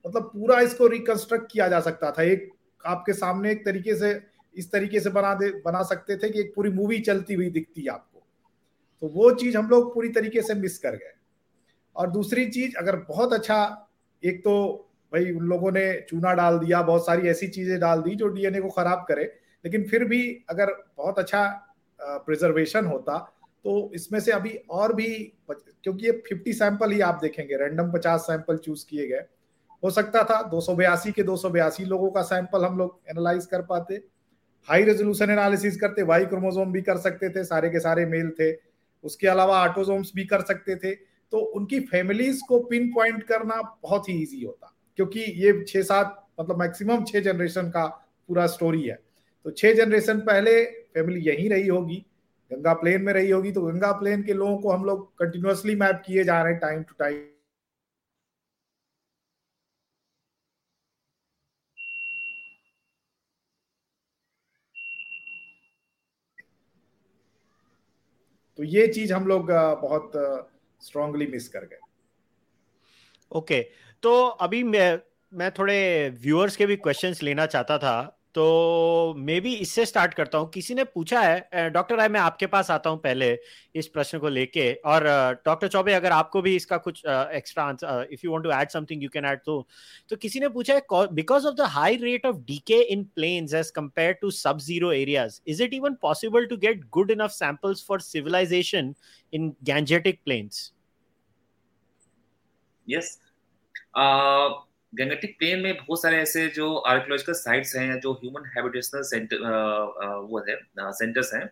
मतलब 0.08 0.24
पूरा 0.24 0.60
इसको 0.60 0.88
रिकंस्ट्रक्ट 0.88 1.52
किया 1.52 1.68
जा 1.68 1.80
सकता 1.80 2.12
था। 2.12 2.24
एक 2.24 2.50
आपके 2.86 3.14
सामने 3.14 3.52
एक 3.52 3.66
तरीके 3.66 3.96
से, 3.96 4.22
इस 4.56 4.72
तरीके 4.72 5.00
से 5.00 5.10
बना 5.10 5.34
दे, 5.34 5.50
बना 5.66 5.84
सकते 5.84 6.18
थे 6.18 6.30
कि 6.30 6.40
एक 6.40 6.54
पूरी 6.56 6.70
मूवी 6.70 7.00
चलती 7.00 7.34
हुई 7.34 7.50
दिखती 7.50 7.88
आपको। 7.88 8.24
तो 9.02 9.08
वो 9.08 9.32
चीज़ 9.32 9.58
हम 9.58 9.70
लोग 9.70 9.94
पूरी 9.94 10.10
तरीके 10.10 10.42
से 10.42 10.54
मिस 10.54 10.78
कर 10.78 10.92
गए। 10.92 11.14
और 11.96 12.12
दूसरी 12.12 12.46
चीज़, 12.46 12.76
अगर 12.76 12.96
बहुत 12.96 13.34
अच्छा 13.34 13.88
एक 14.24 14.40
तो 14.44 14.54
भाई 15.14 15.32
उन 15.32 15.46
लोगों 15.46 15.72
ने 15.72 15.86
चूना 16.10 16.34
डाल 16.34 16.58
दिया, 16.60 16.82
बहुत 16.82 17.06
सारी 17.06 17.30
ऐसी 17.30 17.48
चीज़ें 17.50 17.80
डाल 17.80 18.02
दी 18.02 18.16
जो 18.16 18.28
डीएनए 18.30 18.60
को 18.60 18.70
खराब 18.72 19.06
करे। 19.08 19.24
लेकिन 19.66 19.84
फिर 19.88 20.04
भी 20.06 20.24
अगर 20.50 20.72
बहुत 20.98 21.20
अच्छा 21.20 21.46
प्रिजर्वेशन 22.00 22.86
होता 22.86 23.18
तो 23.66 23.92
इसमें 23.96 24.20
से 24.20 24.32
अभी 24.32 24.50
और 24.72 24.94
भी 24.94 25.08
क्योंकि 25.52 26.06
ये 26.06 26.12
फिफ्टी 26.28 26.54
सैंपल 26.54 26.92
ही 26.92 27.00
आप 27.02 27.20
देखेंगे 27.22 27.58
रैंडम 27.58 27.92
पचास 27.92 28.22
सैंपल 28.22 28.58
चूज़ 28.58 28.86
किए 28.86 29.08
गए। 29.08 29.24
हो 29.84 29.90
सकता 29.92 30.24
था 30.24 30.42
दो 30.50 30.60
सौ 30.62 30.76
बयासी 30.76 31.12
के 31.12 31.24
दो 31.24 31.36
सौ 31.38 31.50
बयासी 31.50 31.86
लोगों 31.86 32.10
का 32.12 32.22
सैंपल 32.24 32.66
हम 32.66 32.78
लोग 32.78 33.00
एनालाइज 33.10 33.46
कर 33.46 33.62
पाते। 33.62 34.02
हाई 34.68 34.84
रेजोल्यूशन 34.84 35.30
एनालिसिस 35.30 35.80
करते 35.80 36.04
वाई 36.04 36.26
क्रोमोजोम 36.26 36.72
भी 36.72 36.82
कर 36.82 36.98
सकते 36.98 37.30
थे, 37.30 37.44
सारे 37.44 37.70
के 37.70 37.80
सारे 37.80 38.06
मेल 38.06 38.30
थे। 38.40 38.52
उसके 39.04 39.28
अलावा 39.28 39.62
ऑटोजोम्स 39.62 40.12
भी 40.16 40.26
कर 40.26 40.42
सकते 40.44 40.76
थे। 40.76 40.94
तो 40.94 41.38
उनकी 41.38 41.80
फैमिलीज़ 41.82 42.42
को 42.48 42.60
पिन 42.66 42.92
पॉइंट 42.94 43.24
करना 43.24 43.62
बहुत 43.84 44.10
ही 44.10 44.22
ईजी 44.24 44.44
होता। 44.46 44.76
क्योंकि 45.00 45.20
ये 45.44 45.54
छह 45.68 45.82
सात 45.82 46.20
मतलब 46.40 46.60
मैक्सिमम 46.60 47.04
छह 47.04 47.20
जनरेशन 47.22 47.70
का 47.70 47.86
पूरा 48.30 48.46
स्टोरी 48.48 48.84
है। 48.84 48.96
तो 49.46 49.52
छह 49.52 49.74
जनरेशन 49.74 50.20
पहले 50.22 50.64
फैमिली 50.94 51.22
यहीं 51.22 51.50
रही 51.50 51.68
होगी 51.68 52.06
गंगा 52.52 52.74
प्लेन 52.74 53.02
में 53.02 53.14
रही 53.14 53.30
होगी 53.30 53.52
तो 53.52 53.62
गंगा 53.62 53.92
प्लेन 54.00 54.24
के 54.24 54.34
लोगों 54.34 54.58
को 54.58 54.72
हम 54.72 54.84
लोग 54.86 55.06
कंटिन्यूसली 55.20 55.76
मैप 55.76 56.02
किए 56.06 56.24
जा 56.24 56.42
रहे 56.42 56.52
हैं 56.54 56.60
टाइम 56.62 56.84
टू 56.84 56.96
टाइम 57.00 57.30
तो 68.60 68.64
ये 68.64 68.88
चीज़ 68.88 69.14
हम 69.14 69.28
लोग 69.28 69.48
बहुत 69.82 70.12
स्ट्रांगली 70.82 71.28
मिस 71.28 71.48
कर 71.48 71.66
गए। 71.66 71.78
ओके 73.32 73.62
okay, 73.62 73.72
तो 74.04 74.22
अभी 74.42 74.64
मैं 74.64 75.00
मैं 75.32 75.52
थोड़े 75.60 76.10
व्यूअर्स 76.24 76.56
के 76.56 76.66
भी 76.66 76.76
क्वेश्चंस 76.78 77.22
लेना 77.24 77.46
चाहता 77.46 77.78
था 77.78 78.02
तो 78.36 79.14
मे 79.18 79.40
बी 79.42 79.54
इससे 79.56 79.86
स्टार्ट 79.86 80.14
करता 80.14 80.38
हूँ। 80.38 80.50
किसी 80.52 80.74
ने 80.76 80.84
पूछा 80.86 81.20
है 81.22 81.70
डॉक्टर 81.72 81.96
राय, 81.98 82.10
मैं 82.10 82.20
आपके 82.20 82.46
पास 82.48 82.72
आता 82.72 82.90
हूँ 82.90 83.00
पहले 83.02 83.32
इस 83.76 83.88
प्रश्न 83.88 84.20
को 84.20 84.30
लेके। 84.30 84.72
और 84.76 85.04
डॉक्टर 85.46 85.68
चौबे, 85.68 85.94
अगर 85.94 86.12
आपको 86.12 86.42
भी 86.42 86.56
इसका 86.56 86.78
कुछ 86.78 87.02
extra 87.06 87.64
answer 87.64 88.08
if 88.12 88.22
you 88.26 88.32
want 88.32 88.44
to 88.44 88.52
add 88.52 88.70
something 88.70 89.04
you 89.04 89.10
can 89.10 89.26
add 89.26 89.40
तो। 89.46 89.68
तो 90.10 90.16
किसी 90.18 90.40
ने 90.40 90.50
पूछा 90.50 90.74
है 90.74 90.82
because 91.14 91.48
of 91.48 91.56
the 91.56 91.68
high 91.72 91.96
rate 91.98 92.26
of 92.26 92.38
decay 92.48 92.82
in 92.84 93.04
plains 93.16 93.54
as 93.54 93.72
compare 93.72 94.14
to 94.22 94.32
sub 94.34 94.60
zero 94.62 94.92
areas 94.94 95.40
is 95.48 95.64
it 95.64 95.74
even 95.74 95.94
possible 96.02 96.46
to 96.46 96.58
get 96.58 96.86
good 96.92 97.12
enough 97.12 97.32
samples 97.32 97.86
for 97.88 98.02
civilisation 98.02 98.94
in 99.34 99.54
Gangetic 99.64 100.20
plains 100.26 100.72
yes 102.88 103.18
Gangetic 103.94 105.38
plain 105.40 105.60
में 105.60 105.76
बहुत 105.76 106.02
सारे 106.02 106.18
ऐसे 106.18 106.48
जो 106.56 106.74
archaeological 106.76 107.34
sites 107.34 107.76
हैं 107.76 108.00
जो 108.00 108.14
human 108.14 108.46
हैबिटेशनल 108.56 109.02
centre 109.04 109.38
वो 110.30 110.40
है 110.50 110.58
centres 110.92 111.34
हैं, 111.34 111.50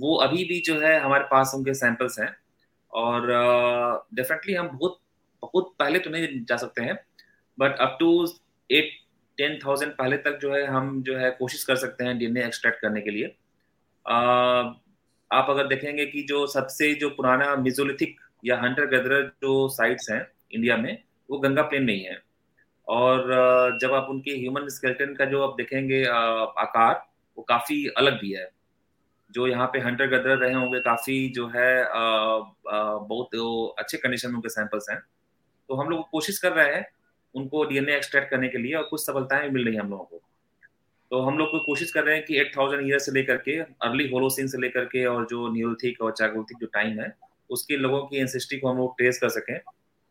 वो 0.00 0.14
अभी 0.18 0.44
भी 0.44 0.60
जो 0.66 0.78
है 0.80 0.98
हमारे 1.00 1.24
पास 1.30 1.52
उनके 1.54 1.74
सैंपल्स 1.74 2.18
हैं। 2.20 2.34
और 2.92 3.26
डेफिनेटली 4.14 4.54
हम 4.54 4.68
बहुत 4.68 4.98
बहुत 5.42 5.74
पहले 5.78 5.98
तो 5.98 6.10
नहीं 6.10 6.44
जा 6.44 6.56
सकते 6.56 6.82
हैं 6.82 6.98
but 7.58 7.78
up 7.80 7.96
to 8.00 8.10
eight 8.70 8.90
ten 9.38 9.58
thousand 9.64 9.92
पहले 9.92 10.16
तक 10.18 10.38
जो 10.42 10.52
है 10.54 10.64
हम 10.66 11.02
जो 11.02 11.16
है 11.16 11.30
कोशिश 11.38 11.64
कर 11.64 11.76
सकते 11.76 12.04
हैं 12.04 12.18
डीएनए 12.18 12.44
एक्सट्रैक्ट 12.46 12.80
करने 12.80 13.00
के 13.00 13.10
लिए। 13.10 13.26
आप 15.30 15.46
अगर 15.50 15.66
देखेंगे 15.66 16.06
कि 16.06 16.22
जो 16.28 16.46
सबसे 16.48 16.92
जो 16.94 17.10
पुराना 17.10 17.54
मिजोलिथिक 17.56 18.20
या 18.44 18.56
हंटर 18.60 18.86
गैदरर 18.86 19.22
जो 19.42 19.68
साइट्स 19.70 20.10
हैं 20.10 20.26
इंडिया 20.50 20.76
में 20.76 20.92
वो 21.32 21.38
गंगा 21.38 21.62
प्लेन 21.64 21.84
नहीं 21.84 22.04
है। 22.04 22.16
और 22.88 23.78
जब 23.82 23.92
आप 23.94 24.06
उनके 24.10 24.30
ह्यूमन 24.32 24.68
स्केल्टन 24.70 25.14
का 25.14 25.24
जो 25.24 25.42
आप 25.42 25.54
देखेंगे 25.56 26.04
आकार, 26.04 26.94
वो 27.38 27.42
काफ़ी 27.48 27.86
अलग 27.88 28.20
भी 28.20 28.32
है। 28.32 28.48
जो 29.30 29.46
यहाँ 29.46 29.66
पे 29.66 29.78
हंटर 29.80 30.06
गदर 30.08 30.36
रहे 30.38 30.54
होंगे, 30.54 30.80
काफ़ी 30.80 31.28
जो 31.28 31.46
है 31.48 31.84
बहुत 32.66 33.76
अच्छे 33.78 33.98
कंडीशन 33.98 34.28
में 34.28 34.34
उनके 34.36 34.48
सैंपल्स 34.50 34.90
हैं। 34.90 34.98
तो 35.68 35.74
हम 35.74 35.88
लोग 35.90 36.08
कोशिश 36.10 36.38
कर 36.38 36.52
रहे 36.52 36.74
हैं 36.74 36.86
उनको 37.34 37.64
डीएनए 37.64 37.96
एक्सट्रैक्ट 37.96 38.30
करने 38.30 38.48
के 38.48 38.58
लिए 38.58 38.74
और 38.74 38.82
कुछ 38.82 39.00
सफलताएँ 39.00 39.48
मिल 39.48 39.64
रही 39.64 39.74
हैं 39.74 39.82
हम 39.82 39.90
लोगों 39.90 40.04
को। 40.04 40.20
तो 41.10 41.20
हम 41.20 41.38
लोग 41.38 41.56
कोशिश 41.66 41.90
कर 41.92 42.04
रहे 42.04 42.16
हैं 42.16 42.24
कि 42.24 42.38
एट 42.40 42.56
थाउज़ेंड 42.56 42.86
ईयर 42.88 42.98
से 42.98 43.12
लेकर 43.12 43.36
के 43.38 43.58
अर्ली 43.58 44.08
होलोसिन 44.10 44.46
से 44.48 44.58
लेकर 44.58 44.84
के 44.84 45.04
और 45.06 45.26
जो 45.26 45.48
न्यूरोथिक 45.52 46.02
और 46.02 46.12
चागोथिक 46.12 46.58
जो 46.58 46.66
टाइम 46.66 47.00
है, 47.00 47.12
उसके 47.50 47.76
लोगों 47.76 48.02
की 48.06 48.20
एंसिस्ट्री 48.20 48.58
को 48.58 48.68
हम 48.68 48.78
लोग 48.78 48.96
ट्रेस 48.98 49.18
कर 49.18 49.28
सकें। 49.28 49.58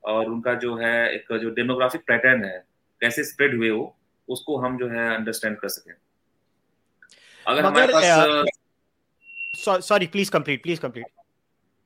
और 0.04 0.30
उनका 0.30 0.54
जो 0.56 0.76
है 0.76 0.94
एक 1.16 1.34
जो 1.42 1.50
डेमोग्राफिक 1.50 2.02
पैटर्न 2.08 2.44
है 2.46 2.58
कैसे 3.02 3.24
स्प्रेड 3.24 3.56
हुए 3.58 3.70
हो 3.70 3.84
उसको 4.28 4.58
हम 4.58 4.78
जो 4.78 4.88
है 4.90 5.08
अंडरस्टैंड 5.16 5.58
कर 5.60 5.68
सकें। 5.70 5.94
अगर 7.46 7.66
हमारे 7.66 7.94
पास 7.94 8.04
sorry 9.86 10.08
please 10.08 10.32
complete 10.32 10.64
please 10.64 10.80
complete 10.82 11.06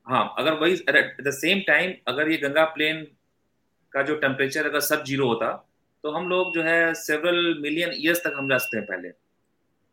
हाँ 0.07 0.35
अगर 0.37 0.53
वही 0.53 0.73
एट 0.89 1.21
द 1.21 1.31
सेम 1.33 1.59
टाइम 1.67 1.93
अगर 2.07 2.31
ये 2.31 2.37
गंगा 2.37 2.63
प्लेन 2.73 3.05
का 3.93 4.01
जो 4.01 4.15
टेम्परेचर 4.17 4.65
अगर 4.65 4.79
सब 4.81 5.03
ज़ीरो 5.03 5.27
होता 5.27 5.51
तो 6.03 6.11
हम 6.11 6.27
लोग 6.29 6.53
जो 6.55 6.63
है 6.63 6.93
सेवरल 6.93 7.57
मिलियन 7.61 7.91
ईयर्स 7.95 8.19
तक 8.23 8.33
हम 8.37 8.49
जा 8.49 8.57
सकते 8.57 8.77
हैं 8.77 8.85
पहले। 8.85 9.09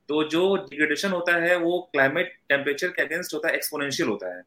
तो 0.09 0.23
जो 0.31 0.55
डिग्रेडेशन 0.57 1.11
होता 1.11 1.37
है 1.43 1.57
वो 1.57 1.79
क्लाइमेट 1.93 2.35
टेम्परेचर 2.49 2.89
के 2.89 3.03
अगेंस्ट 3.03 3.35
होता 3.35 3.49
है 3.49 3.55
एक्सपोनेंशियल 3.55 4.09
होता 4.09 4.35
है। 4.37 4.43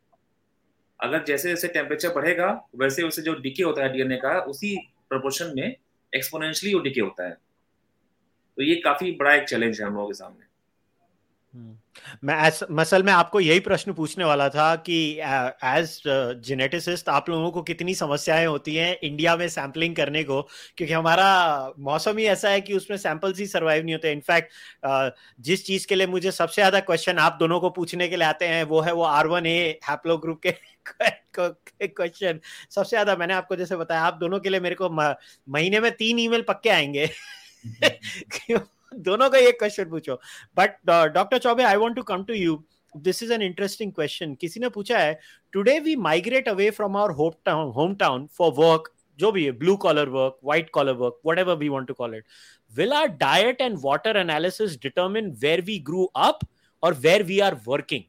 अगर 1.05 1.23
जैसे 1.23 1.49
जैसे 1.49 1.67
टेम्परेचर 1.67 2.13
बढ़ेगा, 2.13 2.67
वैसे 2.75 3.03
वैसे 3.03 3.21
जो 3.21 3.33
डिके 3.33 3.63
होता 3.63 3.83
है 3.83 3.93
डीएनए 3.93 4.17
का, 4.17 4.39
उसी 4.39 4.75
प्रपोर्शन 5.09 5.53
में 5.55 5.75
एक्सपोनेंशियली 6.15 6.75
वो 6.75 6.81
डिके 6.81 7.01
होता 7.01 7.27
है। 7.27 7.37
तो 8.57 8.63
ये 8.63 8.75
काफ़ी 8.75 9.11
बड़ा 9.11 9.33
एक 9.35 9.47
चैलेंज 9.47 9.81
है 9.81 9.87
हम 9.87 9.93
लोगों 9.93 10.07
के 10.07 10.13
सामने। 10.13 10.45
हम्म। 11.95 12.27
मैं 12.27 12.51
मसल 12.75 13.03
में 13.03 13.11
आपको 13.13 13.39
यही 13.39 13.59
प्रश्न 13.59 13.93
पूछने 13.93 14.23
वाला 14.25 14.47
था 14.49 14.75
कि 14.87 14.97
एज 15.19 16.01
जेनेटिसिस्ट 16.45 17.09
आप 17.09 17.29
लोगों 17.29 17.51
को 17.51 17.61
कितनी 17.63 17.95
समस्याएँ 17.95 18.45
होती 18.45 18.75
हैं 18.75 18.95
इंडिया 19.03 19.35
में 19.37 19.47
सैम्पलिंग 19.49 19.95
करने 19.95 20.23
को? 20.23 20.41
क्योंकि 20.77 20.93
हमारा 20.93 21.27
मौसम 21.79 22.17
ही 22.17 22.25
ऐसा 22.27 22.49
है 22.49 22.61
कि 22.61 22.73
उसमें 22.73 22.97
सैंपल्स 22.97 23.39
ही 23.39 23.45
सरवाइव 23.47 23.83
नहीं 23.83 23.95
होते। 23.95 24.11
इनफैक्ट 24.11 24.51
जिस 25.41 25.65
चीज़ 25.65 25.87
के 25.87 25.95
लिए 25.95 26.07
मुझे 26.07 26.31
सबसे 26.31 26.61
ज़्यादा 26.61 26.79
क्वेश्चन 26.81 27.17
आप 27.19 27.37
दोनों 27.39 27.59
को 27.59 27.69
पूछने 27.69 28.07
के 28.07 28.15
लिए 28.15 28.27
आते 28.27 28.47
हैं 28.47 28.63
वो 28.65 28.81
है 28.81 28.93
वो 28.93 29.03
R 29.03 29.27
one 29.27 29.45
A 29.45 29.57
haplo 29.89 30.17
group 30.17 30.41
के 30.45 30.51
क्वेश्चन 31.87 32.39
सबसे 32.69 32.89
ज़्यादा 32.89 33.15
मैंने 33.15 33.33
आपको 33.33 33.55
जैसे 33.55 33.75
बताया 33.77 34.01
आप 34.01 34.17
दोनों 34.19 34.39
के 34.39 34.49
लिए 34.49 34.59
मेरे 34.59 34.75
को 34.75 34.89
महीने 34.89 35.79
में 35.79 35.91
तीन 35.97 36.19
ईमेल 36.19 36.41
पक्के 36.47 36.69
आएँगे। 36.69 37.09
दोनों 38.91 39.29
का 39.29 39.37
एक 39.39 39.59
क्वेश्चन 39.59 39.89
पूछो। 39.89 40.15
But 40.57 40.75
doctor 40.87 41.37
Chaubey 41.37 41.63
I 41.63 41.75
want 41.77 41.95
to 41.95 42.03
come 42.03 42.23
to 42.23 42.33
you 42.33 42.63
this 42.95 43.23
is 43.23 43.33
an 43.33 43.41
interesting 43.41 43.91
question 43.93 44.33
किसी 44.41 44.59
ने 44.59 44.69
पूछा 44.69 44.99
है 44.99 45.19
today 45.53 45.79
we 45.79 45.95
migrate 46.01 46.49
away 46.49 46.69
from 46.71 46.97
our 46.97 47.11
hometown 47.95 48.27
for 48.37 48.51
work 48.57 48.91
जो 49.19 49.31
भी 49.31 49.45
है 49.45 49.51
blue 49.53 49.75
collar 49.77 50.09
work 50.09 50.37
white 50.43 50.69
collar 50.73 50.93
work 50.95 51.19
whatever 51.39 51.55
we 51.57 51.69
want 51.69 51.87
to 51.87 51.93
call 51.93 52.15
it 52.15 52.23
will 52.73 52.93
our 52.93 53.07
diet 53.19 53.61
and 53.61 53.77
water 53.83 54.17
analysis 54.17 54.77
determine 54.81 55.31
where 55.41 55.61
we 55.61 55.77
grew 55.87 56.03
up 56.23 56.39
और 56.83 56.93
where 57.01 57.23
we 57.23 57.39
are 57.39 57.59
working 57.67 58.03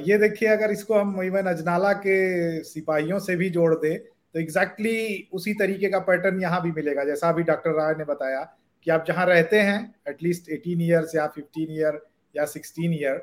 ये 0.00 0.16
देखिए, 0.18 0.48
अगर 0.48 0.70
इसको 0.70 0.94
हम 0.94 1.22
even 1.22 1.46
Ajnala 1.46 1.92
के 1.96 2.62
सिपाहियों 2.64 3.18
से 3.20 3.34
भी 3.36 3.48
जोड़ 3.50 3.74
दे 3.74 3.94
तो 3.96 4.40
एग्जैक्टली 4.40 4.92
exactly 4.92 5.34
उसी 5.34 5.52
तरीके 5.54 5.88
का 5.88 5.98
पैटर्न 6.02 6.40
यहाँ 6.40 6.62
भी 6.62 6.70
मिलेगा। 6.72 7.04
जैसा 7.04 7.28
अभी 7.28 7.42
डॉक्टर 7.44 7.70
राय 7.72 7.94
ने 7.98 8.04
बताया 8.04 8.40
कि 8.86 8.90
आप 8.90 9.04
जहाँ 9.08 9.26
रहते 9.26 9.60
हैं 9.60 9.94
एटलीस्ट 10.08 10.50
एटीन 10.50 10.80
ईयर्स 10.80 11.14
या 11.14 11.26
फिफ्टीन 11.26 11.70
ईयर 11.70 12.00
या 12.34 12.44
सिक्सटीन 12.46 12.92
ईयर 12.94 13.22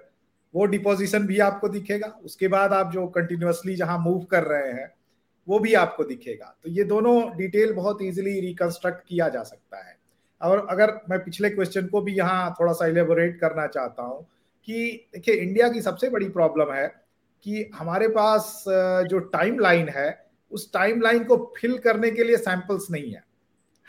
वो 0.54 0.66
डिपोजिशन 0.66 1.26
भी 1.28 1.40
आपको 1.40 1.68
दिखेगा। 1.70 2.08
उसके 2.26 2.48
बाद 2.48 2.74
आप 2.74 2.92
जो 2.92 3.06
कंटिन्यूसली 3.08 3.76
जहाँ 3.76 3.98
मूव 4.00 4.24
कर 4.32 4.44
रहे 4.44 4.72
हैं, 4.72 4.92
वो 5.48 5.60
भी 5.60 5.74
आपको 5.74 6.04
दिखेगा। 6.04 6.56
तो 6.64 6.70
ये 6.70 6.84
दोनों 6.84 7.38
डिटेल 7.38 7.74
बहुत 7.74 8.02
इजीली 8.02 8.40
रिकंस्ट्रक्ट 8.40 9.08
किया 9.08 9.30
जा 9.30 9.44
सकता 9.44 9.78
है। 9.88 9.96
और 10.42 10.66
अगर 10.70 10.92
मैं 11.10 11.24
पिछले 11.24 11.50
क्वेश्चन 11.50 11.88
को 11.88 12.02
भी 12.02 12.14
यहाँ 12.14 12.56
थोड़ा 12.60 12.74
सा 12.74 12.86
इलेबोरेट 12.88 13.40
करना 13.40 13.68
चाहता 13.68 14.04
हूँ 14.04 14.24
कि 14.68 15.08
देखिए 15.14 15.36
इंडिया 15.36 15.70
की 15.70 15.82
सबसे 15.82 16.10
बड़ी 16.10 16.30
प्रॉब्लम 16.30 16.74
है 16.74 16.88
कि 17.46 17.70
हमारे 17.76 18.08
पास 18.08 18.64
जो 18.68 19.20
टाइम 19.20 19.60
लाइन 19.60 19.90
है, 19.90 20.26
उस 20.52 20.72
टाइम 20.74 21.02
लाइन 21.02 21.24
को 21.24 21.38
फिल 21.58 21.78
करने 21.78 22.12
के 22.12 22.24
लिए 22.24 22.38
सैंपल्स 22.38 22.92
नहीं 22.92 23.12
है। 23.14 23.24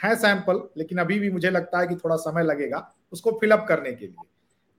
है 0.03 0.15
सैंपल 0.17 0.61
लेकिन 0.77 0.99
अभी 0.99 1.19
भी 1.19 1.31
मुझे 1.31 1.51
लगता 1.51 1.81
है 1.81 1.87
कि 1.87 1.95
थोड़ा 1.95 2.17
समय 2.19 2.43
लगेगा 2.43 2.93
उसको 3.13 3.31
फिलअप 3.41 3.65
करने 3.69 3.93
के 3.93 4.07
लिए। 4.07 4.25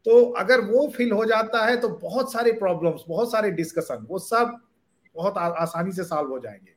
तो 0.05 0.23
अगर 0.33 0.62
वो 0.62 0.88
फिल 0.88 1.12
हो 1.12 1.25
जाता 1.25 1.65
है 1.65 1.75
तो 1.77 1.89
बहुत 1.89 2.31
सारे 2.33 2.51
प्रॉब्लम्स 2.51 3.03
बहुत 3.07 3.31
सारे 3.31 3.51
डिस्कशन 3.51 4.05
वो 4.09 4.19
सब 4.19 4.59
बहुत 5.15 5.38
आ, 5.38 5.47
आसानी 5.47 5.91
से 5.91 6.03
सॉल्व 6.03 6.29
हो 6.29 6.39
जाएँगे। 6.39 6.71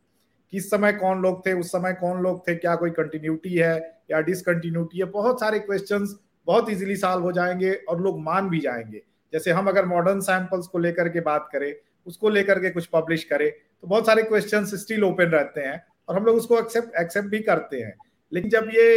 किस 0.52 0.70
समय 0.70 0.92
कौन 0.92 1.22
लोग 1.22 1.44
थे 1.46 1.52
उस 1.52 1.68
समय 1.68 1.92
कौन 1.92 2.22
लोग 2.22 2.46
थे 2.48 2.54
क्या 2.54 2.74
कोई 2.76 2.90
कंटिन्यूटी 2.90 3.54
है 3.54 3.74
या 4.10 4.20
डिसकंटिन्यूटी 4.20 4.98
है 4.98 5.04
बहुत 5.10 5.40
सारे 5.40 5.58
क्वेश्चन 5.58 6.06
बहुत 6.46 6.70
इजीली 6.70 6.96
सॉल्व 6.96 7.22
हो 7.22 7.32
जाएँगे 7.32 7.72
और 7.88 8.00
लोग 8.00 8.20
मान 8.20 8.48
भी 8.48 8.60
जाएँगे। 8.60 9.02
जैसे 9.32 9.50
हम 9.50 9.68
अगर 9.68 9.86
मॉडर्न 9.86 10.20
सैंपल्स 10.20 10.66
को 10.66 10.78
लेकर 10.78 11.08
के 11.08 11.20
बात 11.20 11.48
करें 11.52 11.72
उसको 12.06 12.28
लेकर 12.28 12.58
के 12.58 12.70
कुछ 12.70 12.86
पब्लिश 12.86 13.24
करें 13.24 13.50
तो 13.50 13.86
बहुत 13.88 14.06
सारे 14.06 14.22
क्वेश्चन 14.22 14.64
स्टिल 14.66 15.04
ओपन 15.04 15.24
रहते 15.24 15.60
हैं 15.60 15.84
और 16.08 16.16
हम 16.16 16.24
लोग 16.24 16.36
उसको 16.36 16.58
एक्सेप्ट 16.58 16.94
एक्सेप्ट 17.00 17.28
भी 17.28 17.38
करते 17.40 17.80
हैं। 17.80 17.94
लेकिन 18.32 18.50
जब 18.50 18.70
ये 18.74 18.96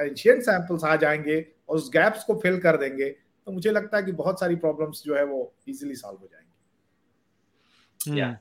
एंशियंट 0.00 0.42
सैंपल्स 0.42 0.84
आ 0.84 0.94
जाएँगे 0.96 1.40
और 1.68 1.76
उस 1.76 1.90
गैप्स 1.92 2.24
को 2.24 2.34
फिल 2.34 2.58
कर 2.60 2.76
देंगे 2.76 3.08
तो 3.10 3.52
मुझे 3.52 3.70
लगता 3.70 3.96
है 3.96 4.02
कि 4.02 4.12
बहुत 4.12 4.40
सारी 4.40 4.56
प्रॉब्लम्स 4.56 5.02
जो 5.04 5.14
है 5.16 5.24
वो 5.24 5.52
इजीली 5.68 5.94
सॉल्व 5.94 6.18
हो 6.18 6.28
जाएँगी। 6.32 8.20
या 8.20 8.32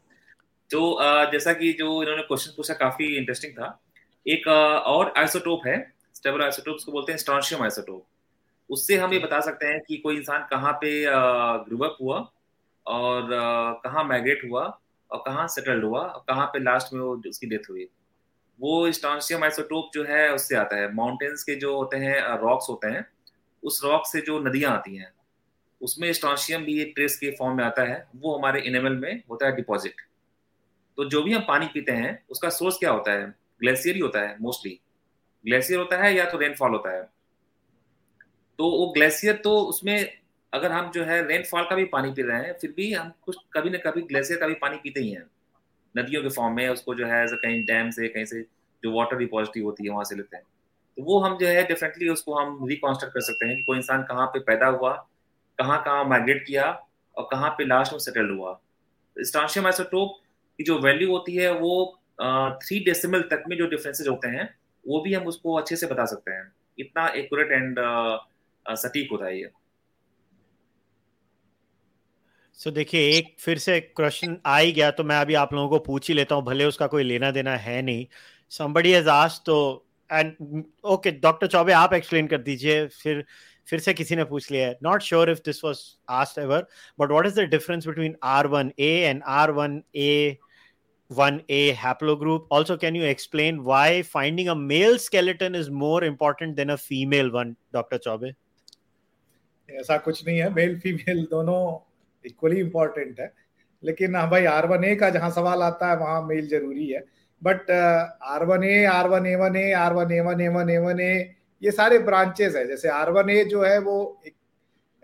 तो 0.71 0.97
जैसा 1.31 1.53
कि 1.53 1.71
जो 1.73 2.01
इन्होंने 2.03 2.23
क्वेश्चन 2.23 2.51
पूछा 2.57 2.73
काफ़ी 2.73 3.05
इंटरेस्टिंग 3.17 3.53
था। 3.53 3.79
एक 4.25 4.47
और 4.47 5.13
आइसोटोप 5.17 5.67
है 5.67 5.77
स्टेबल 6.13 6.41
आइसोटोप्स 6.41 6.83
को 6.83 6.91
बोलते 6.91 7.11
हैं 7.11 7.17
स्ट्रॉन्शियम 7.19 7.63
आइसोटोप 7.63 8.05
उससे 8.69 8.97
हम 8.97 9.13
ये 9.13 9.19
बता 9.19 9.39
सकते 9.39 9.65
हैं 9.65 9.79
कि 9.87 9.97
कोई 9.97 10.17
इंसान 10.17 10.47
कहाँ 10.51 10.71
पे 10.73 11.03
ग्रुअप 11.65 11.97
हुआ 12.01 12.17
और 12.85 13.27
कहाँ 13.83 14.03
माइग्रेट 14.03 14.41
हुआ 14.45 14.63
और 15.11 15.23
कहाँ 15.25 15.47
सेटल्ड 15.47 15.83
हुआ 15.83 15.99
और 15.99 16.23
कहाँ 16.27 16.45
पे 16.45 16.59
लास्ट 16.59 16.93
में 16.93 17.01
वो 17.01 17.15
उसकी 17.29 17.47
डेथ 17.47 17.69
हुई। 17.69 17.87
वो 18.59 18.91
स्टॉन्शियम 18.91 19.43
आइसोटोप 19.43 19.89
जो 19.93 20.03
है, 20.03 20.31
उससे 20.33 20.55
आता 20.55 20.75
है। 20.75 20.93
माउंटेन्स 20.93 21.43
के 21.43 21.55
जो 21.55 21.75
होते 21.75 21.97
हैं 21.97 22.21
रॉक्स 22.39 22.69
होते 22.69 22.87
हैं, 22.87 23.05
उस 23.63 23.81
रॉक 23.83 24.07
से 24.07 24.21
जो 24.21 24.39
नदियाँ 24.39 24.71
आती 24.73 24.95
हैं, 24.95 25.11
उसमें 25.81 26.11
स्टॉन्शियम 26.13 26.63
भी 26.63 26.79
एक 26.81 26.91
ट्रेस 26.95 27.17
के 27.17 27.31
फॉर्म 27.31 27.57
में 27.57 27.63
आता 27.63 27.83
है। 27.83 28.07
वो 28.15 28.37
हमारे 28.37 28.61
इनेमल 28.61 28.95
में 28.95 29.23
होता 29.31 29.45
है 29.45 29.55
डिपॉजिट 29.55 30.01
तो 30.97 31.05
जो 31.05 31.21
भी 31.23 31.33
हम 31.33 31.41
पानी 31.47 31.65
पीते 31.65 31.91
हैं, 31.91 32.25
उसका 32.29 32.49
सोर्स 32.49 32.77
क्या 32.77 32.91
होता 32.91 33.11
है? 33.11 33.25
ग्लेशियर 33.59 33.95
ही 33.95 34.01
होता 34.01 34.19
है 34.19 34.35
मोस्टली 34.41 34.79
ग्लेशियर 35.45 35.79
होता 35.79 35.97
है 35.97 36.13
या 36.15 36.25
तो 36.25 36.37
रेनफॉल 36.37 36.71
होता 36.71 36.91
है। 36.91 37.01
तो 38.59 38.69
वो 38.69 38.87
ग्लेशियर 38.87 39.35
तो 39.35 39.57
उसमें 39.59 40.17
अगर 40.53 40.71
हम 40.71 40.91
जो 40.91 41.03
है 41.03 41.21
रेनफॉल 41.27 41.63
का 41.63 41.75
भी 41.75 41.85
पानी 41.85 42.11
पी 42.11 42.21
रहे 42.21 42.37
हैं, 42.37 42.53
फिर 42.53 42.73
भी 42.77 42.91
हम 42.93 43.11
कुछ 43.21 43.37
कभी 43.53 43.69
ना 43.69 43.77
कभी 43.77 44.01
ग्लेशियर 44.01 44.39
का 44.39 44.47
भी 44.47 44.53
पानी 44.53 44.77
पीते 44.77 44.99
ही 44.99 45.11
हैं। 45.11 45.25
नदियों 45.95 46.21
के 46.23 46.29
फॉर्म 46.29 46.55
में 46.55 46.67
उसको 46.69 46.95
जो 46.95 47.05
है 47.07 47.25
कहीं 47.27 47.63
डैम 47.65 47.89
से, 47.89 48.07
कहीं 48.07 48.25
से 48.25 48.41
जो 48.83 48.91
वाटर 48.91 49.17
रिपोजिटरी 49.17 49.61
होती 49.63 49.83
है, 49.83 49.89
वहाँ 49.89 50.03
से 50.03 50.15
लेते 50.15 50.37
हैं। 50.37 50.45
तो 50.97 51.03
वो 51.03 51.19
हम 51.19 51.37
जो 51.37 51.47
है 51.47 51.63
डेफिनेटली 51.67 52.09
उसको 52.09 52.35
हम 52.35 52.67
रिकॉन्स्ट्रक्ट 52.69 53.13
कर 53.13 53.21
सकते 53.21 53.45
हैं 53.45 53.55
कि 53.57 53.63
कोई 53.63 53.77
इंसान 53.77 54.03
कहाँ 54.03 54.25
पे 54.27 54.39
पैदा 54.41 54.67
हुआ, 54.67 54.91
कहाँ 55.59 55.81
कहाँ 55.83 56.05
माइग्रेट 56.05 56.45
किया 56.47 56.65
और 57.17 57.27
कहाँ 57.31 57.49
पे 57.49 57.65
लास्ट 57.65 57.93
में 57.93 57.99
सेटल 57.99 58.29
हुआ। 58.29 58.59
स्टांशियम 59.17 59.65
आइसोटोप 59.65 60.19
की 60.59 60.63
जो 60.63 60.77
वैल्यू 60.79 61.09
होती 61.11 61.35
है 61.35 61.51
वो 61.53 61.99
थ्री 62.59 62.79
डेसिमल 62.85 63.21
तक 63.31 63.43
में 63.49 63.57
जो 63.57 63.67
डिफरेंसेज 63.67 64.07
होते 64.07 64.27
हैं, 64.27 64.49
वो 64.85 65.01
भी 65.01 65.13
हम 65.13 65.27
उसको 65.27 65.55
अच्छे 65.55 65.75
से 65.75 65.87
बता 65.87 66.05
सकते 66.05 66.31
हैं। 66.31 66.51
इतना 66.77 67.07
एक्यूरेट 67.07 67.51
एंड 67.51 67.79
सटीक 68.65 69.11
होता 69.11 69.25
है 69.25 69.39
ये। 69.39 69.49
सो 72.53 72.69
so, 72.69 72.75
देखिए 72.75 73.09
एक 73.17 73.35
फिर 73.39 73.57
से 73.57 73.79
क्वेश्चन 73.79 74.37
आ 74.45 74.57
ही 74.57 74.71
गया 74.71 74.91
तो 74.91 75.03
मैं 75.03 75.15
अभी 75.15 75.33
आप 75.33 75.53
लोगों 75.53 75.69
को 75.69 75.79
पूछ 75.79 76.07
ही 76.07 76.13
लेता 76.13 76.35
हूँ 76.35 76.43
भले 76.43 76.65
उसका 76.65 76.87
कोई 76.87 77.03
लेना 77.03 77.31
देना 77.31 77.55
है 77.57 77.81
नहीं। 77.81 78.05
Somebody 78.51 78.91
has 78.93 79.07
asked 79.07 79.45
तो 79.45 79.85
एंड 80.11 80.63
ओके 80.83 81.11
डॉक्टर 81.11 81.47
चौबे 81.47 81.73
आप 81.73 81.93
एक्सप्लेन 81.93 82.27
कर 82.27 82.37
दीजिए 82.37 82.85
फिर 82.87 83.23
फिर 83.67 83.79
से 83.79 83.93
किसी 83.93 84.15
ने 84.15 84.23
पूछ 84.23 84.51
लिया 84.51 84.67
है। 84.67 84.77
Not 84.83 85.01
sure 85.01 85.29
if 85.29 85.39
this 85.45 85.63
was 85.63 85.77
asked 86.09 86.41
ever 86.41 86.65
but 86.99 87.11
what 87.11 87.25
is 87.25 87.39
the 87.41 87.43
difference 87.49 87.87
between 87.87 88.15
R1A 88.25 88.91
and 89.11 89.23
R1A 89.23 90.37
1A 91.11 91.61
haplogroup? 91.75 92.45
Also 92.51 92.77
can 92.77 92.95
you 92.95 93.05
explain 93.05 93.63
why 93.63 94.01
finding 94.01 94.49
a 94.49 94.55
male 94.55 94.99
skeleton 94.99 95.55
is 95.55 95.69
more 95.69 96.03
important 96.03 96.55
than 96.55 96.69
a 96.69 96.77
female 96.77 97.31
one 97.31 97.55
dr 97.73 97.99
chaube 98.07 98.33
ऐसा 99.69 99.97
कुछ 99.97 100.25
नहीं 100.27 100.37
है 100.39 100.53
male 100.53 100.79
female 100.79 101.27
दोनों 101.31 101.59
equally 102.25 102.59
important 102.59 103.19
है 103.19 103.31
लेकिन 103.83 104.15
हाँ 104.15 104.29
भाई 104.29 104.45
are 104.45 104.67
one 104.67 104.83
ए 104.83 104.95
का 104.95 105.09
जहाँ 105.09 105.29
सवाल 105.31 105.61
आता 105.61 105.89
है 105.89 105.97
वहाँ 105.97 106.21
मेल 106.27 106.47
ज़रूरी 106.47 106.87
है 106.87 107.03
but 107.41 107.71
R 107.71 108.45
one 108.45 108.63
A 108.63 108.83
R 108.85 109.07
one 109.07 109.25
A 109.25 109.35
one 109.35 109.55
A 109.55 109.71
R 109.75 109.93
one 109.93 110.11
A 110.11 110.19
one 110.19 110.41
A 110.41 110.47
one 110.47 110.69
A 110.69 110.77
one 110.77 110.99
A 110.99 111.13
ये 111.61 111.71
सारे 111.71 111.99
ब्रांचेस 112.01 112.55
है 112.55 112.67
जैसे 112.67 112.89
आर 112.89 113.11
वन 113.11 113.29
ए 113.29 113.43
जो 113.45 113.63
है 113.63 113.77
वो 113.79 113.97
एक 114.25 114.33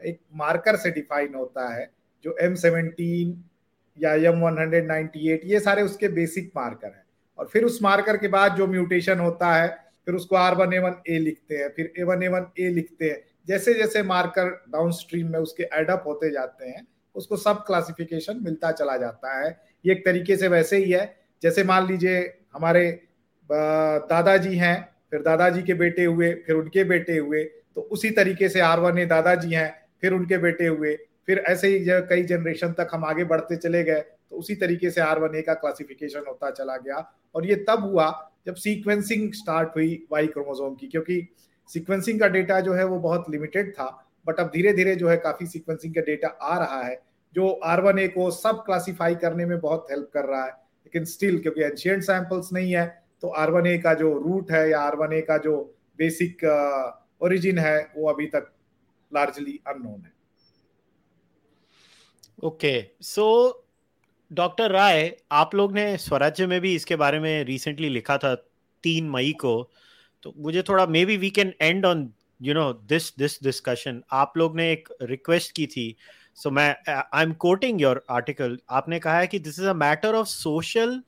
एक 0.02 0.20
मार्कर 0.36 0.76
से 0.76 0.92
डिफाइन 0.92 1.36
होता 1.36 1.68
है 1.74 1.90
जो 2.26 2.36
एम 2.42 2.56
सेवनटीन 2.56 3.36
या 3.98 4.13
M 4.30 4.40
one 4.42 4.58
hundred 4.60 4.88
ninety 4.88 5.30
eight 5.32 5.42
ये 5.46 5.60
सारे 5.60 5.82
उसके 5.82 6.08
बेसिक 6.08 6.52
मार्कर 6.56 6.88
हैं 6.88 7.06
और 7.40 7.48
फिर 7.48 7.63
उस 7.63 7.82
मार्कर 7.82 8.17
के 8.17 8.28
बाद 8.28 8.56
जो 8.56 8.67
म्यूटेशन 8.67 9.20
होता 9.20 9.54
है 9.54 9.67
फिर 10.08 10.15
उसको 10.15 10.36
R 10.36 10.56
one 10.56 10.74
A 10.74 10.80
one 10.80 10.96
A 11.10 11.17
लिखते 11.20 11.56
हैं 11.56 11.70
फिर 11.70 11.92
ए 12.00 12.04
वन 12.04 12.24
ए 12.24 12.28
वन 12.28 12.46
ए 12.60 12.70
लिखते 12.70 13.10
हैं 13.10 13.22
जैसे 13.48 13.74
जैसे 13.74 14.04
मार्कर 14.04 14.50
डाउन 14.70 14.92
स्ट्रीम 14.92 15.32
में 15.32 15.40
उसके 15.40 15.63
एडअप 15.74 16.04
होते 16.08 16.32
जाते 16.32 16.70
हैं 16.70 16.86
उसको 17.20 17.38
सब 17.38 17.63
क्लासिफिकेशन 17.65 18.40
मिलता 18.44 18.72
चला 18.74 18.98
जाता 18.98 19.38
है। 19.38 19.50
ये 19.86 19.92
एक 19.92 20.06
तरीके 20.06 20.38
से 20.38 20.48
वैसे 20.48 20.78
ही 20.78 20.92
है। 20.92 21.04
जैसे 21.42 21.63
मान 21.63 21.88
लीजिए 21.88 22.22
हमारे 22.54 22.90
दादाजी 23.50 24.56
हैं, 24.58 24.90
फिर 25.12 25.22
दादाजी 25.22 25.62
के 25.63 25.74
बेटे 25.76 26.04
हुए, 26.06 26.34
फिर 26.38 26.56
उनके 26.56 26.84
बेटे 26.86 27.17
हुए 27.17 27.44
तो 27.76 27.82
उसी 27.84 28.10
तरीके 28.12 28.50
से 28.50 28.60
आर 28.62 28.80
वन 28.80 29.06
दादाजी 29.08 29.54
हैं, 29.54 29.74
फिर 30.02 30.13
उनके 30.13 30.38
बेटे 30.38 30.67
हुए, 30.67 30.96
फिर 31.28 31.38
ऐसे 31.40 31.67
ही 31.67 31.86
कई 32.10 32.24
जनरेशन 32.26 32.72
तक 32.74 32.90
हम 32.94 33.06
आगे 33.06 33.24
बढ़ते 33.26 33.56
चले 33.58 33.84
गए 33.84 34.00
तो 34.00 34.36
उसी 34.36 34.56
तरीके 34.56 34.90
से 34.92 35.02
आर 35.02 35.20
वन 35.20 35.36
ए 35.36 35.42
का 35.42 35.54
क्लासिफिकेशन 35.56 36.24
होता 36.28 36.50
चला 36.52 36.76
गया। 36.78 36.98
और 37.36 37.46
ये 37.46 37.56
तब 37.70 37.84
हुआ 37.84 38.10
जब 38.46 38.56
सीक्वेंसिंग 38.56 39.32
स्टार्ट 39.34 39.76
हुई 39.76 40.08
वाई 40.12 40.28
क्रोमोजोम 40.28 40.76
की, 40.76 40.88
क्योंकि 40.88 41.28
सीक्वेंसिंग 41.70 42.20
का 42.20 42.28
डेटा 42.28 42.60
जो 42.60 42.74
है 42.74 42.86
वो 42.86 43.00
बहुत 43.00 43.30
लिमिटेड 43.30 43.72
था 43.74 43.88
बट 44.28 44.40
अब 44.40 44.48
धीरे 44.48 44.74
धीरे 44.74 44.96
जो 44.96 45.10
है 45.10 45.17
काफ़ी 45.17 45.46
सीक्वेंसिंग 45.48 45.94
का 45.96 46.02
डेटा 46.02 46.28
आ 46.28 46.58
रहा 46.58 46.82
है। 46.82 47.00
जो 47.36 47.50
आर 47.65 47.82
वन 47.82 48.00
ए 48.00 48.08
को 48.08 48.30
सब 48.32 48.63
क्लासीफाई 48.65 49.15
करने 49.15 49.46
में 49.46 49.60
बहुत 49.60 49.88
हेल्प 49.92 50.10
कर 50.13 50.25
रहा 50.25 50.44
है। 50.46 50.52
लेकिन 50.52 51.06
स्टिल 51.06 51.40
क्योंकि 51.40 51.62
एंशियंट 51.62 52.04
सैंपल्स 52.04 52.54
नहीं 52.54 52.75
है 52.75 52.88
तो 53.21 53.30
आर 53.38 53.52
वन 53.52 53.67
ए 53.67 53.77
का 53.77 53.94
जो 53.94 54.13
रूट 54.19 54.52
है 54.52 54.69
या 54.69 54.80
आर 54.80 54.96
वन 54.96 55.13
ए 55.13 55.21
का 55.21 55.38
जो 55.38 55.58
बेसिक 55.98 56.44
ओरिजिन 57.21 57.58
uh, 57.58 57.63
है 57.63 57.92
वो 57.98 58.10
अभी 58.10 58.25
तक 58.25 58.52
लार्जली 59.12 59.60
अननोन 59.67 60.02
है। 60.02 60.12
ओके 62.44 62.73
सो 63.02 63.25
डॉक्टर 64.32 64.71
राय 64.71 65.17
आप 65.32 65.56
लोग 65.56 65.73
ने 65.73 65.98
स्वराज्य 65.98 66.48
में 66.48 66.60
भी 66.62 66.73
इसके 66.75 66.96
बारे 66.96 67.19
में 67.19 67.44
रिसेंटली 67.44 67.90
लिखा 67.90 68.17
था 68.17 68.34
तीन 68.84 69.10
मई 69.10 69.32
को। 69.42 69.71
तो 70.23 70.34
मुझे 70.38 70.62
थोड़ा 70.62 70.86
maybe 71.06 71.17
we 71.17 71.30
can 71.30 71.54
end 71.62 71.86
on 71.86 72.10
you 72.42 72.54
know 72.54 72.71
this 72.73 73.12
this 73.17 73.44
discussion 73.44 74.02
आप 74.12 74.38
लोग 74.38 74.56
ने 74.56 74.71
एक 74.71 74.90
रिक्वेस्ट 75.02 75.52
की 75.56 75.67
थी 75.67 75.96
सो 76.38 76.48
so 76.48 76.55
मैं 76.55 76.69
I 76.88 77.23
am 77.23 77.33
quoting 77.46 77.81
your 77.81 78.05
article 78.11 78.59
आपने 78.79 78.98
कहा 79.00 79.19
है 79.19 79.27
कि 79.27 79.38
this 79.38 79.59
is 79.61 79.67
a 79.67 79.75
matter 79.87 80.15
of 80.15 80.27
social 80.27 81.02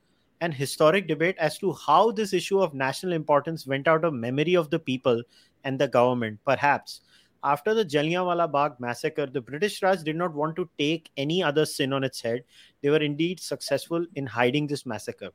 and 0.45 0.55
historic 0.57 1.07
debate 1.09 1.39
as 1.45 1.55
to 1.61 1.69
how 1.83 2.01
this 2.17 2.33
issue 2.39 2.57
of 2.65 2.73
national 2.81 3.15
importance 3.19 3.63
went 3.73 3.87
out 3.93 4.03
of 4.09 4.17
memory 4.25 4.57
of 4.63 4.67
the 4.73 4.81
people 4.89 5.23
and 5.69 5.83
the 5.83 5.87
government 5.95 6.41
perhaps 6.51 6.99
after 7.47 7.75
the 7.75 7.85
Jallianwala 7.85 8.51
Bagh 8.51 8.81
massacre, 8.81 9.27
the 9.27 9.41
British 9.41 9.83
Raj 9.83 10.03
did 10.03 10.17
not 10.17 10.35
want 10.35 10.57
to 10.57 10.69
take 10.79 11.11
any 11.17 11.43
other 11.43 11.65
sin 11.65 11.93
on 11.93 12.03
its 12.03 12.21
head. 12.21 12.43
They 12.83 12.91
were 12.91 13.03
indeed 13.03 13.39
successful 13.39 14.05
in 14.17 14.27
hiding 14.27 14.67
this 14.67 14.85
massacre. 14.85 15.31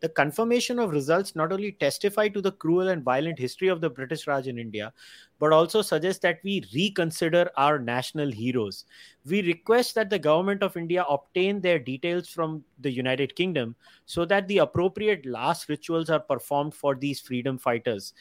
The 0.00 0.10
confirmation 0.10 0.78
of 0.78 0.90
results 0.90 1.34
not 1.34 1.52
only 1.52 1.72
testify 1.72 2.28
to 2.28 2.42
the 2.42 2.52
cruel 2.52 2.88
and 2.88 3.02
violent 3.02 3.38
history 3.38 3.68
of 3.68 3.80
the 3.80 3.88
British 3.88 4.26
Raj 4.26 4.46
in 4.46 4.58
India, 4.58 4.92
but 5.38 5.52
also 5.52 5.80
suggest 5.80 6.20
that 6.22 6.40
we 6.44 6.62
reconsider 6.74 7.50
our 7.56 7.78
national 7.78 8.30
heroes. 8.30 8.84
We 9.24 9.40
request 9.42 9.94
that 9.94 10.10
the 10.10 10.18
government 10.18 10.62
of 10.62 10.76
India 10.76 11.04
obtain 11.08 11.62
their 11.62 11.78
details 11.78 12.28
from 12.28 12.62
the 12.78 12.90
United 12.90 13.34
Kingdom 13.34 13.74
so 14.04 14.26
that 14.26 14.48
the 14.48 14.58
appropriate 14.58 15.24
last 15.24 15.70
rituals 15.70 16.10
are 16.10 16.20
performed 16.20 16.74
for 16.74 16.94
these 16.94 17.20
freedom 17.20 17.56
fighters. 17.58 18.12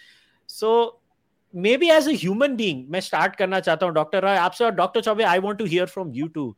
So, 0.47 1.01
maybe 1.77 1.89
as 1.89 2.07
a 2.09 2.13
human 2.21 2.55
being 2.55 2.87
मैं 2.91 2.99
start 3.01 3.35
करना 3.35 3.59
चाहता 3.59 3.85
हूँ 3.85 3.93
doctor 3.93 4.21
राय 4.23 4.37
आपसे 4.37 4.63
और 4.65 4.71
doctor 4.75 5.01
Choubey 5.01 5.23
I 5.23 5.39
want 5.39 5.59
to 5.59 5.65
hear 5.65 5.85
from 5.87 6.11
you 6.15 6.27
too 6.37 6.55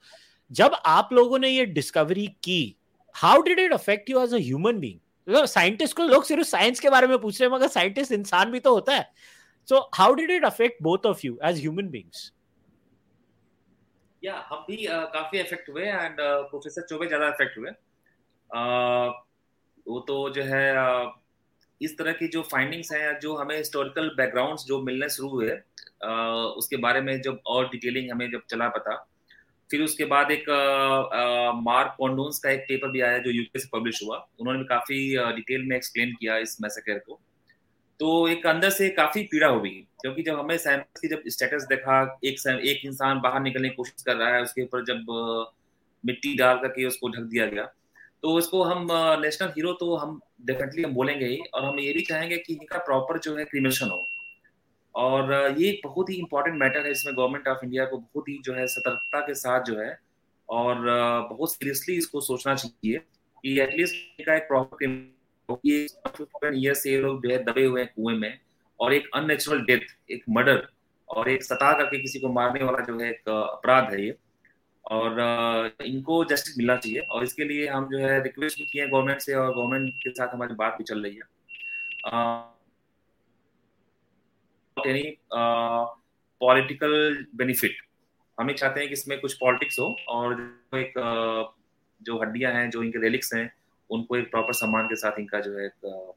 जब 0.51 0.75
आप 0.85 1.09
लोगों 1.13 1.39
ने 1.39 1.49
ये 1.49 1.65
डिस्कवरी 1.65 2.25
की 2.43 2.75
how 3.15 3.41
did 3.41 3.59
it 3.59 3.73
affect 3.73 4.09
you 4.09 4.23
as 4.23 4.33
a 4.33 4.37
human 4.37 4.79
being 4.79 4.99
scientist 5.28 5.96
को 5.96 6.02
लोग 6.02 6.24
सिर्फ़ 6.24 6.46
साइंस 6.48 6.80
के 6.80 6.90
बारे 6.90 7.06
में 7.06 7.18
पूछ 7.18 7.40
रहे 7.40 7.48
हैं 7.48 7.56
मगर 7.56 7.68
साइंटिस्ट 7.68 8.12
इंसान 8.12 8.50
भी 8.50 8.60
तो 8.60 8.74
होता 8.74 8.94
है। 8.94 9.10
So 9.68 9.90
how 9.94 10.14
did 10.14 10.30
it 10.30 10.44
affect 10.44 10.82
both 10.82 11.06
of 11.06 11.20
you 11.24 11.38
as 11.44 11.60
human 11.60 11.88
beings 11.88 12.32
या 14.24 14.34
हम 14.48 14.64
भी 14.68 14.76
uh, 14.86 15.04
काफ़ी 15.12 15.40
इफ़ेक्ट 15.40 15.70
हुए 15.70 15.84
एंड 15.84 16.16
प्रोफेसर 16.20 16.82
चौबे 16.82 17.06
ज़्यादा 17.06 17.28
इफ़ेक्ट 17.28 17.58
हुए 17.58 17.70
uh, 17.70 19.12
वो 19.88 20.00
तो 20.00 20.30
जो 20.30 20.42
है 20.42 20.74
uh, 20.74 21.10
इस 21.82 21.98
तरह 21.98 22.12
की 22.12 22.28
जो 22.28 22.42
फाइंडिंग्स 22.42 22.92
हैं 22.92 23.18
जो 23.18 23.36
हमें 23.36 23.56
हिस्टोरिकल 23.56 24.08
बैकग्राउंड्स 24.16 24.64
जो 24.64 24.80
मिलने 24.82 25.08
शुरू 25.08 25.28
हुए 25.28 25.50
उसके 26.58 26.76
बारे 26.76 27.00
में 27.00 27.20
जब 27.22 27.40
और 27.46 27.68
डिटेलिंग 27.68 28.10
हमें 28.10 28.30
जब 28.30 28.42
चला 28.50 28.68
पता 28.68 28.94
फिर 29.72 29.82
उसके 29.82 30.04
बाद 30.06 30.30
एक 30.30 30.44
मार्क 31.64 31.94
कॉन्डोन्स 31.98 32.38
का 32.38 32.50
एक 32.50 32.64
पेपर 32.68 32.90
भी 32.90 33.00
आया 33.00 33.18
जो 33.18 33.30
यूके 33.32 33.58
से 33.58 33.68
पब्लिश 33.72 34.02
हुआ। 34.04 34.16
उन्होंने 34.40 34.58
भी 34.58 34.64
काफ़ी 34.66 34.96
डिटेल 35.36 35.62
में 35.64 35.76
एक्सप्लेन 35.76 36.12
किया 36.14 36.36
इस 36.38 36.56
मैसेकर 36.62 36.98
को। 37.00 37.20
तो 38.00 38.28
एक 38.28 38.46
अंदर 38.46 38.70
से 38.70 38.88
काफ़ी 38.90 39.22
पीड़ा 39.24 39.48
हुई, 39.48 39.70
क्योंकि 40.00 40.22
जब 40.22 40.38
हमें 40.38 40.56
सैम्पल्स 40.58 41.00
की 41.00 41.08
जब 41.08 41.22
स्टेटस 41.28 41.66
देखा, 41.68 42.00
एक 42.24 42.46
एक 42.48 42.84
इंसान 42.84 43.20
बाहर 43.20 43.40
निकलने 43.42 43.68
की 43.68 43.74
कोशिश 43.74 44.02
कर 44.02 44.16
रहा 44.16 44.34
है, 44.34 44.42
उसके 44.42 44.62
ऊपर 44.62 44.84
जब 44.84 45.04
मिट्टी 46.04 46.34
डाल 46.36 46.58
करके 46.58 46.84
उसको 46.86 47.08
ढक 47.10 47.28
दिया 47.28 47.46
गया 47.46 47.64
तो 48.22 48.32
उसको 48.38 48.62
हम 48.62 48.86
नेशनल 49.20 49.48
हीरो 49.48 49.72
तो 49.74 49.94
हम 49.96 50.20
डेफिनेटली 50.46 50.82
हम 50.82 50.92
बोलेंगे 50.94 51.26
ही, 51.26 51.36
और 51.54 51.64
हम 51.64 51.78
ये 51.80 51.92
भी 51.92 52.00
चाहेंगे 52.02 52.36
कि 52.36 52.52
इनका 52.52 52.78
प्रॉपर 52.80 53.18
जो 53.18 53.36
है 53.36 53.44
क्रिमिनेशन 53.44 53.86
हो। 53.86 54.04
और 54.94 55.54
ये 55.58 55.70
एक 55.70 55.80
बहुत 55.84 56.10
ही 56.10 56.14
इंपॉर्टेंट 56.14 56.56
मैटर 56.56 56.84
है 56.84 56.90
इसमें 56.90 57.16
गवर्नमेंट 57.16 57.48
ऑफ़ 57.48 57.58
इंडिया 57.64 57.84
को 57.84 57.98
बहुत 57.98 58.28
ही 58.28 58.40
जो 58.44 58.54
है 58.54 58.66
सतर्कता 58.66 59.20
के 59.20 59.34
साथ 59.34 59.60
जो 59.60 59.80
है 59.80 60.00
और 60.48 60.76
बहुत 61.30 61.52
सीरियसली 61.52 61.96
इसको 61.96 62.20
सोचना 62.20 62.54
चाहिए 62.54 63.00
कि 63.44 63.60
एटलीस्ट 63.60 64.20
इनका 64.20 64.36
एक 64.36 64.42
प्रॉपर 64.42 66.74
से 66.74 66.98
लोग 66.98 67.22
जो 67.22 67.30
है 67.30 67.44
दबे 67.44 67.64
हुए 67.64 67.82
हैं 67.82 67.92
कुएँ 67.96 68.16
में 68.16 68.38
और 68.80 68.94
एक 68.94 69.10
अननेचुरल 69.14 69.60
डेथ 69.60 70.10
एक 70.10 70.24
मर्डर 70.30 70.68
और 71.08 71.30
एक 71.30 71.44
सता 71.44 71.72
करके 71.72 71.98
किसी 71.98 72.20
को 72.20 72.28
मारने 72.28 72.64
वाला 72.64 72.78
जो 72.78 73.00
है 73.00 73.10
एक 73.10 73.28
अपराध 73.28 73.92
है 73.92 74.06
ये। 74.06 74.16
और 74.84 75.20
इनको 75.86 76.24
जस्टिस 76.24 76.58
मिलना 76.58 76.76
चाहिए 76.76 77.00
और 77.00 77.24
इसके 77.24 77.44
लिए 77.44 77.68
हम 77.68 77.88
जो 77.88 77.98
है 77.98 78.22
रिक्वेस्ट 78.22 78.58
भी 78.58 78.64
किए 78.64 78.86
गवर्नमेंट 78.86 79.20
से 79.20 79.34
और 79.34 79.54
गवर्नमेंट 79.54 79.94
के 79.94 80.10
साथ 80.10 80.28
हमारी 80.28 80.54
बात 80.54 80.72
भी 80.72 80.84
चल 80.84 81.02
रही 81.02 81.14
है। 81.14 81.22
एनी 84.76 85.02
पॉलिटिकल 85.30 86.92
बेनिफिट 87.36 87.76
हम 88.38 88.50
ये 88.50 88.54
चाहते 88.56 88.80
हैं 88.80 88.88
कि 88.88 88.92
इसमें 88.92 89.20
कुछ 89.20 89.34
पॉलिटिक्स 89.40 89.78
हो 89.78 89.96
और 90.08 90.34
जो 90.34 90.78
एक 90.78 90.94
जो 92.00 92.20
हड्डियाँ 92.22 92.52
हैं 92.52 92.68
जो 92.70 92.82
इनके 92.82 92.98
रेलिक्स 92.98 93.34
हैं 93.34 93.52
उनको 93.90 94.16
एक 94.16 94.30
प्रॉपर 94.30 94.52
सम्मान 94.52 94.86
के 94.86 94.96
साथ 94.96 95.18
इनका 95.18 95.40
जो 95.40 95.58
है 95.58 95.66
एक 95.66 96.14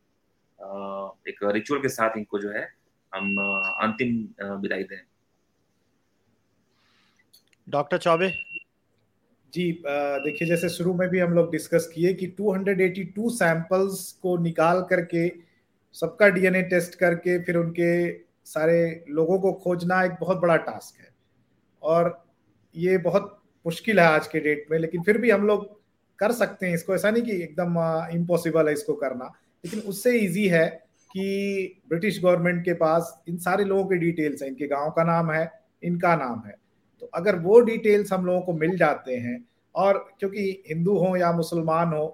एक 1.28 1.43
रिचुअल 1.43 1.82
के 1.82 1.89
साथ 1.89 2.18
इनको 2.18 2.39
जो 2.39 2.51
है 2.51 2.68
हम 3.14 3.36
अंतिम 3.38 4.16
विदाई 4.62 4.84
दें। 4.84 5.01
डॉक्टर 7.68 7.97
चौबे? 7.97 8.30
जी 9.53 9.72
देखिए 9.86 10.47
जैसे 10.47 10.70
शुरू 10.70 10.93
में 10.93 11.08
भी 11.10 11.20
हम 11.20 11.34
लोग 11.34 11.51
डिस्कस 11.51 11.91
किए 11.95 12.14
कि 12.14 12.28
282 12.39 13.30
सैंपल्स 13.32 14.12
को 14.22 14.38
निकाल 14.38 14.82
करके 14.89 15.28
सबका 15.95 16.28
डीएनए 16.30 16.62
टेस्ट 16.70 16.95
करके 16.99 17.38
फिर 17.43 17.58
उनके 17.58 17.91
सारे 18.46 19.06
लोगों 19.10 19.39
को 19.39 19.52
खोजना 19.54 20.04
एक 20.04 20.12
बहुत 20.22 20.38
बड़ा 20.38 20.56
टास्क 20.58 21.00
है। 21.02 21.10
और 21.84 22.24
ये 22.76 22.98
बहुत 23.00 23.32
मुश्किल 23.66 24.00
है 24.00 24.06
आज 24.06 24.28
के 24.28 24.39
डेट 24.39 24.66
में, 24.72 24.78
लेकिन 24.80 25.04
फिर 25.04 25.18
भी 25.18 25.32
हम 25.32 25.48
लोग 25.48 25.68
कर 26.20 26.32
सकते 26.32 26.66
हैं 26.66 26.74
इसको। 26.76 26.96
ऐसा 26.96 27.12
नहीं 27.12 27.24
कि 27.24 27.41
एकदम 27.43 27.78
इम्पॉसिबल 28.14 28.68
है 28.68 28.74
इसको 28.74 28.93
करना, 28.96 29.32
लेकिन 29.64 29.80
उससे 29.82 30.18
इजी 30.20 30.48
है 30.48 30.68
कि 31.12 31.82
ब्रिटिश 31.89 32.22
गवर्नमेंट 32.24 32.64
के 32.66 32.74
पास 32.74 33.14
इन 33.30 33.38
सारे 33.38 33.64
लोगों 33.64 33.86
के 33.86 33.98
डिटेल्स 33.98 34.41
हैं। 34.41 34.50
इनके 34.50 34.68
गाँव 34.68 34.91
का 34.91 35.04
नाम 35.04 35.32
है, 35.32 35.52
इनका 35.84 36.16
नाम 36.16 36.41
है। 36.46 36.56
तो 37.02 37.10
अगर 37.14 37.39
वो 37.39 37.60
डिटेल्स 37.62 38.14
हम 38.14 38.26
लोगों 38.26 38.41
को 38.41 38.54
मिल 38.54 38.78
जाते 38.78 39.16
हैं, 39.16 39.43
और 39.76 39.98
क्योंकि 40.20 40.64
हिंदू 40.70 40.98
हो 40.98 41.16
या 41.18 41.32
मुसलमान 41.32 41.93
हो 41.93 42.06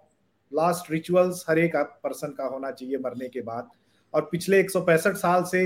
लास्ट 0.52 0.92
रिचुअल्स 0.92 1.44
हर 1.50 1.60
एक 1.60 1.76
पर्सन 1.76 2.28
का 2.28 2.46
होना 2.46 2.72
चाहिए 2.72 2.98
मरने 2.98 3.28
के 3.30 3.42
बाद। 3.42 3.70
और 4.14 4.28
पिछले 4.32 4.60
एक 4.60 4.72
सौ 4.72 4.82
पैंसठ 4.82 5.16
साल 5.18 5.44
से 5.44 5.62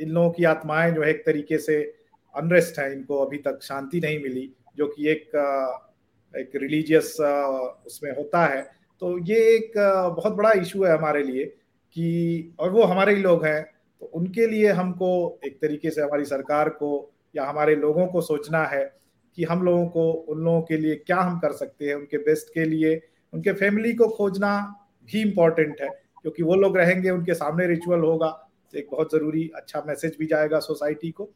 इन 0.00 0.08
लोगों 0.10 0.30
की 0.30 0.44
आत्माएँ 0.44 0.90
जो 0.92 1.02
है 1.02 1.10
एक 1.10 1.24
तरीके 1.26 1.58
से 1.58 1.82
अनरेस्ट 2.34 2.78
है, 2.78 2.92
इनको 2.92 3.18
अभी 3.18 3.38
तक 3.38 3.58
शांति 3.62 4.00
नहीं 4.00 4.22
मिली, 4.22 4.50
जो 4.76 4.86
कि 4.86 5.08
एक 5.08 5.30
एक 6.34 6.50
रिलीजियस 6.56 7.16
उसमें 7.86 8.10
होता 8.10 8.44
है। 8.46 8.62
तो 9.02 9.18
ये 9.18 9.36
एक 9.54 9.72
बहुत 10.16 10.32
बड़ा 10.32 10.52
इशू 10.52 10.84
है 10.84 10.92
हमारे 10.92 11.22
लिए 11.22 11.44
कि, 11.44 12.54
और 12.60 12.70
वो 12.70 12.82
हमारे 12.82 13.14
ही 13.14 13.22
लोग 13.22 13.44
हैं 13.44 13.62
तो 14.02 14.06
उनके 14.14 14.46
लिए 14.46 14.70
हमको 14.72 15.38
एक 15.46 15.58
तरीके 15.62 15.90
से 15.90 16.02
हमारी 16.02 16.24
सरकार 16.24 16.68
को 16.68 16.90
या 17.36 17.44
हमारे 17.44 17.74
लोगों 17.76 18.06
को 18.06 18.20
सोचना 18.20 18.64
है 18.64 18.84
कि 19.36 19.44
हम 19.44 19.62
लोगों 19.62 19.86
को, 19.86 20.10
उन 20.12 20.38
लोगों 20.38 20.62
के 20.62 20.76
लिए 20.76 20.94
क्या 20.96 21.16
हम 21.16 21.38
कर 21.38 21.52
सकते 21.52 21.86
हैं, 21.86 21.94
उनके 21.94 22.18
बेस्ट 22.18 22.54
के 22.54 22.64
लिए, 22.64 23.00
उनके 23.32 23.52
फैमिली 23.52 23.92
को 23.94 24.08
खोजना 24.08 24.52
भी 25.04 25.20
इम्पोर्टेंट 25.22 25.80
है, 25.80 25.88
क्योंकि 26.22 26.42
वो 26.42 26.54
लोग 26.54 26.76
रहेंगे, 26.76 27.10
उनके 27.10 27.34
सामने 27.34 27.66
रिचुअल 27.66 28.00
होगा 28.00 28.28
तो 28.72 28.78
एक 28.78 28.88
बहुत 28.92 29.12
ज़रूरी 29.12 29.50
अच्छा 29.56 29.82
मैसेज 29.86 30.16
भी 30.18 30.26
जाएगा 30.26 30.58
सोसाइटी 30.60 31.10
को। 31.10 31.28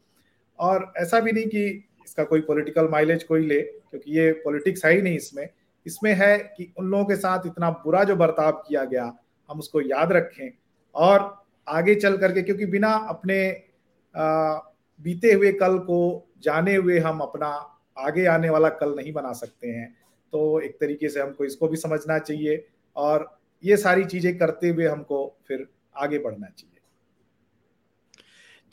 और 0.59 0.91
ऐसा 0.97 1.19
भी 1.19 1.31
नहीं 1.31 1.45
कि 1.45 1.65
इसका 2.05 2.23
कोई 2.23 2.41
पॉलिटिकल 2.41 2.87
माइलेज 2.89 3.23
कोई 3.23 3.45
ले 3.47 3.61
क्योंकि 3.61 4.17
ये 4.17 4.31
पॉलिटिक्स 4.43 4.85
है 4.85 4.93
ही 4.93 5.01
नहीं 5.01 5.15
इसमें। 5.15 5.47
इसमें 5.85 6.13
है 6.13 6.37
कि 6.37 6.71
उन 6.77 6.89
लोगों 6.91 7.05
के 7.05 7.15
साथ 7.15 7.45
इतना 7.47 7.69
बुरा 7.83 8.03
जो 8.03 8.15
बर्ताव 8.15 8.51
किया 8.67 8.83
गया 8.85 9.11
हम 9.49 9.59
उसको 9.59 9.81
याद 9.81 10.11
रखें 10.11 10.49
और 10.95 11.33
आगे 11.67 11.95
चल 11.95 12.17
करके 12.17 12.41
क्योंकि 12.41 12.65
बिना 12.65 12.91
अपने 13.09 13.37
आ, 14.15 14.53
बीते 14.99 15.31
हुए 15.33 15.51
कल 15.51 15.77
को 15.79 16.27
जाने 16.43 16.75
हुए 16.75 16.99
हम 16.99 17.19
अपना 17.19 17.47
आगे 17.97 18.25
आने 18.25 18.49
वाला 18.49 18.69
कल 18.71 18.93
नहीं 18.95 19.13
बना 19.13 19.31
सकते 19.33 19.67
हैं। 19.67 19.87
तो 20.33 20.59
एक 20.59 20.77
तरीके 20.79 21.09
से 21.09 21.19
हमको 21.21 21.45
इसको 21.45 21.67
भी 21.67 21.77
समझना 21.77 22.17
चाहिए 22.19 22.65
और 22.95 23.27
ये 23.63 23.77
सारी 23.77 24.05
चीज़ें 24.05 24.37
करते 24.37 24.69
हुए 24.69 24.87
हमको 24.87 25.19
फिर 25.47 25.67
आगे 25.95 26.19
बढ़ना 26.19 26.47
चाहिए। 26.47 26.74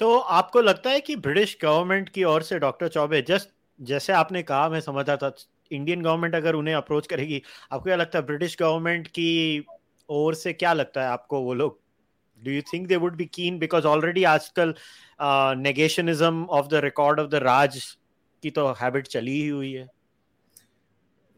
तो 0.03 0.17
आपको 0.35 0.61
लगता 0.61 0.91
है 0.91 1.01
कि 1.01 1.15
ब्रिटिश 1.17 1.57
गवर्नमेंट 1.63 2.09
की 2.09 2.23
ओर 2.25 2.43
से 2.43 2.59
डॉक्टर 2.59 2.89
चौबे 2.89 3.21
जस्ट 3.23 3.49
जैसे 3.81 4.13
आपने 4.13 4.43
कहा, 4.43 4.69
मैं 4.69 4.81
समझा 4.81 5.17
था, 5.17 5.31
इंडियन 5.73 6.03
गवर्नमेंट 6.03 6.35
अगर 6.35 6.55
उन्हें 6.55 6.75
अप्रोच 6.75 7.07
करेगी, 7.07 7.43
आपको 7.73 7.85
क्या 7.85 7.97
लगता 7.97 8.19
है 8.19 8.25
ब्रिटिश 8.27 8.57
गवर्नमेंट 8.61 9.07
की 9.09 9.67
ओर 10.09 10.35
से 10.35 10.53
क्या 10.53 10.73
लगता 10.73 11.03
है 11.03 11.09
आपको 11.09 11.41
वो 11.41 11.55
लोग? 11.55 11.79
Do 12.43 12.51
you 12.51 12.63
think 12.63 12.89
they 12.89 12.97
would 12.97 13.17
be 13.17 13.25
keen 13.25 13.59
because 13.59 13.87
already 13.87 14.25
आजकल 14.25 14.75
negationism 15.61 16.45
of 16.51 16.67
the 16.67 16.83
record 16.85 17.21
of 17.21 17.29
the 17.29 17.45
Raj 17.45 17.81
की 18.43 18.51
तो 18.51 18.69
हैबिट 18.73 19.07
चली 19.07 19.41
ही 19.43 19.49
हुई 19.49 19.73
है। 19.73 19.89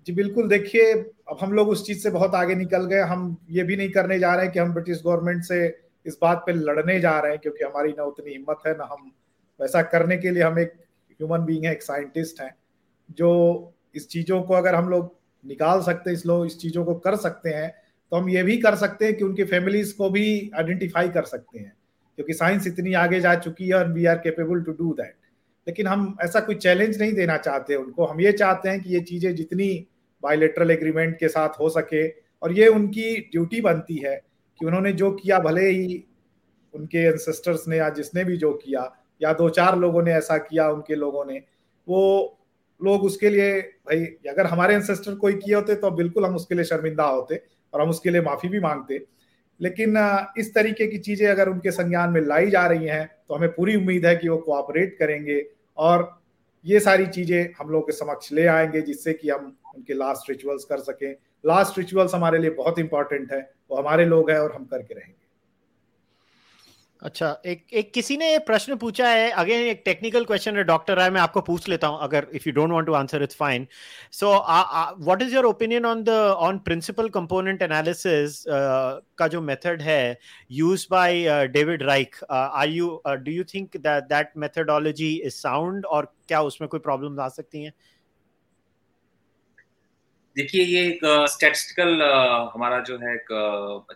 जी, 0.06 0.12
बिल्कुल। 0.12 0.48
देखिए, 0.48 0.92
अब 0.92 1.38
हम 1.40 1.52
लोग 1.52 1.68
उस 1.68 1.86
चीज़ 1.86 2.02
से 2.02 2.10
बहुत 2.10 2.34
आगे 2.34 2.54
निकल 2.54 2.86
गए। 2.86 3.00
हम 3.04 3.36
ये 3.50 3.62
भी 3.62 3.76
नहीं 3.76 3.90
करने 3.90 4.18
जा 4.18 4.34
रहे 4.34 4.44
हैं 4.44 4.52
कि 4.52 4.58
हम 4.58 4.72
ब्रिटिश 4.72 5.02
गवर्नमेंट 5.04 5.44
से 5.44 5.83
इस 6.06 6.18
बात 6.22 6.42
पे 6.46 6.52
लड़ने 6.52 6.98
जा 7.00 7.18
रहे 7.20 7.32
हैं 7.32 7.40
क्योंकि 7.40 7.64
हमारी 7.64 7.92
ना 7.92 8.04
उतनी 8.04 8.32
हिम्मत 8.32 8.66
है, 8.66 8.76
ना 8.76 8.88
हम 8.92 9.10
वैसा 9.60 9.82
करने 9.84 10.16
के 10.18 10.30
लिए 10.30 10.42
हम 10.42 10.58
एक 10.58 10.72
ह्यूमन 11.10 11.44
बींग 11.46 11.64
है, 11.64 11.72
एक 11.72 11.82
साइंटिस्ट 11.82 12.40
हैं, 12.40 12.54
जो 13.10 13.72
इस 13.94 14.08
चीज़ों 14.08 14.42
को 14.42 14.54
अगर 14.54 14.74
हम 14.74 14.88
लोग 14.88 15.14
निकाल 15.44 15.82
सकते 15.82 16.10
हैं, 16.10 16.16
इस 16.16 16.26
लोग 16.26 16.46
इस 16.46 16.58
चीज़ों 16.58 16.84
को 16.84 16.94
कर 16.96 17.16
सकते 17.18 17.50
हैं 17.50 17.72
तो 18.12 18.16
हम 18.16 18.28
ये 18.30 18.42
भी 18.42 18.56
कर 18.58 18.74
सकते 18.76 19.04
हैं 19.04 19.14
कि 19.14 19.24
उनकी 19.24 19.44
फैमिलीज़ 19.44 19.94
को 19.96 20.08
भी 20.10 20.50
आइडेंटिफाई 20.56 21.08
कर 21.08 21.24
सकते 21.24 21.58
हैं, 21.58 21.72
क्योंकि 22.18 22.32
साइंस 22.34 22.66
इतनी 22.66 22.92
आगे 22.94 23.20
जा 23.20 23.34
चुकी 23.36 23.68
है 23.68 23.74
और 23.74 23.92
we 23.92 24.04
are 24.06 24.18
capable 24.18 24.62
to 24.62 24.72
do 24.74 24.92
that 24.94 25.14
लेकिन 25.66 25.86
हम 25.86 26.16
ऐसा 26.22 26.40
कोई 26.40 26.54
चैलेंज 26.56 27.00
नहीं 27.00 27.12
देना 27.12 27.36
चाहते 27.38 27.74
उनको, 27.74 28.04
हम 28.04 28.20
ये 28.20 28.32
चाहते 28.32 28.68
हैं 28.68 28.80
कि 28.80 28.94
ये 28.94 29.00
चीज़ें 29.02 29.34
जितनी 29.34 29.86
बायोलेटरल 30.22 30.70
एग्रीमेंट 30.70 31.18
के 31.18 31.28
साथ 31.28 31.58
हो 31.60 31.68
सके, 31.70 32.08
और 32.08 32.52
ये 32.52 32.66
उनकी 32.68 33.16
ड्यूटी 33.22 33.60
बनती 33.60 33.96
है 33.98 34.20
कि 34.60 34.66
उन्होंने 34.66 34.92
जो 34.92 35.10
किया, 35.12 35.38
भले 35.38 35.68
ही 35.68 36.04
उनके 36.74 36.98
एंसेस्टर्स 36.98 37.66
ने 37.68 37.76
या 37.76 37.88
जिसने 37.90 38.24
भी 38.24 38.36
जो 38.36 38.52
किया, 38.54 38.90
या 39.22 39.32
दो 39.32 39.48
चार 39.48 39.78
लोगों 39.78 40.02
ने 40.02 40.12
ऐसा 40.12 40.38
किया 40.38 40.68
उनके 40.70 40.94
लोगों 40.94 41.24
ने, 41.24 41.42
वो 41.88 42.38
लोग 42.80 43.04
उसके 43.04 43.30
लिए, 43.30 43.60
भाई, 43.60 44.04
अगर 44.28 44.46
हमारे 44.46 44.74
एंसेस्टर 44.74 45.14
कोई 45.14 45.32
किए 45.34 45.54
होते 45.54 45.74
तो 45.74 45.90
बिल्कुल 45.90 46.24
हम 46.26 46.34
उसके 46.36 46.54
लिए 46.54 46.64
शर्मिंदा 46.64 47.04
होते 47.04 47.40
और 47.72 47.80
हम 47.80 47.90
उसके 47.90 48.10
लिए 48.10 48.20
माफ़ी 48.20 48.48
भी 48.48 48.60
मांगते। 48.60 49.04
लेकिन 49.60 49.96
इस 50.38 50.54
तरीके 50.54 50.86
की 50.86 50.98
चीज़ें 50.98 51.26
अगर 51.28 51.48
उनके 51.48 51.70
संज्ञान 51.70 52.10
में 52.10 52.20
लाई 52.20 52.50
जा 52.50 52.66
रही 52.66 52.86
हैं 52.86 53.06
तो 53.28 53.34
हमें 53.34 53.48
पूरी 53.48 53.76
उम्मीद 53.76 54.06
है 54.06 54.16
कि 54.16 54.28
वो 54.28 54.36
कोऑपरेट 54.36 54.96
करेंगे 54.98 55.44
और 55.78 56.10
ये 56.64 56.80
सारी 56.80 57.06
चीज़ें 57.06 57.52
हम 57.58 57.70
लोग 57.70 57.86
के 57.86 57.92
समक्ष 57.92 58.32
ले 58.32 58.46
आएँगे, 58.46 58.80
जिससे 58.82 59.12
कि 59.12 59.30
हम 59.30 59.56
उनके 59.76 59.94
लास्ट 59.94 60.30
रिचुअल्स 60.30 60.64
कर 60.64 60.78
सकें। 60.78 61.14
लास्ट 61.44 61.78
रिचुअल्स 61.78 62.14
हमारे 62.14 62.38
लिए 62.38 62.50
बहुत 62.50 62.78
इंपॉर्टेंट 62.78 63.32
है। 63.32 63.40
वो 63.70 63.76
हमारे 63.76 64.04
लोग 64.06 64.30
हैं 64.30 64.38
और 64.38 64.54
हम 64.54 64.64
करके 64.64 64.94
रहेंगे। 64.94 65.22
अच्छा 67.02 67.28
एक 67.46 67.66
एक 67.72 67.92
किसी 67.94 68.16
ने 68.16 68.38
प्रश्न 68.40 68.76
पूछा 68.76 69.08
है, 69.08 69.30
अगेन 69.30 69.66
एक 69.68 69.82
टेक्निकल 69.84 70.24
क्वेश्चन 70.24 70.56
है 70.56 70.62
डॉक्टर 70.64 70.96
राय, 70.96 71.10
मैं 71.10 71.20
आपको 71.20 71.40
पूछ 71.40 71.68
लेता 71.68 71.86
हूँ, 71.86 71.98
अगर 72.02 72.26
if 72.34 72.48
you 72.48 72.52
don't 72.54 72.70
want 72.72 72.86
to 72.86 72.92
answer 72.94 73.22
it's 73.22 73.36
fine 73.36 73.66
so 74.12 74.30
what 75.00 75.22
is 75.22 75.34
your 75.34 75.44
opinion 75.44 75.86
on 75.86 76.02
the 76.04 76.08
on 76.46 76.58
principal 76.60 77.08
component 77.08 77.62
analysis 77.62 78.42
का 78.48 79.28
जो 79.28 79.40
मेथड 79.42 79.82
है 79.82 80.18
use 80.52 80.86
by 80.90 81.46
David 81.48 81.82
Reich 81.82 82.16
are 82.30 82.68
you 82.68 83.00
do 83.06 83.32
you 83.32 83.44
think 83.54 83.76
that 83.76 84.04
that 84.04 84.32
methodology 84.36 85.14
is 85.16 85.34
sound 85.34 85.86
और 85.86 86.12
क्या 86.28 86.40
उसमें 86.42 86.68
कोई 86.68 86.80
problems 86.80 87.18
आ 87.18 87.28
सकती 87.30 87.62
हैं? 87.64 87.72
देखिए, 90.36 90.62
ये 90.64 90.86
एक 90.86 91.00
स्टैटिस्टिकल 91.30 92.02
हमारा 92.54 92.78
जो 92.80 92.96
है 92.98 93.14
एक 93.14 93.28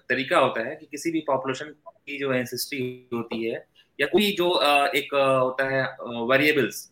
तरीका 0.09 0.39
होता 0.39 0.61
है 0.69 0.75
कि 0.77 0.87
किसी 0.91 1.11
भी 1.11 1.21
पॉपुलेशन 1.27 1.71
की 1.89 2.19
जो 2.19 2.33
एंसेस्ट्री 2.33 3.09
होती 3.15 3.43
है 3.45 3.65
या 3.99 4.07
कोई 4.07 4.31
जो 4.39 4.51
एक 4.97 5.15
होता 5.15 5.65
है 5.69 5.83
वेरिएबल्स 6.31 6.85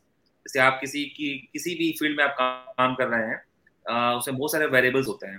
जैसे 0.47 0.61
आप 0.61 0.79
किसी 0.81 1.05
की, 1.07 1.29
किसी 1.53 1.75
भी 1.75 1.91
फ़ील्ड 1.99 2.17
में 2.17 2.25
आप 2.25 2.37
काम 2.79 2.95
कर 2.95 3.09
रहे 3.09 3.29
हैं 3.29 4.15
उसमें 4.17 4.37
बहुत 4.39 4.53
सारे 4.53 4.67
वेरिएबल्स 4.67 5.07
होते 5.09 5.27
हैं, 5.27 5.39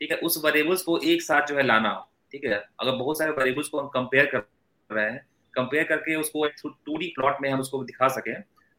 ठीक 0.00 0.10
है? 0.10 0.16
उस 0.18 0.40
वेरिएबल्स 0.44 0.82
को 0.82 0.98
एक 1.04 1.22
साथ 1.22 1.46
जो 1.46 1.56
है 1.56 1.62
लाना, 1.62 1.92
ठीक 2.32 2.44
है? 2.44 2.62
अगर 2.80 2.92
बहुत 2.92 3.18
सारे 3.18 3.30
वेरिएबल्स 3.32 3.68
को 3.68 3.80
हम 3.80 3.88
कंपेयर 3.88 4.26
कर 4.26 4.42
रहे 4.90 5.10
हैं 5.10 5.26
कंपेयर 5.54 5.84
करके 5.84 6.16
उसको 6.16 6.46
टू 6.46 6.96
डी 6.98 7.12
प्लॉट 7.16 7.42
में 7.42 7.50
हम 7.50 7.60
उसको 7.60 7.82
दिखा 7.84 8.08
सकें 8.08 8.34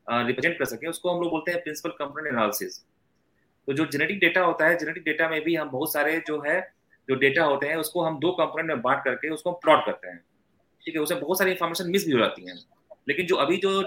रिप्रेजेंट 0.07 0.57
कर 0.59 0.65
सकें, 0.65 0.87
उसको 0.87 1.09
हम 1.09 1.21
लोग 1.21 1.31
बोलते 1.31 1.51
हैं 1.51 1.61
प्रिंसिपल 1.63 1.95
कंपोनेंट 1.99 2.33
एनालिसिस 2.33 2.83
तो 3.67 3.73
जो 3.73 3.85
जेनेटिक 3.87 4.19
डेटा 4.19 4.41
होता 4.41 4.67
है 4.67 4.77
जेनेटिक 4.77 5.03
डेटा 5.03 5.29
में 5.29 5.41
भी 5.43 5.55
हम 5.55 5.69
बहुत 5.69 5.93
सारे 5.93 6.17
जो 6.27 6.41
है 6.41 6.59
जो 7.09 7.15
डेटा 7.17 7.43
होते 7.43 7.67
हैं 7.67 7.75
उसको 7.77 8.01
हम 8.01 8.19
दो 8.19 8.31
कंपोनेंट 8.33 8.67
में 8.67 8.81
बांट 8.81 9.03
करके 9.03 9.29
उसको 9.29 9.49
हम 9.49 9.57
प्लॉट 9.61 9.85
करते 9.85 10.07
हैं। 10.07 10.17
ठीक 10.83 10.95
है 10.95 11.01
उसमें 11.01 11.21
बहुत 11.21 11.37
सारी 11.37 11.51
इन्फॉर्मेशन 11.51 11.89
मिस 11.89 12.05
भी 12.07 12.11
हो 12.11 12.19
जाती 12.19 12.45
है। 12.45 12.55
लेकिन 13.09 13.25
जो 13.25 13.35
अभी 13.37 13.57
जो 13.57 13.81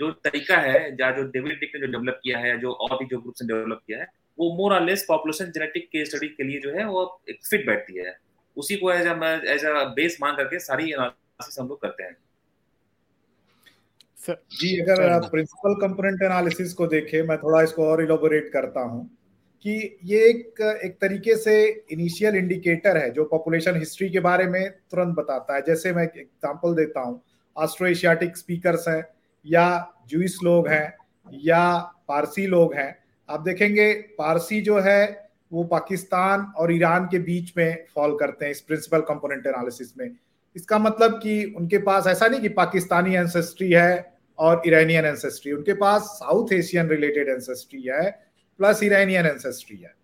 जो 0.00 0.10
तरीका 0.24 0.56
है 0.58 0.78
या 1.00 1.10
जो 1.10 1.22
डेविड 1.30 1.58
डिक 1.60 1.72
ने 1.74 1.80
जो 1.80 1.92
डेवलप 1.92 2.20
किया 2.22 2.38
है 2.38 2.56
जो 2.60 2.72
और 2.72 2.96
भी 2.98 3.04
जो 3.06 3.18
ग्रुप्स 3.18 3.42
ने 3.42 3.48
डेवलप 3.48 3.80
किया 3.86 3.98
है 3.98 4.06
वो 4.38 4.52
मोर 4.56 4.74
और 4.74 4.84
लेस 4.84 5.04
पॉपुलेशन 5.08 5.50
जेनेटिक 5.52 5.88
के 5.88 6.04
स्टडी 6.04 6.28
के 6.28 6.44
लिए 6.44 6.60
जो 6.60 6.70
है 6.72 6.84
वो 6.86 7.02
एक 7.30 7.38
फिट 7.46 7.66
बैठती 7.66 7.98
है। 7.98 8.16
उसी 8.56 8.76
को 8.76 8.92
एज 8.92 9.06
एज 9.46 9.64
अ 9.66 9.84
बेस 9.94 10.16
मान 10.20 10.36
करके 10.36 10.58
सारी 10.60 10.92
एनालिसिस 10.92 11.58
हम 11.60 11.68
लोग 11.68 11.80
करते 11.82 12.02
हैं। 12.02 12.16
जी 14.52 14.76
अगर 14.80 15.28
प्रिंसिपल 15.28 15.74
कंपोनेंट 15.80 16.22
एनालिसिस 16.22 16.72
को 16.72 16.86
देखें 16.86 17.22
मैं 17.22 17.36
थोड़ा 17.38 17.62
इसको 17.62 17.86
और 17.86 18.02
इलोबोरेट 18.02 18.50
करता 18.52 18.80
हूँ। 18.82 19.08
कि 19.64 19.98
ये 20.04 20.18
एक 20.28 20.60
एक 20.84 20.96
तरीके 21.00 21.36
से 21.36 21.84
इनिशियल 21.92 22.36
इंडिकेटर 22.36 22.96
है 22.96 23.10
जो 23.10 23.24
पॉपुलेशन 23.24 23.76
हिस्ट्री 23.76 24.08
के 24.10 24.20
बारे 24.20 24.46
में 24.46 24.70
तुरंत 24.70 25.16
बताता 25.16 25.54
है। 25.54 25.62
जैसे 25.62 25.92
मैं 25.92 26.04
एग्जांपल 26.04 26.74
देता 26.74 27.00
हूँ। 27.00 27.20
ऑस्ट्रो 27.56 27.86
एशियाटिक 27.88 28.36
स्पीकर्स 28.36 28.88
हैं, 28.88 29.04
या 29.46 29.92
जूस 30.08 30.38
लोग 30.44 30.68
हैं, 30.68 30.94
या 31.32 31.78
पारसी 32.08 32.46
लोग 32.46 32.74
हैं। 32.74 32.96
आप 33.28 33.40
देखेंगे 33.40 33.92
पारसी 34.18 34.60
जो 34.60 34.78
है, 34.78 35.30
वो 35.52 35.64
पाकिस्तान 35.64 36.40
और 36.56 36.72
ईरान 36.72 37.06
के 37.06 37.18
बीच 37.18 37.52
में 37.56 37.84
फॉल 37.94 38.16
करते 38.18 38.44
हैं 38.44 38.52
इस 38.52 38.60
प्रिंसिपल 38.60 39.00
कंपोनेंट 39.00 39.46
एनालिसिस 39.46 39.92
में। 39.98 40.10
इसका 40.56 40.78
मतलब 40.78 41.20
कि 41.22 41.44
उनके 41.56 41.78
पास, 41.78 42.06
ऐसा 42.06 42.26
नहीं 42.26 42.40
कि 42.40 42.48
पाकिस्तानी 42.48 43.14
एंसेस्ट्री 43.14 43.70
है 43.72 44.14
और 44.38 44.62
ईरानियन 44.66 45.04
एंसेस्ट्री 45.04 45.52
उनके 45.52 45.72
पास 45.74 46.02
साउथ 46.02 46.52
एशियन 46.52 46.88
रिलेटेड 46.88 47.28
एंसेस्ट्री 47.28 47.82
है। 47.82 48.29
प्लस 48.60 48.82
इरानियन 48.82 49.26
एंसेस्ट्री 49.26 49.76
है। 49.76 49.94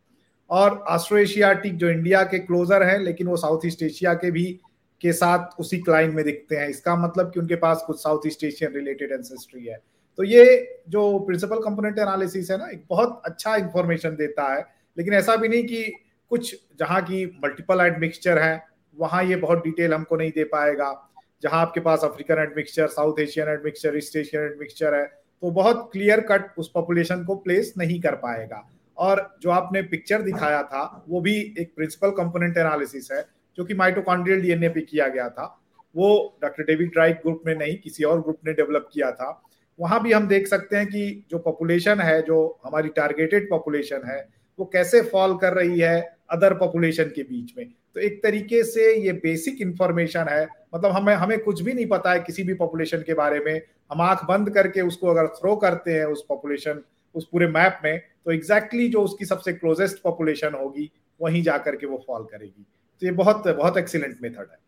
और 0.50 0.70
ऑस्ट्रो 0.70 1.18
एशियाटिक 1.18 1.76
जो 1.76 1.88
इंडिया 1.88 2.22
के 2.22 2.38
क्लोजर 2.38 2.82
हैं, 2.82 2.98
लेकिन 2.98 3.26
वो 3.26 3.36
साउथ 3.36 3.60
ईस्ट 3.66 3.82
एशिया 3.82 4.14
के 4.14 4.30
भी 4.30 4.60
के 5.00 5.12
साथ 5.12 5.60
उसी 5.60 5.78
क्लाइन 5.78 6.10
में 6.10 6.24
दिखते 6.24 6.56
हैं। 6.56 6.68
इसका 6.68 6.96
मतलब 6.96 7.32
कि 7.32 7.40
उनके 7.40 7.56
पास 7.56 7.84
कुछ 7.86 8.02
South 8.02 8.26
East 8.26 8.44
Asian 8.44 8.72
related 8.72 9.12
ancestry 9.12 9.64
है। 9.64 9.78
तो 10.16 10.24
ये 10.24 10.44
जो 10.88 11.18
प्रिंसिपल 11.18 11.56
कंपोनेंट 11.56 11.98
एनालिसिस 11.98 12.50
है 12.50 12.58
ना, 12.58 12.66
एक 12.66 12.84
बहुत 12.88 13.22
अच्छा 13.24 13.56
इंफॉर्मेशन 13.56 14.10
देता 14.10 14.54
है। 14.54 14.66
लेकिन 14.98 15.14
ऐसा 15.14 15.36
भी 15.36 15.48
नहीं 15.48 15.64
कि 15.64 15.92
कुछ 16.30 16.56
जहाँ 16.78 17.02
की 17.02 17.26
मल्टीपल 17.44 17.80
एडमिक्सचर 17.80 18.38
है, 18.38 18.62
वहाँ 18.98 19.24
ये 19.24 19.36
बहुत 19.36 19.64
डिटेल 19.64 19.94
हमको 19.94 20.16
नहीं 20.16 20.30
दे 20.30 20.44
पाएगा। 20.44 21.10
जहाँ 21.42 21.60
आपके 21.60 21.80
पास 21.80 22.04
African 22.04 22.42
admixture 22.42 22.86
South 22.86 23.20
Asian 23.20 23.48
admixture 23.48 23.96
East 23.96 24.16
Asian 24.16 24.44
admixture 24.44 24.94
है 24.94 25.25
तो 25.42 25.50
बहुत 25.50 25.90
क्लियर 25.92 26.20
कट 26.20 26.58
उस 26.58 26.70
पॉपुलेशन 26.74 27.24
को 27.24 27.34
प्लेस 27.34 27.74
नहीं 27.78 28.00
कर 28.00 28.14
पाएगा। 28.14 28.70
और 28.98 29.38
जो 29.42 29.50
आपने 29.50 29.82
पिक्चर 29.82 30.22
दिखाया 30.22 30.62
था, 30.62 31.04
वो 31.08 31.20
भी 31.20 31.54
एक 31.58 31.72
प्रिंसिपल 31.76 32.10
कंपोनेंट 32.10 32.56
एनालिसिस 32.58 33.12
है, 33.12 33.24
जो 33.56 33.64
कि 33.64 33.74
माइटोकॉन्ड्रियल 33.74 34.40
डीएनए 34.40 34.68
पे 34.68 34.80
किया 34.80 35.08
गया 35.08 35.28
था। 35.28 35.62
वो 35.96 36.38
डॉक्टर 36.42 36.62
डेविड 36.62 36.92
ड्राइक 36.92 37.16
ग्रुप 37.16 37.42
में 37.46 37.54
नहीं, 37.54 37.76
किसी 37.76 38.04
और 38.04 38.20
ग्रुप 38.20 38.38
ने 38.46 38.52
डेवलप 38.52 38.88
किया 38.92 39.12
था। 39.12 39.42
वहाँ 39.80 40.02
भी 40.02 40.12
हम 40.12 40.28
देख 40.28 40.46
सकते 40.46 40.76
हैं 40.76 40.86
कि 40.86 41.26
जो 41.30 41.38
पॉपुलेशन 41.38 42.00
है, 42.00 42.22
जो 42.22 42.60
हमारी 42.64 42.88
टारगेटेड 42.88 43.50
पॉपुलेशन 43.50 44.02
है, 44.06 44.28
वो 44.58 44.64
कैसे 44.64 45.00
फॉल 45.02 45.36
कर 45.36 45.52
रही 45.52 45.80
है 45.80 46.16
अदर 46.30 46.54
पॉपुलेशन 46.54 47.04
के 47.04 47.22
बीच 47.22 47.52
में। 47.58 47.72
तो 47.96 48.00
एक 48.00 48.22
तरीके 48.22 48.62
से 48.64 48.94
ये 48.96 49.12
बेसिक 49.12 49.60
इंफॉर्मेशन 49.60 50.26
है। 50.28 50.42
मतलब 50.74 50.90
हमें 50.92 51.14
हमें 51.14 51.38
कुछ 51.38 51.60
भी 51.60 51.72
नहीं 51.72 51.86
पता 51.86 52.12
है 52.12 52.20
किसी 52.20 52.42
भी 52.42 52.54
पॉपुलेशन 52.54 53.02
के 53.02 53.14
बारे 53.14 53.38
में। 53.40 53.60
हम 53.92 54.00
आँख 54.00 54.24
बंद 54.24 54.50
करके 54.50 54.80
उसको 54.80 55.06
अगर 55.08 55.26
थ्रो 55.26 55.54
करते 55.56 55.92
हैं 55.92 56.04
उस 56.04 56.24
पॉपुलेशन 56.28 56.82
उस 57.14 57.28
पूरे 57.32 57.46
मैप 57.46 57.80
में 57.84 57.98
तो 57.98 58.32
एग्जैक्टली 58.32 58.78
exactly 58.78 58.92
जो 58.92 59.04
उसकी 59.04 59.24
सबसे 59.24 59.52
क्लोजेस्ट 59.52 60.02
पॉपुलेशन 60.02 60.54
होगी 60.54 60.90
वहीं 61.20 61.42
जा 61.42 61.56
करके 61.58 61.86
वो 61.86 62.02
फॉल 62.06 62.24
करेगी। 62.24 62.66
तो 63.02 63.06
ये 63.06 63.12
बहुत 63.12 63.48
बहुत 63.48 63.76
एक्सीलेंट 63.78 64.18
मेथड 64.22 64.48
है। 64.52 64.58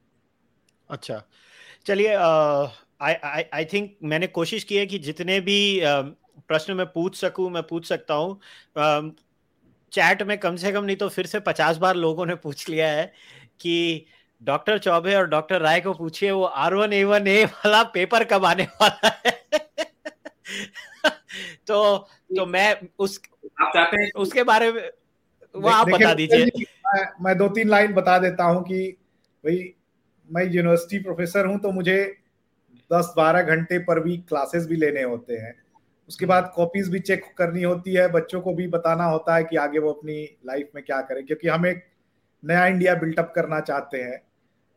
अच्छा। 0.91 1.23
चलिए 1.87 2.15
आई 2.15 3.45
आई 3.53 3.65
थिंक 3.65 3.97
मैंने 4.03 4.27
कोशिश 4.27 4.65
की 4.65 4.77
है 4.77 4.87
कि 4.87 4.99
जितने 4.99 5.41
भी 5.41 5.81
uh, 5.81 6.05
प्रश्न 6.49 6.73
मैं 6.73 6.87
पूछ 6.87 7.17
सकूँ 7.17 7.51
मैं 7.51 7.63
पूछ 7.63 7.87
सकता 7.87 8.15
हूँ। 8.15 8.41
चैट 9.93 10.23
में 10.23 10.39
कम 10.39 10.57
से 10.57 10.73
कम 10.73 10.85
नहीं 10.85 10.97
तो 10.97 11.09
फिर 11.09 11.27
से 11.27 11.41
पचास 11.41 11.77
बार 11.77 11.95
लोगों 11.95 12.27
ने 12.27 12.35
पूछ 12.35 12.69
लिया 12.69 12.89
है 12.89 13.13
कि 13.61 14.07
डॉक्टर 14.43 14.79
चौबे 14.79 15.15
और 15.15 15.29
डॉक्टर 15.29 15.61
राय 15.61 15.81
को 15.81 15.93
पूछिए 15.93 16.31
वो 16.31 16.45
R 16.45 16.75
one 16.75 16.93
A 16.93 17.05
one 17.05 17.27
A 17.27 17.45
वाला 17.45 17.83
पेपर 17.83 18.25
कब 18.25 18.45
आने 18.45 18.65
वाला 18.65 19.21
है? 19.27 19.47
तो 21.67 21.99
तो 22.37 22.47
मैं 22.47 22.81
उस 22.99 23.21
आप 23.61 23.71
चाहते 23.75 24.03
हैं 24.03 24.11
उसके 24.17 24.43
बारे 24.43 24.73
में 24.73 24.91
वो 25.57 25.69
आप 25.69 25.89
बता 25.89 26.15
दीजिए। 26.15 26.45
मैं, 26.47 27.25
मैं 27.25 27.39
दो 27.39 27.49
तीन 27.49 27.69
लाइन 27.69 27.93
बता 27.93 28.19
देता 28.19 28.45
हूँ 28.45 28.65
कि 28.65 28.97
भाई 29.45 29.75
मैं 30.33 30.45
यूनिवर्सिटी 30.45 30.99
प्रोफेसर 30.99 31.47
हूँ 31.47 31.59
तो 31.59 31.71
मुझे 31.71 32.19
दस 32.93 33.15
बारह 33.17 33.43
घंटे 33.43 33.79
पर 33.79 34.01
भी 34.01 34.17
क्लासेस 34.17 34.67
भी 34.67 34.77
लेने 34.77 35.03
होते 35.03 35.35
हैं। 35.35 35.63
उसके 36.09 36.27
बाद 36.27 36.51
कॉपीज 36.55 36.89
भी 36.89 36.99
चेक 37.01 37.25
करनी 37.39 37.63
होती 37.63 37.95
है, 37.95 38.09
बच्चों 38.09 38.41
को 38.41 38.55
भी 38.55 38.67
बताना 38.69 39.05
होता 39.05 39.35
है 39.35 39.45
कि 39.45 39.57
आगे 39.57 39.79
वो 39.79 39.93
अपनी 39.93 40.23
लाइफ 40.47 40.71
में 40.75 40.85
क्या 40.85 41.01
करें, 41.01 41.25
क्योंकि 41.27 41.49
हम 41.49 41.67
एक 41.67 41.85
नया 42.43 42.67
इंडिया 42.67 42.95
बिल्टअप 42.95 43.33
करना 43.35 43.61
चाहते 43.61 43.99
हैं 43.99 44.21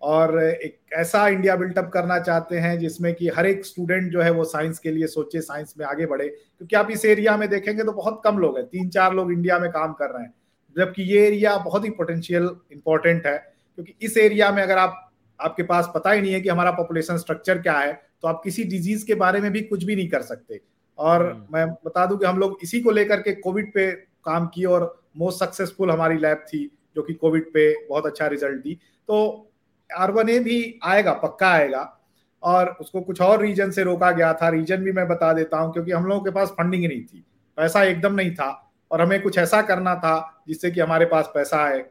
और 0.01 0.39
एक 0.43 0.77
ऐसा 0.93 1.27
इंडिया 1.27 1.55
बिल्टअप 1.55 1.89
करना 1.93 2.17
चाहते 2.19 2.59
हैं 2.59 2.77
जिसमें 2.79 3.13
कि 3.15 3.27
हर 3.29 3.45
एक 3.45 3.65
स्टूडेंट 3.65 4.11
जो 4.11 4.21
है 4.21 4.31
वो 4.31 4.43
साइंस 4.45 4.79
के 4.79 4.91
लिए 4.91 5.07
सोचे 5.07 5.41
साइंस 5.41 5.73
में 5.79 5.85
आगे 5.85 6.05
बढ़े। 6.05 6.27
क्योंकि 6.27 6.75
आप 6.75 6.91
इस 6.91 7.05
एरिया 7.05 7.35
में 7.37 7.47
देखेंगे 7.49 7.83
तो 7.83 7.91
बहुत 7.91 8.21
कम 8.23 8.37
लोग 8.37 8.57
हैं 8.57 8.65
तीन 8.67 8.89
चार 8.89 9.13
लोग 9.13 9.31
इंडिया 9.31 9.59
में 9.59 9.69
काम 9.71 9.93
कर 9.93 10.09
रहे 10.09 10.23
हैं, 10.23 10.33
जबकि 10.75 11.03
ये 11.03 11.25
एरिया 11.27 11.55
बहुत 11.59 11.85
ही 11.85 11.89
पोटेंशियल 11.91 12.49
इंपॉर्टेंट 12.71 13.27
है। 13.27 13.37
क्योंकि 13.77 13.93
इस 14.01 14.17
एरिया 14.17 14.51
में 14.51 14.61
अगर 14.63 14.77
आप, 14.77 15.11
आपके 15.39 15.63
पास 15.63 15.91
पता 15.95 16.11
ही 16.11 16.21
नहीं 16.21 16.33
है 16.33 16.41
कि 16.41 16.49
हमारा 16.49 16.71
पॉपुलेशन 16.71 17.17
स्ट्रक्चर 17.17 17.61
क्या 17.61 17.77
है 17.77 17.93
तो 17.93 18.27
आप 18.27 18.41
किसी 18.43 18.63
डिज़ीज़ 18.65 19.05
के 19.05 19.15
बारे 19.15 19.39
में 19.41 19.51
भी 19.51 19.61
कुछ 19.61 19.83
भी 19.83 19.95
नहीं 19.95 20.09
कर 20.09 20.21
सकते। 20.23 20.59
और 21.01 21.25
हम्म। 21.25 21.45
मैं 21.53 21.67
बता 21.85 22.05
दूँ 22.05 22.17
कि 22.17 22.25
हम 22.25 22.37
लोग 22.37 22.57
इसी 22.63 22.81
को 22.81 22.91
लेकर 22.91 23.21
के 23.21 23.31
कोविड 23.35 23.73
पे 23.73 23.91
काम 24.25 24.47
किए 24.47 24.65
और 24.65 24.83
मोस्ट 25.17 25.39
सक्सेसफुल 25.39 25.91
हमारी 25.91 26.17
लैब 26.17 26.45
थी 26.53 26.69
जो 26.95 27.01
कि 27.01 27.13
कोविड 27.13 27.45
पे 27.53 27.73
बहुत 27.87 28.05
अच्छा 28.05 28.27
रिज़ल्ट 28.27 28.63
दी। 28.63 28.77
तो 29.09 29.47
आर 29.89 30.29
ए 30.29 30.39
भी 30.39 30.79
आएगा 30.83 31.13
पक्का 31.13 31.51
आएगा। 31.51 31.97
और 32.43 32.69
उसको 32.81 33.01
कुछ 33.01 33.21
और 33.21 33.41
रीजन 33.41 33.71
से 33.71 33.83
रोका 33.83 34.11
गया 34.11 34.33
था 34.33 34.49
रीजन 34.49 34.83
भी 34.83 34.91
मैं 34.91 35.07
बता 35.07 35.31
देता 35.33 35.57
हूँ 35.57 35.71
क्योंकि 35.73 35.91
हम 35.91 36.05
लोगों 36.05 36.21
के 36.21 36.31
पास 36.31 36.49
फंडिंग 36.49 36.85
नहीं 36.85 37.03
थी। 37.03 37.23
पैसा 37.57 37.83
एकदम 37.83 38.13
नहीं 38.13 38.33
था 38.35 38.49
और 38.91 39.01
हमें 39.01 39.21
कुछ 39.21 39.37
ऐसा 39.37 39.61
करना 39.61 39.95
था 39.95 40.43
जिससे 40.47 40.71
कि 40.71 40.79
हमारे 40.79 41.05
पास 41.05 41.31
पैसा 41.33 41.63
आए। 41.63 41.83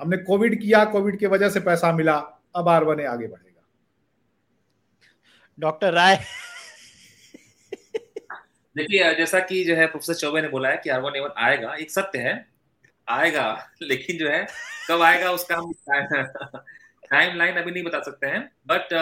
हमने 0.00 0.16
कोविड 0.16 0.60
किया 0.60 0.84
कोविड 0.84 1.18
की 1.18 1.26
वजह 1.26 1.48
से 1.48 1.60
पैसा 1.60 1.92
मिला 1.92 2.16
अब 2.56 2.68
आर 2.68 2.84
वन 2.84 3.00
ए 3.00 3.04
आगे 3.04 3.26
बढ़ेगा। 3.26 3.62
डॉक्टर 5.58 5.92
राय 5.92 6.18
देखिए 8.76 9.14
जैसा 9.14 9.40
कि 9.40 9.64
जो 9.64 9.74
है 9.76 9.86
प्रोफेसर 9.86 10.14
चौबे 10.14 10.40
ने 10.42 10.48
बोला 10.48 10.68
है 10.68 10.76
कि 10.76 10.90
आर 10.90 11.00
वन 11.00 11.16
एवन 11.16 11.32
आएगा 11.38 11.74
एक 11.76 11.90
सत्य 11.90 12.18
है 12.18 12.34
आएगा 13.08 13.46
लेकिन 13.82 14.18
जो 14.18 14.28
है 14.28 14.46
कब 14.90 15.02
आएगा 15.02 15.30
उसका 15.30 15.56
हम 15.56 15.72
टाइम 17.10 17.36
लाइन 17.36 17.56
अभी 17.56 17.70
नहीं 17.70 17.84
बता 17.84 18.00
सकते 18.00 18.26
हैं 18.26 18.40
बट 18.66 18.92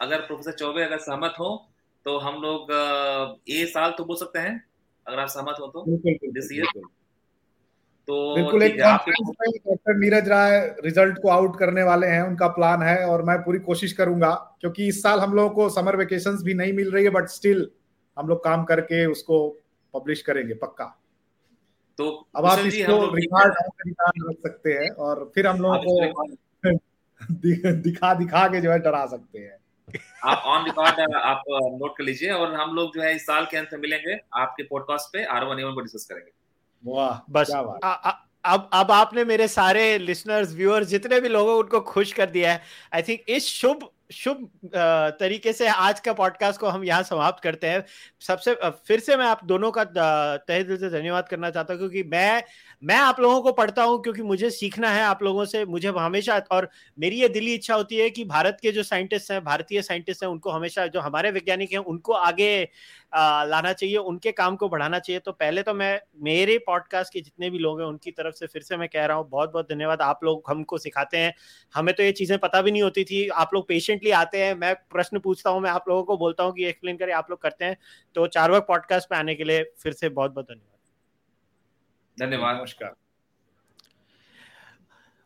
अगर 0.00 0.20
प्रोफेसर 0.20 0.52
चौबे 0.52 0.82
अगर 0.82 0.98
सहमत 0.98 1.34
हो 1.38 1.50
तो 2.06 2.18
हम 2.18 2.40
लोग 2.42 2.72
ये 3.48 3.64
साल 3.66 3.94
तो 3.98 4.04
बोल 4.04 4.16
सकते 4.16 4.38
हैं 4.38 4.60
अगर 5.06 5.18
आप 5.18 5.28
सहमत 5.28 5.56
हो 5.60 5.66
तो 5.68 5.84
दिस 6.32 6.52
ईयर 6.52 6.80
तो 8.08 8.16
बिल्कुल 8.34 8.62
एक 8.62 8.76
डॉक्टर 8.78 9.96
नीरज 9.96 10.28
राय 10.28 10.58
रिज़ल्ट 10.84 11.18
को 11.22 11.28
आउट 11.28 11.58
करने 11.58 11.82
वाले 11.82 12.06
हैं 12.06 12.22
उनका 12.22 12.48
प्लान 12.48 12.82
है 12.82 12.98
और 13.06 13.22
मैं 13.22 13.38
पूरी 13.42 13.58
कोशिश 13.62 13.92
करूँगा 13.92 14.34
क्योंकि 14.60 14.86
इस 14.88 15.02
साल 15.02 15.20
हम 15.20 15.34
लोगों 15.34 15.50
को 15.50 15.68
समर 15.70 15.96
वेकेशंस 15.96 16.42
भी 16.42 16.54
नहीं 16.54 16.72
मिल 16.72 16.90
रही 16.90 17.04
है 17.04 17.10
बट 17.10 17.28
स्टिल 17.28 17.68
हम 18.18 18.28
लोग 18.28 18.44
काम 18.44 18.64
करके 18.64 19.06
उसको 19.06 19.48
पब्लिश 19.94 20.22
करेंगे 20.22 20.54
पक्का। 20.54 21.02
तो 21.98 22.28
अब 22.36 22.46
आप 22.46 22.58
इसको 22.58 23.14
रिकॉर्ड 23.14 23.54
रख 24.30 24.36
सकते 24.36 24.72
हैं 24.72 24.90
और 24.90 25.32
फिर 25.34 25.46
हम 25.46 25.60
लोगों 25.60 26.12
को 26.12 26.36
दिखा 27.32 28.14
दिखा 28.14 28.48
के 28.48 28.60
जो 28.60 28.72
है 28.72 28.78
डरा 28.78 29.06
सकते 29.06 29.38
हैं। 29.38 29.58
आप 30.24 30.42
ऑन 30.46 30.64
रिकॉर्ड 30.64 31.14
आप 31.14 31.42
नोट 31.50 31.96
कर 31.98 32.04
लीजिए 32.04 32.30
और 32.30 32.54
हम 32.54 32.74
लोग 32.74 32.94
जो 32.94 33.02
है 33.02 33.16
इस 33.16 33.26
साल 33.26 33.44
के 33.44 33.56
अंत 33.56 33.68
में 33.72 33.80
मिलेंगे 33.80 34.20
आपके 34.34 34.62
पॉडकास्ट 34.62 35.12
पे 35.12 35.24
आर 35.24 35.44
वन 35.44 35.74
को 35.74 35.80
डिस्कस 35.80 36.04
करेंगे। 36.04 36.30
वाह 36.84 37.20
बस। 37.30 37.50
अब 38.44 38.68
अब 38.72 38.90
आपने 38.90 39.24
मेरे 39.24 39.48
सारे 39.48 39.98
लिसनर्स 39.98 40.54
व्यूअर्स 40.54 40.88
जितने 40.88 41.20
भी 41.20 41.28
लोगों 41.28 41.56
उनको 41.56 41.80
खुश 41.80 42.12
कर 42.12 42.30
दिया 42.30 42.52
है। 42.52 42.62
आई 42.94 43.02
थिंक 43.02 43.20
इस 43.28 43.46
शुभ 43.46 43.88
शुभ 44.10 44.48
तरीके 45.20 45.52
से 45.52 45.66
आज 45.68 46.00
का 46.00 46.12
पॉडकास्ट 46.12 46.60
को 46.60 46.68
हम 46.68 46.84
यहाँ 46.84 47.02
समाप्त 47.02 47.42
करते 47.42 47.66
हैं। 47.66 47.84
सबसे 48.20 48.54
फिर 48.86 49.00
से 49.00 49.16
मैं 49.16 49.26
आप 49.26 49.44
दोनों 49.44 49.70
का 49.72 49.84
तहे 49.84 50.62
दिल 50.64 50.76
से 50.76 50.90
धन्यवाद 50.90 51.28
करना 51.28 51.50
चाहता 51.50 51.72
हूँ, 51.72 51.78
क्योंकि 51.80 52.02
मैं 52.04 52.42
मैं 52.82 52.96
आप 52.96 53.20
लोगों 53.20 53.40
को 53.42 53.52
पढ़ता 53.52 53.82
हूँ 53.82 54.00
क्योंकि 54.02 54.22
मुझे 54.22 54.48
सीखना 54.50 54.88
है 54.90 55.02
आप 55.02 55.22
लोगों 55.22 55.44
से 55.44 55.64
मुझे 55.64 55.88
हमेशा 55.88 56.36
और 56.52 56.68
मेरी 56.98 57.20
ये 57.20 57.28
दिली 57.28 57.54
इच्छा 57.54 57.74
होती 57.74 57.96
है 57.96 58.08
कि 58.10 58.24
भारत 58.24 58.58
के 58.62 58.72
जो 58.72 58.82
साइंटिस्ट 58.82 59.30
हैं 59.30 59.42
भारतीय 59.44 59.82
साइंटिस्ट 59.82 60.22
हैं 60.22 60.30
उनको 60.30 60.50
हमेशा 60.50 60.86
जो 60.86 61.00
हमारे 61.00 61.30
वैज्ञानिक 61.30 61.72
हैं 61.72 61.78
उनको 61.78 62.12
आगे 62.12 62.68
आ, 63.12 63.44
लाना 63.44 63.72
चाहिए 63.72 63.96
उनके 63.96 64.32
काम 64.32 64.56
को 64.56 64.68
बढ़ाना 64.68 64.98
चाहिए। 64.98 65.20
तो 65.20 65.32
पहले 65.32 65.62
तो 65.62 65.74
मैं 65.74 66.00
मेरे 66.24 66.58
पॉडकास्ट 66.58 67.12
के 67.12 67.20
जितने 67.20 67.50
भी 67.50 67.58
लोग 67.58 67.80
हैं 67.80 67.86
उनकी 67.88 68.10
तरफ़ 68.10 68.34
से 68.34 68.46
फिर 68.46 68.62
से 68.62 68.76
मैं 68.76 68.88
कह 68.88 69.06
रहा 69.06 69.16
हूँ 69.16 69.28
बहुत 69.30 69.52
बहुत 69.52 69.68
धन्यवाद। 69.70 70.02
आप 70.02 70.24
लोग 70.24 70.42
हमको 70.48 70.78
सिखाते 70.78 71.18
हैं। 71.18 71.32
हमें 71.74 71.94
तो 71.94 72.02
ये 72.02 72.12
चीज़ें 72.12 72.38
पता 72.38 72.62
भी 72.62 72.70
नहीं 72.70 72.82
होती 72.82 73.04
थी। 73.04 73.26
आप 73.28 73.54
लोग 73.54 73.68
पेशेंटली 73.68 74.10
आते 74.12 74.44
हैं। 74.44 74.54
मैं 74.54 74.74
प्रश्न 74.90 75.18
पूछता 75.18 75.50
हूँ 75.50 75.60
मैं 75.60 75.70
आप 75.70 75.88
लोगों 75.88 76.02
को 76.04 76.16
बोलता 76.16 76.44
हूँ 76.44 76.52
कि 76.52 76.66
एक्सप्लेन 76.66 76.96
करें 76.96 77.12
आप 77.14 77.30
लोग 77.30 77.42
करते 77.42 77.64
हैं। 77.64 77.76
तो 78.16 78.26
चारवक 78.28 78.66
पॉडकास्ट 78.68 79.08
पे 79.10 79.16
आने 79.16 79.34
के 79.34 79.44
लिए 79.44 79.62
फिर 79.82 79.92
से 79.92 80.08
बहुत 80.10 80.34
बहुत 80.34 80.46
धन्यवाद। 80.46 80.75
धन्यवाद 82.19 82.55
नमस्कार 82.59 82.93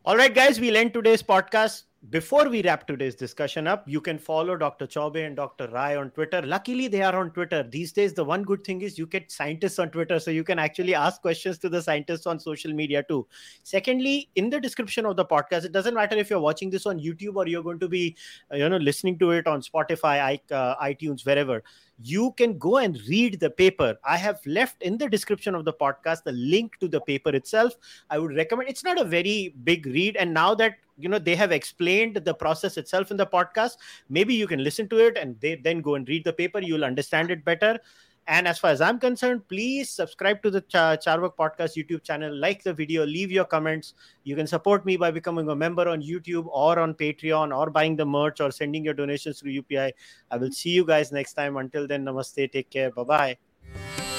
All 0.10 0.18
right, 0.18 0.34
guys, 0.34 0.60
we'll 0.60 0.78
end 0.78 0.93
today's 0.93 1.24
podcast. 1.24 1.86
Before 2.12 2.48
we 2.48 2.62
wrap 2.62 2.86
today's 2.86 3.16
discussion 3.16 3.68
up, 3.68 3.88
you 3.88 4.00
can 4.00 4.20
follow 4.20 4.56
Dr. 4.56 4.86
Chaube 4.86 5.26
and 5.26 5.36
Dr. 5.36 5.68
Rai 5.70 5.96
on 5.96 6.12
Twitter. 6.12 6.43
Luckily, 6.43 6.88
they 6.88 7.02
are 7.02 7.16
on 7.16 7.32
Twitter. 7.32 7.64
These 7.64 7.93
days, 7.93 8.14
the 8.14 8.24
one 8.24 8.43
good 8.43 8.64
thing 8.64 8.82
is 8.82 9.00
you 9.00 9.08
get 9.08 9.32
scientists 9.32 9.80
on 9.80 9.89
Twitter, 9.89 10.20
so 10.20 10.30
you 10.30 10.43
can 10.43 10.60
actually 10.60 10.93
ask 10.93 11.24
questions 11.24 11.58
to 11.58 11.70
the 11.70 11.82
scientists 11.82 12.28
on 12.28 12.39
social 12.39 12.72
media 12.72 13.02
too. 13.02 13.26
Secondly, 13.64 14.30
in 14.36 14.52
the 14.52 14.60
description 14.60 15.08
of 15.08 15.16
the 15.16 15.26
podcast, 15.26 15.66
it 15.66 15.72
doesn't 15.72 15.96
matter 15.96 16.16
if 16.16 16.30
you're 16.30 16.39
watching 16.39 16.70
this 16.70 16.86
on 16.86 17.00
YouTube 17.00 17.36
or 17.36 17.48
you're 17.48 17.64
going 17.64 17.80
to 17.80 17.89
be, 17.89 18.16
uh, 18.54 18.58
you 18.58 18.70
know, 18.70 18.78
listening 18.78 19.18
to 19.18 19.32
it 19.32 19.48
on 19.48 19.64
Spotify, 19.64 20.39
uh, 20.52 20.76
iTunes, 20.76 21.26
wherever 21.26 21.64
you 22.03 22.33
can 22.33 22.59
go 22.59 22.79
and 22.79 22.99
read 23.09 23.41
the 23.41 23.51
paper. 23.51 23.99
I 24.05 24.17
have 24.17 24.41
left 24.47 24.83
in 24.83 24.99
the 24.99 25.09
description 25.09 25.55
of 25.55 25.65
the 25.65 25.73
podcast 25.73 26.25
the 26.25 26.33
link 26.33 26.79
to 26.81 26.89
the 26.89 27.01
paper 27.01 27.31
itself. 27.31 27.75
I 28.09 28.19
would 28.19 28.35
recommend 28.35 28.69
it's 28.69 28.85
not 28.85 29.01
a 29.01 29.05
very 29.05 29.55
big 29.65 29.87
read. 29.87 30.17
And 30.17 30.33
now 30.33 30.55
that 30.57 30.77
you 30.99 31.09
know 31.09 31.19
they 31.19 31.35
have 31.35 31.53
explained 31.53 32.17
the 32.17 32.35
process 32.35 32.77
itself 32.77 33.11
in 33.11 33.17
the 33.17 33.27
podcast, 33.27 33.77
maybe 34.09 34.35
you 34.35 34.47
can 34.47 34.63
listen 34.63 34.89
to 34.89 34.99
it 34.99 35.17
and 35.17 35.39
they, 35.41 35.57
then 35.57 35.81
go 35.81 35.95
and 35.95 36.09
read 36.09 36.25
the 36.25 36.33
paper. 36.33 36.61
You'll 36.61 36.85
understand 36.85 37.31
it 37.31 37.45
better. 37.45 37.79
And 38.27 38.47
as 38.47 38.59
far 38.59 38.71
as 38.71 38.81
I'm 38.81 39.01
concerned, 39.01 39.49
please 39.49 39.91
subscribe 39.91 40.43
to 40.43 40.51
the 40.51 40.61
Ch- 40.61 41.03
Charvak 41.05 41.35
Podcast 41.37 41.77
YouTube 41.77 42.05
channel, 42.05 42.35
like 42.35 42.62
the 42.62 42.73
video, 42.73 43.05
leave 43.05 43.33
your 43.33 43.45
comments. 43.45 43.95
You 44.25 44.37
can 44.37 44.47
support 44.47 44.87
me 44.87 44.97
by 44.97 45.11
becoming 45.11 45.49
a 45.49 45.57
member 45.57 45.89
on 45.89 46.01
YouTube 46.01 46.47
or 46.47 46.79
on 46.79 46.95
Patreon 46.95 47.57
or 47.57 47.71
buying 47.71 47.97
the 47.97 48.07
merch 48.07 48.41
or 48.41 48.51
sending 48.51 48.85
your 48.85 48.95
donations 48.95 49.41
through 49.41 49.53
UPI. 49.53 49.93
I 50.31 50.37
will 50.37 50.53
see 50.53 50.71
you 50.71 50.85
guys 50.85 51.11
next 51.11 51.35
time. 51.35 51.57
Until 51.57 51.87
then, 51.87 52.05
namaste. 52.05 52.53
Take 52.53 52.71
care. 52.71 52.91
Bye 52.91 53.05
bye. 53.05 54.10